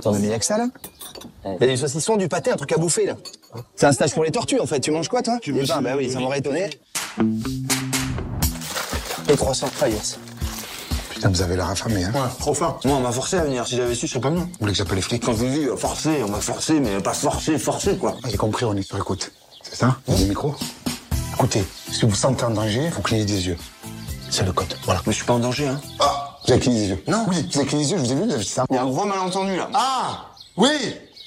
T'en 0.03 0.13
as 0.13 0.20
mis 0.20 0.28
avec 0.28 0.43
ça 0.43 0.59
là 0.59 0.68
Il 1.43 1.65
y 1.65 1.70
a 1.72 1.74
du 1.74 1.78
saucisson, 1.78 2.18
du 2.18 2.28
pâté, 2.28 2.51
un 2.51 2.55
truc 2.55 2.72
à 2.72 2.78
bouffer 2.78 3.07
là. 3.07 3.15
C'est 3.76 3.88
un 3.88 3.91
stage 3.93 4.13
pour 4.13 4.24
les 4.24 4.32
tortues 4.32 4.59
en 4.59 4.68
fait. 4.68 4.80
Tu 4.80 4.91
manges 4.91 5.07
quoi 5.09 5.24
toi? 5.24 5.39
Tu 5.41 5.53
manges 5.53 5.70
Bah 5.82 5.95
oui, 5.97 6.07
ça 6.11 6.20
m'aurait 6.20 6.38
étonné. 6.38 6.70
Et 9.30 9.36
300. 9.36 9.67
Ah 9.82 9.89
yes. 9.89 10.17
Putain, 11.09 11.30
vous 11.30 11.41
avez 11.41 11.55
l'air 11.55 11.69
affamé, 11.69 12.03
hein 12.03 12.11
Ouais, 12.13 12.21
trop 12.39 12.53
faim. 12.53 12.78
Moi, 12.86 12.95
on 12.97 12.99
m'a 13.01 13.11
forcé 13.11 13.38
à 13.38 13.43
venir. 13.43 13.67
Si 13.67 13.75
j'avais 13.75 13.95
su, 13.95 14.05
je 14.07 14.11
serais 14.11 14.21
pas 14.21 14.30
venu. 14.30 14.41
Vous 14.41 14.47
voulez 14.59 14.71
que 14.71 14.78
j'appelle 14.78 14.95
les 14.97 15.01
flics? 15.01 15.23
Quand 15.25 15.34
je 15.34 15.38
vous 15.38 15.49
dis 15.49 15.65
euh, 15.65 15.75
forcé, 15.75 16.21
on 16.23 16.30
m'a 16.30 16.39
forcé, 16.39 16.80
mais 16.80 16.99
pas 17.01 17.13
forcé, 17.13 17.57
forcé 17.57 17.97
quoi. 17.97 18.15
Ah, 18.23 18.28
J'ai 18.30 18.38
compris, 18.38 18.65
on 18.65 18.75
est 18.75 18.84
sur 18.84 18.97
écoute. 18.97 19.32
C'est 19.63 19.75
ça? 19.75 19.97
Vous 20.05 20.13
avez 20.13 20.23
le 20.23 20.30
micro? 20.30 20.55
Écoutez, 21.34 21.63
si 21.91 22.01
vous 22.03 22.09
vous 22.09 22.15
sentez 22.15 22.45
en 22.45 22.51
danger, 22.51 22.89
faut 22.91 23.01
cligner 23.01 23.25
des 23.25 23.47
yeux. 23.47 23.57
C'est 24.30 24.45
le 24.45 24.51
code. 24.53 24.73
Voilà. 24.86 25.01
Mais 25.05 25.11
je 25.13 25.17
suis 25.17 25.25
pas 25.25 25.34
en 25.34 25.39
danger, 25.39 25.67
hein. 25.67 25.80
Ah 25.99 26.38
Vous 26.45 26.51
avez 26.53 26.61
cligné 26.61 26.82
des 26.82 26.88
yeux 26.89 27.03
Non 27.07 27.25
Oui, 27.28 27.47
vous 27.51 27.59
avez 27.59 27.67
cligné 27.67 27.84
des 27.86 27.91
yeux, 27.91 27.97
je 27.97 28.03
vous 28.03 28.11
ai 28.11 28.15
vu, 28.15 28.23
vous 28.25 28.32
avez 28.34 28.43
fait 28.43 28.49
ça. 28.49 28.65
Il 28.69 28.75
y 28.75 28.78
a 28.80 28.84
un 28.84 28.86
gros 28.88 29.05
malentendu 29.05 29.55
là. 29.55 29.69
Ah 29.73 30.25
Oui 30.55 30.69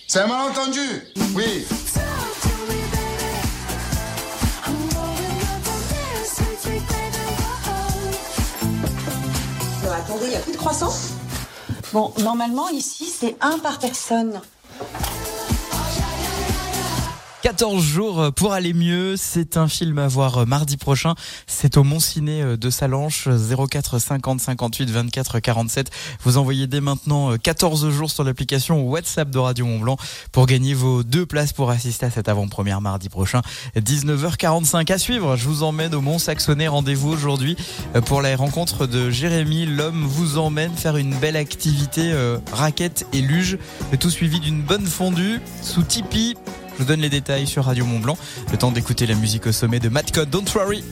C'est 0.07 0.21
un 0.21 0.27
malentendu 0.27 0.81
Oui 1.35 1.67
il 10.23 10.31
n'y 10.31 10.37
a 10.37 10.41
plus 10.41 10.53
de 10.53 10.57
croissant? 10.57 10.93
Bon, 11.93 12.13
normalement, 12.23 12.69
ici, 12.69 13.07
c'est 13.07 13.37
un 13.41 13.59
par 13.59 13.79
personne. 13.79 14.41
14 17.43 17.83
jours 17.83 18.33
pour 18.35 18.53
aller 18.53 18.75
mieux, 18.75 19.17
c'est 19.17 19.57
un 19.57 19.67
film 19.67 19.99
à 19.99 20.09
voir 20.09 20.47
mardi 20.47 20.77
prochain. 20.77 21.15
C'est 21.47 21.79
au 21.79 21.85
Mont 21.85 21.99
Ciné 21.99 22.59
de 22.59 22.71
Salanches 22.71 23.29
04 23.29 23.99
50 23.99 24.41
58 24.41 24.91
24 24.91 25.41
47. 25.41 25.91
Vous 26.23 26.37
envoyez 26.37 26.67
dès 26.67 26.83
maintenant 26.83 27.35
14 27.39 27.89
jours 27.91 28.11
sur 28.11 28.25
l'application 28.25 28.83
WhatsApp 28.83 29.31
de 29.31 29.39
Radio 29.39 29.65
Mont 29.65 29.79
Blanc 29.79 29.97
pour 30.33 30.45
gagner 30.45 30.75
vos 30.75 31.03
deux 31.03 31.25
places 31.25 31.55
pour 31.55 31.71
assister 31.71 32.05
à 32.05 32.11
cette 32.11 32.29
avant-première 32.29 32.83
mardi 32.83 33.09
prochain 33.09 33.41
19h45 33.75 34.93
à 34.93 34.99
suivre. 34.99 35.37
Je 35.37 35.49
vous 35.49 35.63
emmène 35.63 35.95
au 35.95 36.03
Mont 36.03 36.19
Saxonnet. 36.19 36.69
Rendez-vous 36.69 37.11
aujourd'hui 37.11 37.57
pour 38.05 38.21
la 38.21 38.37
rencontre 38.37 38.87
de 38.87 39.09
Jérémy. 39.09 39.65
L'homme 39.65 40.05
vous 40.05 40.37
emmène 40.37 40.75
faire 40.75 40.99
une 40.99 41.15
belle 41.15 41.37
activité 41.37 42.13
euh, 42.13 42.39
raquette 42.53 43.07
et 43.15 43.23
luge. 43.23 43.57
Tout 43.99 44.11
suivi 44.11 44.41
d'une 44.41 44.61
bonne 44.61 44.87
fondue 44.87 45.41
sous 45.63 45.83
Tipeee. 45.83 46.37
Je 46.81 46.85
vous 46.87 46.93
donne 46.93 47.03
les 47.03 47.11
détails 47.11 47.47
sur 47.47 47.67
Radio 47.67 47.85
Mont 47.85 47.99
Blanc. 47.99 48.17
Le 48.51 48.57
temps 48.57 48.73
d'écouter 48.73 49.07
la 49.07 49.15
musique 49.15 49.47
au 49.47 49.53
sommet 49.53 49.81
de 49.81 49.91
Matt 49.91 50.13
Code. 50.13 50.31
Don't 50.31 50.47
worry. 50.55 50.83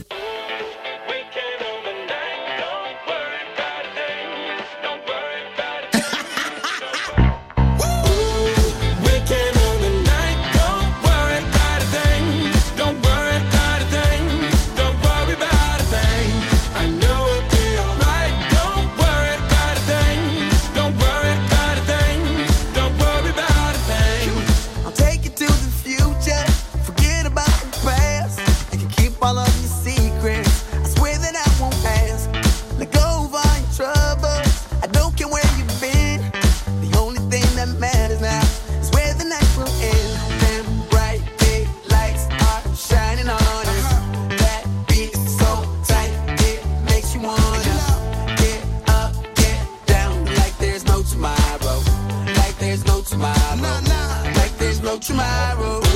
Tomorrow. 54.99 55.88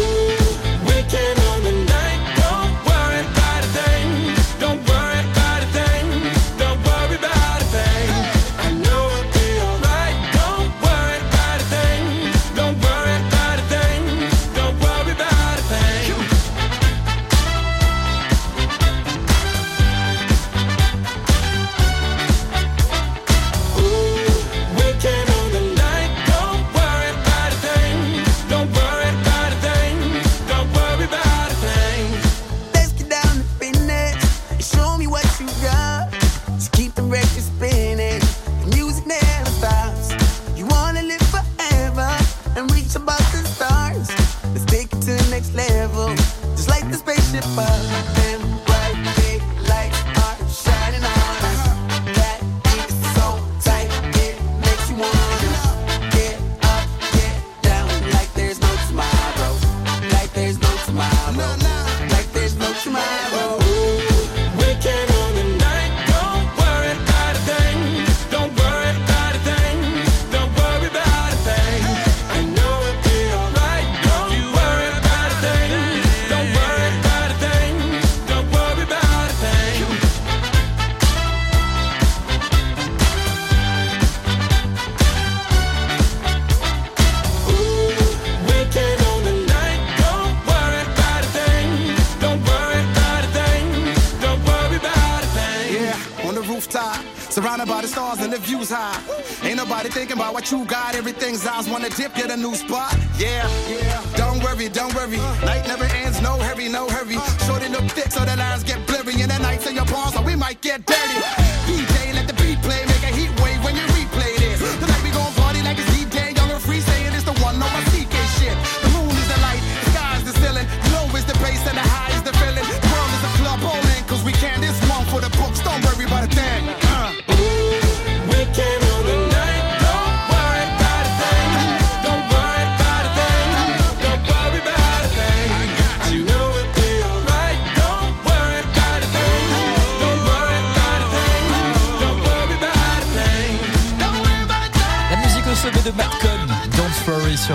Night 105.45 105.67
never 105.67 105.85
ends, 105.85 106.21
no 106.23 106.39
hurry, 106.39 106.69
no 106.69 106.89
hurry. 106.89 107.19
Shorty 107.47 107.69
look 107.69 107.85
thick, 107.91 108.11
so 108.11 108.25
the 108.25 108.37
lines 108.37 108.65
get 108.65 108.87
blurry. 108.87 109.21
And 109.23 109.31
the 109.31 109.39
nights 109.39 109.67
in 109.67 109.75
your 109.75 109.87
palms, 109.87 110.15
so 110.15 110.23
we 110.23 110.37
might 110.37 110.61
get 110.61 110.87
dirty. 110.87 111.02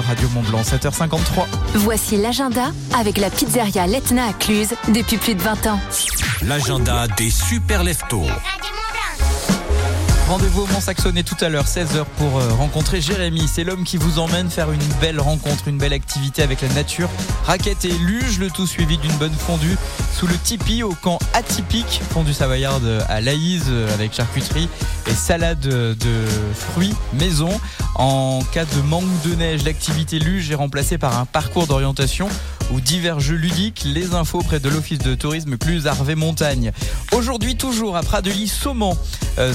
Radio 0.07 0.29
Mont 0.29 0.41
Blanc, 0.43 0.61
7h53. 0.61 1.45
Voici 1.75 2.15
l'agenda 2.15 2.71
avec 2.97 3.17
la 3.17 3.29
pizzeria 3.29 3.87
Letna 3.87 4.27
à 4.29 4.33
Cluse 4.33 4.73
depuis 4.87 5.17
plus 5.17 5.35
de 5.35 5.41
20 5.41 5.67
ans. 5.67 5.79
L'agenda 6.43 7.07
des 7.17 7.29
super 7.29 7.83
leftos. 7.83 8.23
Rendez-vous 10.27 10.63
au 10.63 10.67
Mont-Saxonnet 10.67 11.23
tout 11.23 11.37
à 11.39 11.47
l'heure, 11.47 11.67
16h, 11.67 12.03
pour 12.17 12.37
euh, 12.37 12.49
rencontrer 12.49 12.99
Jérémy. 12.99 13.47
C'est 13.47 13.63
l'homme 13.63 13.85
qui 13.85 13.95
vous 13.95 14.19
emmène 14.19 14.49
faire 14.49 14.69
une 14.73 14.83
belle 14.99 15.21
rencontre, 15.21 15.69
une 15.69 15.77
belle 15.77 15.93
activité 15.93 16.43
avec 16.43 16.59
la 16.61 16.67
nature. 16.69 17.09
Raquette 17.45 17.85
et 17.85 17.93
luge, 17.93 18.37
le 18.37 18.49
tout 18.49 18.67
suivi 18.67 18.97
d'une 18.97 19.13
bonne 19.13 19.33
fondue 19.33 19.77
sous 20.13 20.27
le 20.27 20.37
tipi 20.37 20.83
au 20.83 20.93
camp 21.01 21.17
atypique. 21.33 22.01
Fondue 22.11 22.33
savoyarde 22.33 23.05
à 23.07 23.21
Laïse 23.21 23.67
euh, 23.69 23.93
avec 23.93 24.13
charcuterie 24.13 24.67
et 25.07 25.13
salade 25.13 25.61
de 25.61 26.25
fruits 26.53 26.93
maison. 27.13 27.49
En 27.95 28.41
cas 28.51 28.65
de 28.65 28.81
manque 28.81 29.05
de 29.23 29.33
neige, 29.33 29.63
l'activité 29.63 30.19
luge 30.19 30.51
est 30.51 30.55
remplacée 30.55 30.97
par 30.97 31.17
un 31.17 31.25
parcours 31.25 31.67
d'orientation 31.67 32.27
ou 32.71 32.81
divers 32.81 33.19
jeux 33.19 33.35
ludiques. 33.35 33.83
Les 33.85 34.13
infos 34.13 34.39
près 34.39 34.59
de 34.59 34.69
l'office 34.69 34.99
de 34.99 35.15
tourisme 35.15 35.57
Cluse 35.57 35.87
Harvey 35.87 36.15
Montagne. 36.15 36.71
Aujourd'hui, 37.11 37.55
toujours 37.55 37.95
à 37.95 38.01
Pradely, 38.01 38.47
Saumon, 38.47 38.97
euh, 39.39 39.53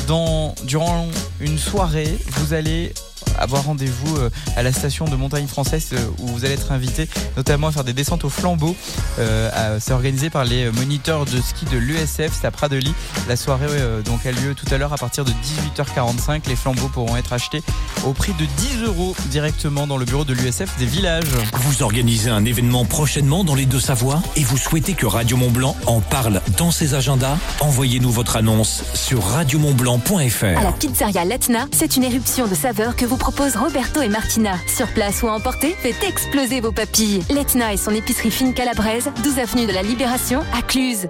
durant 0.65 1.09
une 1.41 1.59
soirée, 1.59 2.19
vous 2.27 2.55
allez 2.55 2.93
avoir 3.39 3.65
rendez-vous 3.65 4.17
euh, 4.17 4.31
à 4.57 4.63
la 4.63 4.73
station 4.73 5.07
de 5.07 5.17
montagne 5.17 5.47
française 5.47 5.91
euh, 5.93 5.99
où 6.19 6.29
vous 6.29 6.45
allez 6.45 6.55
être 6.55 6.73
invité 6.73 7.09
notamment 7.37 7.69
à 7.69 7.73
faire 7.73 7.85
des 7.85 7.93
descentes 7.93 8.25
au 8.25 8.31
flambeau. 8.31 8.77
Euh, 9.19 9.79
C'est 9.81 9.93
organisé 9.93 10.31
par 10.31 10.45
les 10.45 10.71
moniteurs 10.71 11.25
de 11.25 11.41
ski 11.41 11.65
de 11.67 11.79
l'USF, 11.79 12.31
c'est 12.41 12.47
à 12.47 12.51
Pradely. 12.51 12.95
La 13.29 13.37
soirée 13.37 13.67
donc 14.05 14.27
a 14.27 14.33
lieu 14.33 14.55
tout 14.55 14.67
à 14.73 14.79
l'heure 14.79 14.93
à 14.93 14.97
partir 14.97 15.25
de 15.25 15.31
18h45. 15.31 16.49
Les 16.49 16.57
flambeaux 16.57 16.89
pourront 16.89 17.17
être 17.17 17.33
achetés 17.33 17.63
au 18.05 18.13
prix 18.13 18.33
de 18.35 18.45
10 18.45 18.85
euros 18.85 19.15
directement 19.27 19.87
dans 19.87 19.97
le 19.97 20.05
bureau 20.05 20.25
de 20.25 20.35
l'USF 20.35 20.77
des 20.79 20.87
villages. 20.87 21.25
Vous 21.55 21.83
organisez 21.83 22.31
un 22.31 22.45
événement 22.45 22.85
prochainement 22.85 23.45
dans 23.45 23.55
les 23.55 23.67
Deux-Savoies 23.67 24.23
et 24.37 24.45
vous 24.45 24.59
souhaitez 24.59 24.95
que 24.95 25.07
Radio 25.07 25.37
Mont-Blanc 25.37 25.77
en 25.87 26.01
parle 26.01 26.41
dans 26.59 26.71
ses 26.71 26.95
agendas? 26.95 27.37
Envoyez-nous 27.61 28.11
votre 28.11 28.37
annonce 28.37 28.85
sur 28.95 29.23
À 29.23 29.31
la 29.31 29.37
radiomontblanc.fr. 29.37 30.75
pizzeria 30.79 31.25
Letna, 31.25 31.67
c'est 31.73 31.97
une 31.97 32.05
éruption 32.05 32.47
de 32.47 32.55
saveurs 32.55 32.97
que 32.97 33.05
vous 33.05 33.17
proposent 33.23 33.55
Roberto 33.55 34.03
et 34.03 34.09
Martina. 34.09 34.57
Sur 34.67 34.89
place 34.89 35.23
ou 35.23 35.29
à 35.29 35.33
emporter, 35.33 35.77
faites 35.79 36.03
exploser 36.03 36.61
vos 36.61 36.73
papilles. 36.73 37.23
Letna 37.31 37.73
et 37.73 37.77
son 37.77 37.93
épicerie 37.93 38.33
fine 38.33 38.53
calabraise, 38.53 39.13
12 39.23 39.39
avenue 39.39 39.67
de 39.67 39.73
la 39.73 39.83
Libération, 39.83 40.41
à 40.53 40.61
Cluse. 40.61 41.07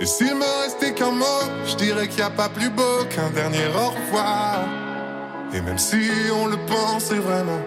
Et 0.00 0.06
s'il 0.06 0.36
me 0.36 0.62
restait 0.62 0.94
qu'un 0.94 1.10
mot, 1.10 1.42
je 1.66 1.74
dirais 1.74 2.06
qu'il 2.06 2.18
n'y 2.18 2.22
a 2.22 2.30
pas 2.30 2.48
plus 2.48 2.70
beau 2.70 3.04
qu'un 3.10 3.30
dernier 3.30 3.66
au 3.74 3.90
revoir. 3.90 4.60
Et 5.52 5.60
même 5.60 5.78
si 5.78 5.96
on 6.32 6.46
le 6.46 6.58
pensait 6.58 7.18
vraiment, 7.18 7.60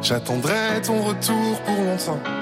j'attendrai 0.00 0.80
ton 0.80 1.02
retour 1.02 1.60
pour 1.66 1.84
longtemps. 1.84 2.41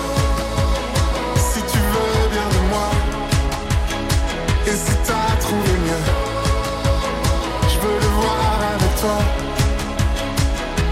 Et 4.67 4.75
si 4.75 4.95
t'as 5.05 5.35
trouvé 5.39 5.71
mieux, 5.85 6.03
je 7.67 7.79
veux 7.79 7.99
le 7.99 8.11
voir 8.21 8.57
avec 8.75 8.95
toi. 9.01 9.19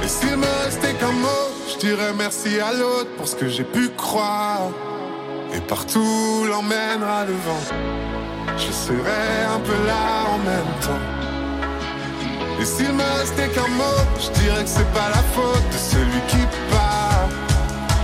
Et 0.04 0.08
s'il 0.08 0.38
me 0.38 0.64
restait 0.66 0.94
qu'un 0.94 1.12
mot, 1.12 1.46
je 1.72 1.78
dirais 1.78 2.14
merci 2.18 2.60
à 2.60 2.74
l'autre 2.74 3.10
pour 3.18 3.28
ce 3.28 3.36
que 3.36 3.48
j'ai 3.48 3.64
pu 3.64 3.90
croire. 3.90 4.70
Et 5.54 5.62
partout 5.62 6.46
l'emmènera 6.50 7.26
le 7.26 7.34
vent. 7.34 7.64
Je 8.58 8.72
serai 8.72 9.46
un 9.56 9.60
peu 9.60 9.88
là 9.88 10.26
en 10.34 10.38
même 10.40 10.74
temps. 10.82 11.20
Et 12.60 12.66
s'il 12.66 12.92
me 12.92 13.04
restait 13.20 13.48
qu'un 13.50 13.70
mot, 13.70 14.02
je 14.20 14.30
dirais 14.42 14.64
que 14.64 14.70
c'est 14.70 14.92
pas 14.92 15.10
la 15.10 15.24
faute 15.34 15.64
de 15.72 15.78
celui 15.78 16.22
qui 16.28 16.44
part, 16.70 17.30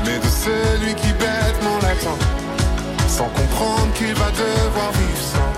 mais 0.05 0.18
de 0.18 0.32
celui 0.45 0.95
qui 0.95 1.11
bêtement 1.13 1.78
l'attend, 1.82 2.18
sans 3.09 3.28
comprendre 3.30 3.91
qu'il 3.95 4.13
va 4.13 4.32
devoir 4.32 4.91
vivre 4.93 5.26
sans. 5.34 5.55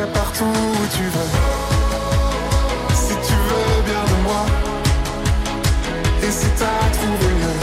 Je 0.00 0.06
serai 0.06 0.14
partout 0.14 0.44
où 0.44 0.86
tu 0.96 1.02
veux, 1.02 1.30
si 2.94 3.14
tu 3.28 3.34
veux 3.48 3.82
bien 3.84 4.02
de 4.10 4.22
moi. 4.22 4.46
Et 6.22 6.30
si 6.30 6.46
t'as 6.58 6.88
trouvé 6.96 7.28
mieux, 7.40 7.60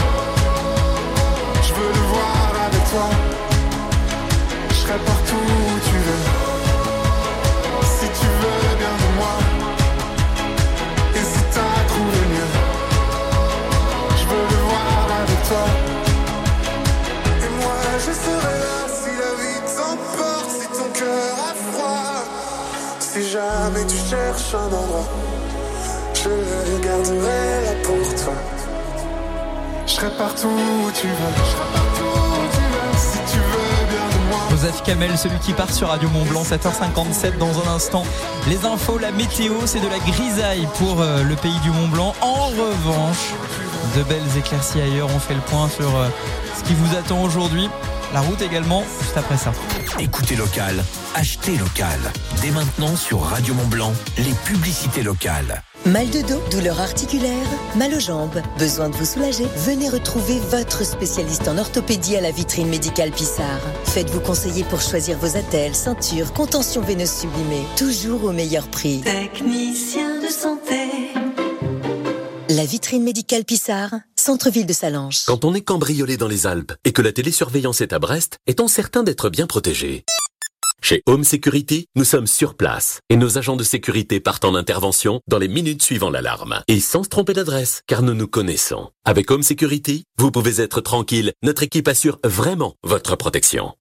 je 1.64 1.74
veux 1.74 1.92
le 1.98 2.04
voir 2.12 2.50
avec 2.66 2.84
toi. 2.92 3.08
Je 4.70 4.74
serai 4.74 4.98
partout 4.98 5.34
où 5.34 5.77
Jamais 23.20 23.84
tu 23.86 23.96
cherches 23.96 24.54
un 24.54 24.66
endroit, 24.66 25.08
je 26.14 26.28
le 26.28 26.78
garderai 26.78 27.64
là 27.64 27.72
pour 27.82 28.14
toi. 28.14 28.32
Je 29.86 29.92
serai 29.92 30.10
partout 30.10 30.46
où 30.46 30.90
tu 30.92 31.08
veux. 31.08 32.04
Si 32.96 33.18
tu 33.32 33.38
veux. 33.38 34.50
Joseph 34.50 34.82
Kamel, 34.84 35.18
celui 35.18 35.38
qui 35.40 35.52
part 35.52 35.72
sur 35.72 35.88
Radio 35.88 36.08
Mont 36.10 36.24
Blanc, 36.26 36.42
7h57 36.42 37.38
dans 37.38 37.50
un 37.66 37.74
instant. 37.74 38.04
Les 38.46 38.64
infos, 38.64 38.98
la 38.98 39.10
météo, 39.10 39.54
c'est 39.66 39.80
de 39.80 39.88
la 39.88 39.98
grisaille 39.98 40.68
pour 40.78 41.00
euh, 41.00 41.24
le 41.24 41.34
pays 41.34 41.58
du 41.64 41.70
Mont 41.70 41.88
Blanc. 41.88 42.14
En 42.20 42.46
revanche, 42.46 43.34
de 43.96 44.02
belles 44.04 44.38
éclaircies 44.38 44.80
ailleurs. 44.80 45.08
On 45.14 45.18
fait 45.18 45.34
le 45.34 45.40
point 45.40 45.68
sur 45.68 45.96
euh, 45.96 46.08
ce 46.56 46.62
qui 46.62 46.74
vous 46.74 46.96
attend 46.96 47.20
aujourd'hui. 47.22 47.68
La 48.14 48.20
route 48.20 48.40
également, 48.40 48.84
juste 49.02 49.16
après 49.16 49.36
ça. 49.36 49.52
Écoutez 49.98 50.34
local, 50.34 50.82
achetez 51.14 51.56
local. 51.58 51.98
Dès 52.40 52.50
maintenant 52.50 52.96
sur 52.96 53.20
Radio 53.20 53.52
Mont-Blanc, 53.52 53.92
les 54.16 54.32
publicités 54.46 55.02
locales. 55.02 55.62
Mal 55.84 56.08
de 56.10 56.22
dos, 56.22 56.42
douleur 56.50 56.80
articulaire, 56.80 57.46
mal 57.76 57.94
aux 57.94 58.00
jambes, 58.00 58.42
besoin 58.58 58.88
de 58.88 58.96
vous 58.96 59.04
soulager 59.04 59.46
Venez 59.56 59.88
retrouver 59.88 60.40
votre 60.50 60.84
spécialiste 60.84 61.48
en 61.48 61.58
orthopédie 61.58 62.16
à 62.16 62.20
la 62.20 62.30
vitrine 62.30 62.68
médicale 62.68 63.10
Pissard. 63.10 63.60
Faites-vous 63.84 64.20
conseiller 64.20 64.64
pour 64.64 64.80
choisir 64.80 65.18
vos 65.18 65.36
attelles, 65.36 65.74
ceintures, 65.74 66.32
contention 66.32 66.80
veineuse 66.80 67.12
sublimée, 67.12 67.64
toujours 67.76 68.24
au 68.24 68.32
meilleur 68.32 68.68
prix. 68.68 69.02
Technicien. 69.02 70.17
La 72.50 72.64
vitrine 72.64 73.02
médicale 73.02 73.44
Pissard, 73.44 73.90
centre-ville 74.16 74.64
de 74.64 74.72
Salange. 74.72 75.24
Quand 75.26 75.44
on 75.44 75.54
est 75.54 75.60
cambriolé 75.60 76.16
dans 76.16 76.28
les 76.28 76.46
Alpes 76.46 76.72
et 76.86 76.92
que 76.92 77.02
la 77.02 77.12
télésurveillance 77.12 77.82
est 77.82 77.92
à 77.92 77.98
Brest, 77.98 78.38
est-on 78.46 78.68
certain 78.68 79.02
d'être 79.02 79.28
bien 79.28 79.46
protégé? 79.46 80.04
Chez 80.80 81.02
Home 81.04 81.24
Security, 81.24 81.88
nous 81.94 82.04
sommes 82.04 82.26
sur 82.26 82.54
place 82.54 83.00
et 83.10 83.16
nos 83.16 83.36
agents 83.36 83.56
de 83.56 83.64
sécurité 83.64 84.18
partent 84.18 84.46
en 84.46 84.54
intervention 84.54 85.20
dans 85.28 85.38
les 85.38 85.48
minutes 85.48 85.82
suivant 85.82 86.08
l'alarme. 86.08 86.62
Et 86.68 86.80
sans 86.80 87.04
se 87.04 87.10
tromper 87.10 87.34
d'adresse, 87.34 87.82
car 87.86 88.00
nous 88.00 88.14
nous 88.14 88.28
connaissons. 88.28 88.88
Avec 89.04 89.30
Home 89.30 89.42
Security, 89.42 90.04
vous 90.16 90.30
pouvez 90.30 90.62
être 90.62 90.80
tranquille, 90.80 91.34
notre 91.42 91.64
équipe 91.64 91.88
assure 91.88 92.18
vraiment 92.24 92.76
votre 92.82 93.14
protection. 93.14 93.74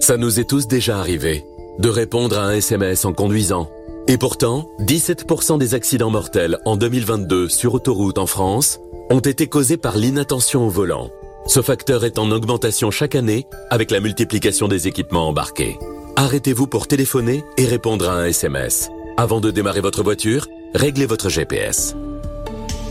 Ça 0.00 0.16
nous 0.16 0.38
est 0.38 0.48
tous 0.48 0.68
déjà 0.68 1.00
arrivé 1.00 1.42
de 1.80 1.88
répondre 1.88 2.38
à 2.38 2.44
un 2.44 2.52
SMS 2.52 3.04
en 3.04 3.12
conduisant. 3.12 3.68
Et 4.06 4.18
pourtant, 4.18 4.68
17% 4.80 5.58
des 5.58 5.74
accidents 5.74 6.10
mortels 6.10 6.58
en 6.66 6.76
2022 6.76 7.48
sur 7.48 7.72
autoroute 7.72 8.18
en 8.18 8.26
France 8.26 8.78
ont 9.08 9.20
été 9.20 9.46
causés 9.46 9.78
par 9.78 9.96
l'inattention 9.96 10.66
au 10.66 10.68
volant. 10.68 11.08
Ce 11.46 11.62
facteur 11.62 12.04
est 12.04 12.18
en 12.18 12.30
augmentation 12.30 12.90
chaque 12.90 13.14
année 13.14 13.46
avec 13.70 13.90
la 13.90 14.00
multiplication 14.00 14.68
des 14.68 14.88
équipements 14.88 15.28
embarqués. 15.28 15.78
Arrêtez-vous 16.16 16.66
pour 16.66 16.86
téléphoner 16.86 17.44
et 17.56 17.64
répondre 17.64 18.10
à 18.10 18.16
un 18.16 18.26
SMS. 18.26 18.90
Avant 19.16 19.40
de 19.40 19.50
démarrer 19.50 19.80
votre 19.80 20.02
voiture, 20.02 20.48
réglez 20.74 21.06
votre 21.06 21.30
GPS. 21.30 21.96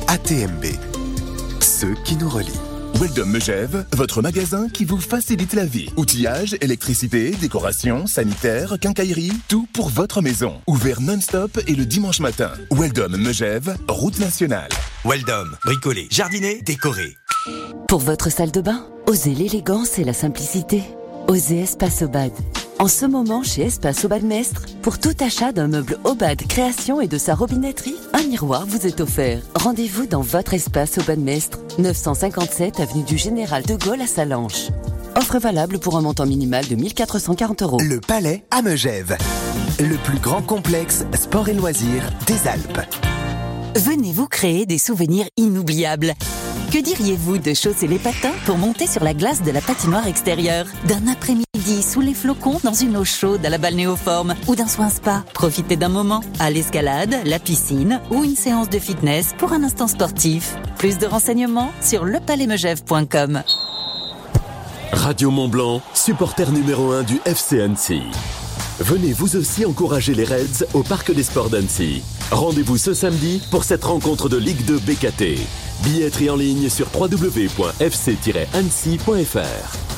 ATMB, 0.07 0.65
ceux 1.59 1.93
qui 2.05 2.15
nous 2.15 2.29
relient. 2.29 2.72
Weldom 2.99 3.25
Megève, 3.25 3.85
votre 3.93 4.21
magasin 4.21 4.69
qui 4.69 4.85
vous 4.85 4.99
facilite 4.99 5.53
la 5.53 5.65
vie. 5.65 5.89
Outillage, 5.97 6.55
électricité, 6.61 7.31
décoration, 7.31 8.07
sanitaire, 8.07 8.77
quincaillerie, 8.79 9.31
tout 9.47 9.67
pour 9.73 9.89
votre 9.89 10.21
maison. 10.21 10.61
Ouvert 10.67 11.01
non-stop 11.01 11.59
et 11.67 11.75
le 11.75 11.85
dimanche 11.85 12.19
matin. 12.19 12.51
Weldom 12.71 13.17
Megève, 13.17 13.75
route 13.87 14.19
nationale. 14.19 14.69
Weldom, 15.05 15.49
bricoler, 15.65 16.07
jardiner, 16.11 16.61
décorer. 16.61 17.17
Pour 17.87 17.99
votre 17.99 18.31
salle 18.31 18.51
de 18.51 18.61
bain, 18.61 18.85
osez 19.07 19.33
l'élégance 19.33 19.99
et 19.99 20.03
la 20.03 20.13
simplicité. 20.13 20.83
Osez 21.27 21.61
Espace 21.61 22.01
Obad. 22.03 22.31
En 22.79 22.87
ce 22.87 23.05
moment, 23.05 23.43
chez 23.43 23.63
Espace 23.63 24.03
Obad 24.03 24.23
Mestre, 24.23 24.63
pour 24.81 24.99
tout 24.99 25.13
achat 25.19 25.51
d'un 25.51 25.67
meuble 25.67 25.97
Obad 26.03 26.41
création 26.47 26.99
et 26.99 27.07
de 27.07 27.17
sa 27.17 27.33
robinetterie, 27.35 27.95
un 28.13 28.23
miroir 28.23 28.65
vous 28.65 28.85
est 28.85 28.99
offert. 28.99 29.41
Rendez-vous 29.55 30.05
dans 30.05 30.21
votre 30.21 30.53
espace 30.53 30.97
Obad 30.97 31.19
Mestre, 31.19 31.59
957 31.79 32.79
avenue 32.79 33.03
du 33.03 33.17
Général 33.17 33.63
de 33.63 33.75
Gaulle 33.75 34.01
à 34.01 34.07
Salanches. 34.07 34.69
Offre 35.15 35.37
valable 35.37 35.79
pour 35.79 35.97
un 35.97 36.01
montant 36.01 36.25
minimal 36.25 36.67
de 36.67 36.75
1440 36.75 37.61
euros. 37.61 37.79
Le 37.79 38.01
Palais 38.01 38.43
à 38.51 38.61
Megève. 38.61 39.17
Le 39.79 39.95
plus 40.03 40.19
grand 40.19 40.41
complexe 40.41 41.05
sport 41.13 41.47
et 41.49 41.53
loisirs 41.53 42.09
des 42.27 42.47
Alpes. 42.47 42.81
Venez 43.75 44.11
vous 44.11 44.27
créer 44.27 44.65
des 44.65 44.77
souvenirs 44.77 45.27
inoubliables. 45.37 46.13
Que 46.73 46.79
diriez-vous 46.79 47.37
de 47.37 47.53
chausser 47.53 47.85
les 47.85 47.99
patins 47.99 48.33
pour 48.47 48.57
monter 48.57 48.87
sur 48.87 49.03
la 49.03 49.13
glace 49.13 49.43
de 49.43 49.51
la 49.51 49.61
patinoire 49.61 50.07
extérieure? 50.07 50.65
D'un 50.87 51.07
après-midi 51.07 51.83
sous 51.83 52.01
les 52.01 52.15
flocons 52.15 52.59
dans 52.63 52.73
une 52.73 52.97
eau 52.97 53.05
chaude 53.05 53.45
à 53.45 53.49
la 53.49 53.59
balnéoforme 53.59 54.33
ou 54.47 54.55
d'un 54.55 54.67
soin 54.67 54.89
spa 54.89 55.23
Profitez 55.35 55.75
d'un 55.75 55.89
moment 55.89 56.21
à 56.39 56.49
l'escalade, 56.49 57.15
la 57.25 57.37
piscine 57.37 58.01
ou 58.09 58.23
une 58.23 58.35
séance 58.35 58.71
de 58.71 58.79
fitness 58.79 59.35
pour 59.37 59.53
un 59.53 59.61
instant 59.61 59.85
sportif. 59.85 60.55
Plus 60.79 60.97
de 60.97 61.05
renseignements 61.05 61.71
sur 61.79 62.05
lepalaismegève.com. 62.05 63.43
Radio 64.93 65.29
Mont 65.29 65.49
Blanc, 65.49 65.79
supporter 65.93 66.51
numéro 66.51 66.91
1 66.91 67.03
du 67.03 67.21
FC 67.25 67.61
Annecy. 67.61 68.01
Venez 68.79 69.13
vous 69.13 69.35
aussi 69.35 69.63
encourager 69.63 70.15
les 70.15 70.25
Reds 70.25 70.65
au 70.73 70.81
Parc 70.81 71.13
des 71.13 71.21
Sports 71.21 71.51
d'Annecy. 71.51 72.01
Rendez-vous 72.33 72.77
ce 72.77 72.93
samedi 72.95 73.41
pour 73.51 73.63
cette 73.63 73.83
rencontre 73.83 74.27
de 74.27 74.37
Ligue 74.37 74.65
2 74.65 74.79
BKT. 74.79 75.37
Billetterie 75.83 76.31
en 76.31 76.35
ligne 76.35 76.67
sur 76.67 76.87
www.fc-annecy.fr. 76.99 79.92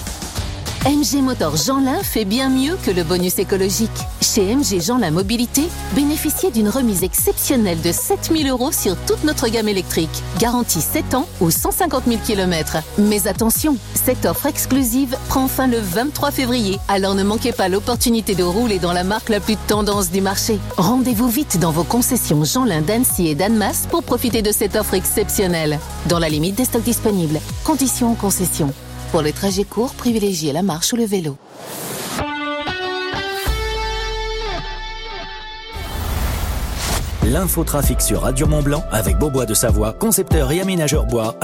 MG 0.86 1.24
Motor 1.24 1.56
Jeanlin 1.56 2.04
fait 2.04 2.26
bien 2.26 2.48
mieux 2.48 2.78
que 2.86 2.92
le 2.92 3.04
bonus 3.04 3.40
écologique. 3.40 3.90
Chez 4.22 4.56
MG 4.56 4.80
Jeanlin 4.80 5.10
Mobilité, 5.10 5.64
bénéficiez 5.96 6.52
d'une 6.52 6.70
remise 6.70 7.02
exceptionnelle 7.02 7.82
de 7.82 7.92
7000 7.92 8.48
euros 8.48 8.72
sur 8.72 8.96
toute 8.96 9.24
notre 9.24 9.48
gamme 9.48 9.68
électrique. 9.68 10.22
Garantie 10.38 10.82
7 10.82 11.16
ans 11.16 11.28
ou 11.42 11.50
150 11.50 12.04
000 12.06 12.20
km. 12.24 12.78
Mais 13.00 13.28
attention, 13.28 13.78
cette 13.96 14.28
offre 14.28 14.46
exclusive 14.46 15.18
prend 15.28 15.48
fin 15.48 15.66
le 15.66 15.80
23 15.80 16.30
février. 16.30 16.78
Alors 16.88 17.16
ne 17.16 17.24
manquez 17.24 17.52
pas 17.52 17.68
l'opportunité 17.68 18.36
de 18.36 18.44
rouler 18.44 18.78
dans 18.78 18.94
la 18.94 19.04
marque 19.04 19.30
la 19.30 19.40
plus 19.40 19.58
tendance 19.58 20.12
du 20.12 20.22
marché. 20.22 20.60
Rendez-vous 20.78 21.30
vite 21.30 21.58
dans 21.60 21.72
vos 21.72 21.84
concessions 21.84 22.44
Jeanlin 22.44 22.82
d'Annecy 22.82 23.28
et 23.28 23.34
d'Annemasse 23.34 23.88
pour 23.90 24.04
profiter 24.04 24.44
de 24.44 24.52
cette 24.52 24.76
offre 24.76 24.94
exceptionnelle. 24.94 25.80
Dans 26.10 26.20
la 26.20 26.30
limite 26.30 26.54
des 26.54 26.66
stocks 26.66 26.84
disponibles. 26.84 27.40
Conditions 27.64 28.12
en 28.12 28.16
concession. 28.16 28.72
Pour 29.16 29.22
les 29.22 29.32
trajets 29.32 29.64
courts, 29.64 29.94
privilégiez 29.94 30.52
la 30.52 30.62
marche 30.62 30.92
ou 30.92 30.98
le 30.98 31.06
vélo. 31.06 31.38
L'infotrafic 37.24 38.02
sur 38.02 38.24
Radio 38.24 38.46
Mont 38.46 38.62
Blanc 38.62 38.84
avec 38.92 39.18
Beaubois 39.18 39.46
de 39.46 39.54
Savoie, 39.54 39.94
concepteur 39.94 40.52
et 40.52 40.60
aménageur 40.60 41.06
bois. 41.06 41.40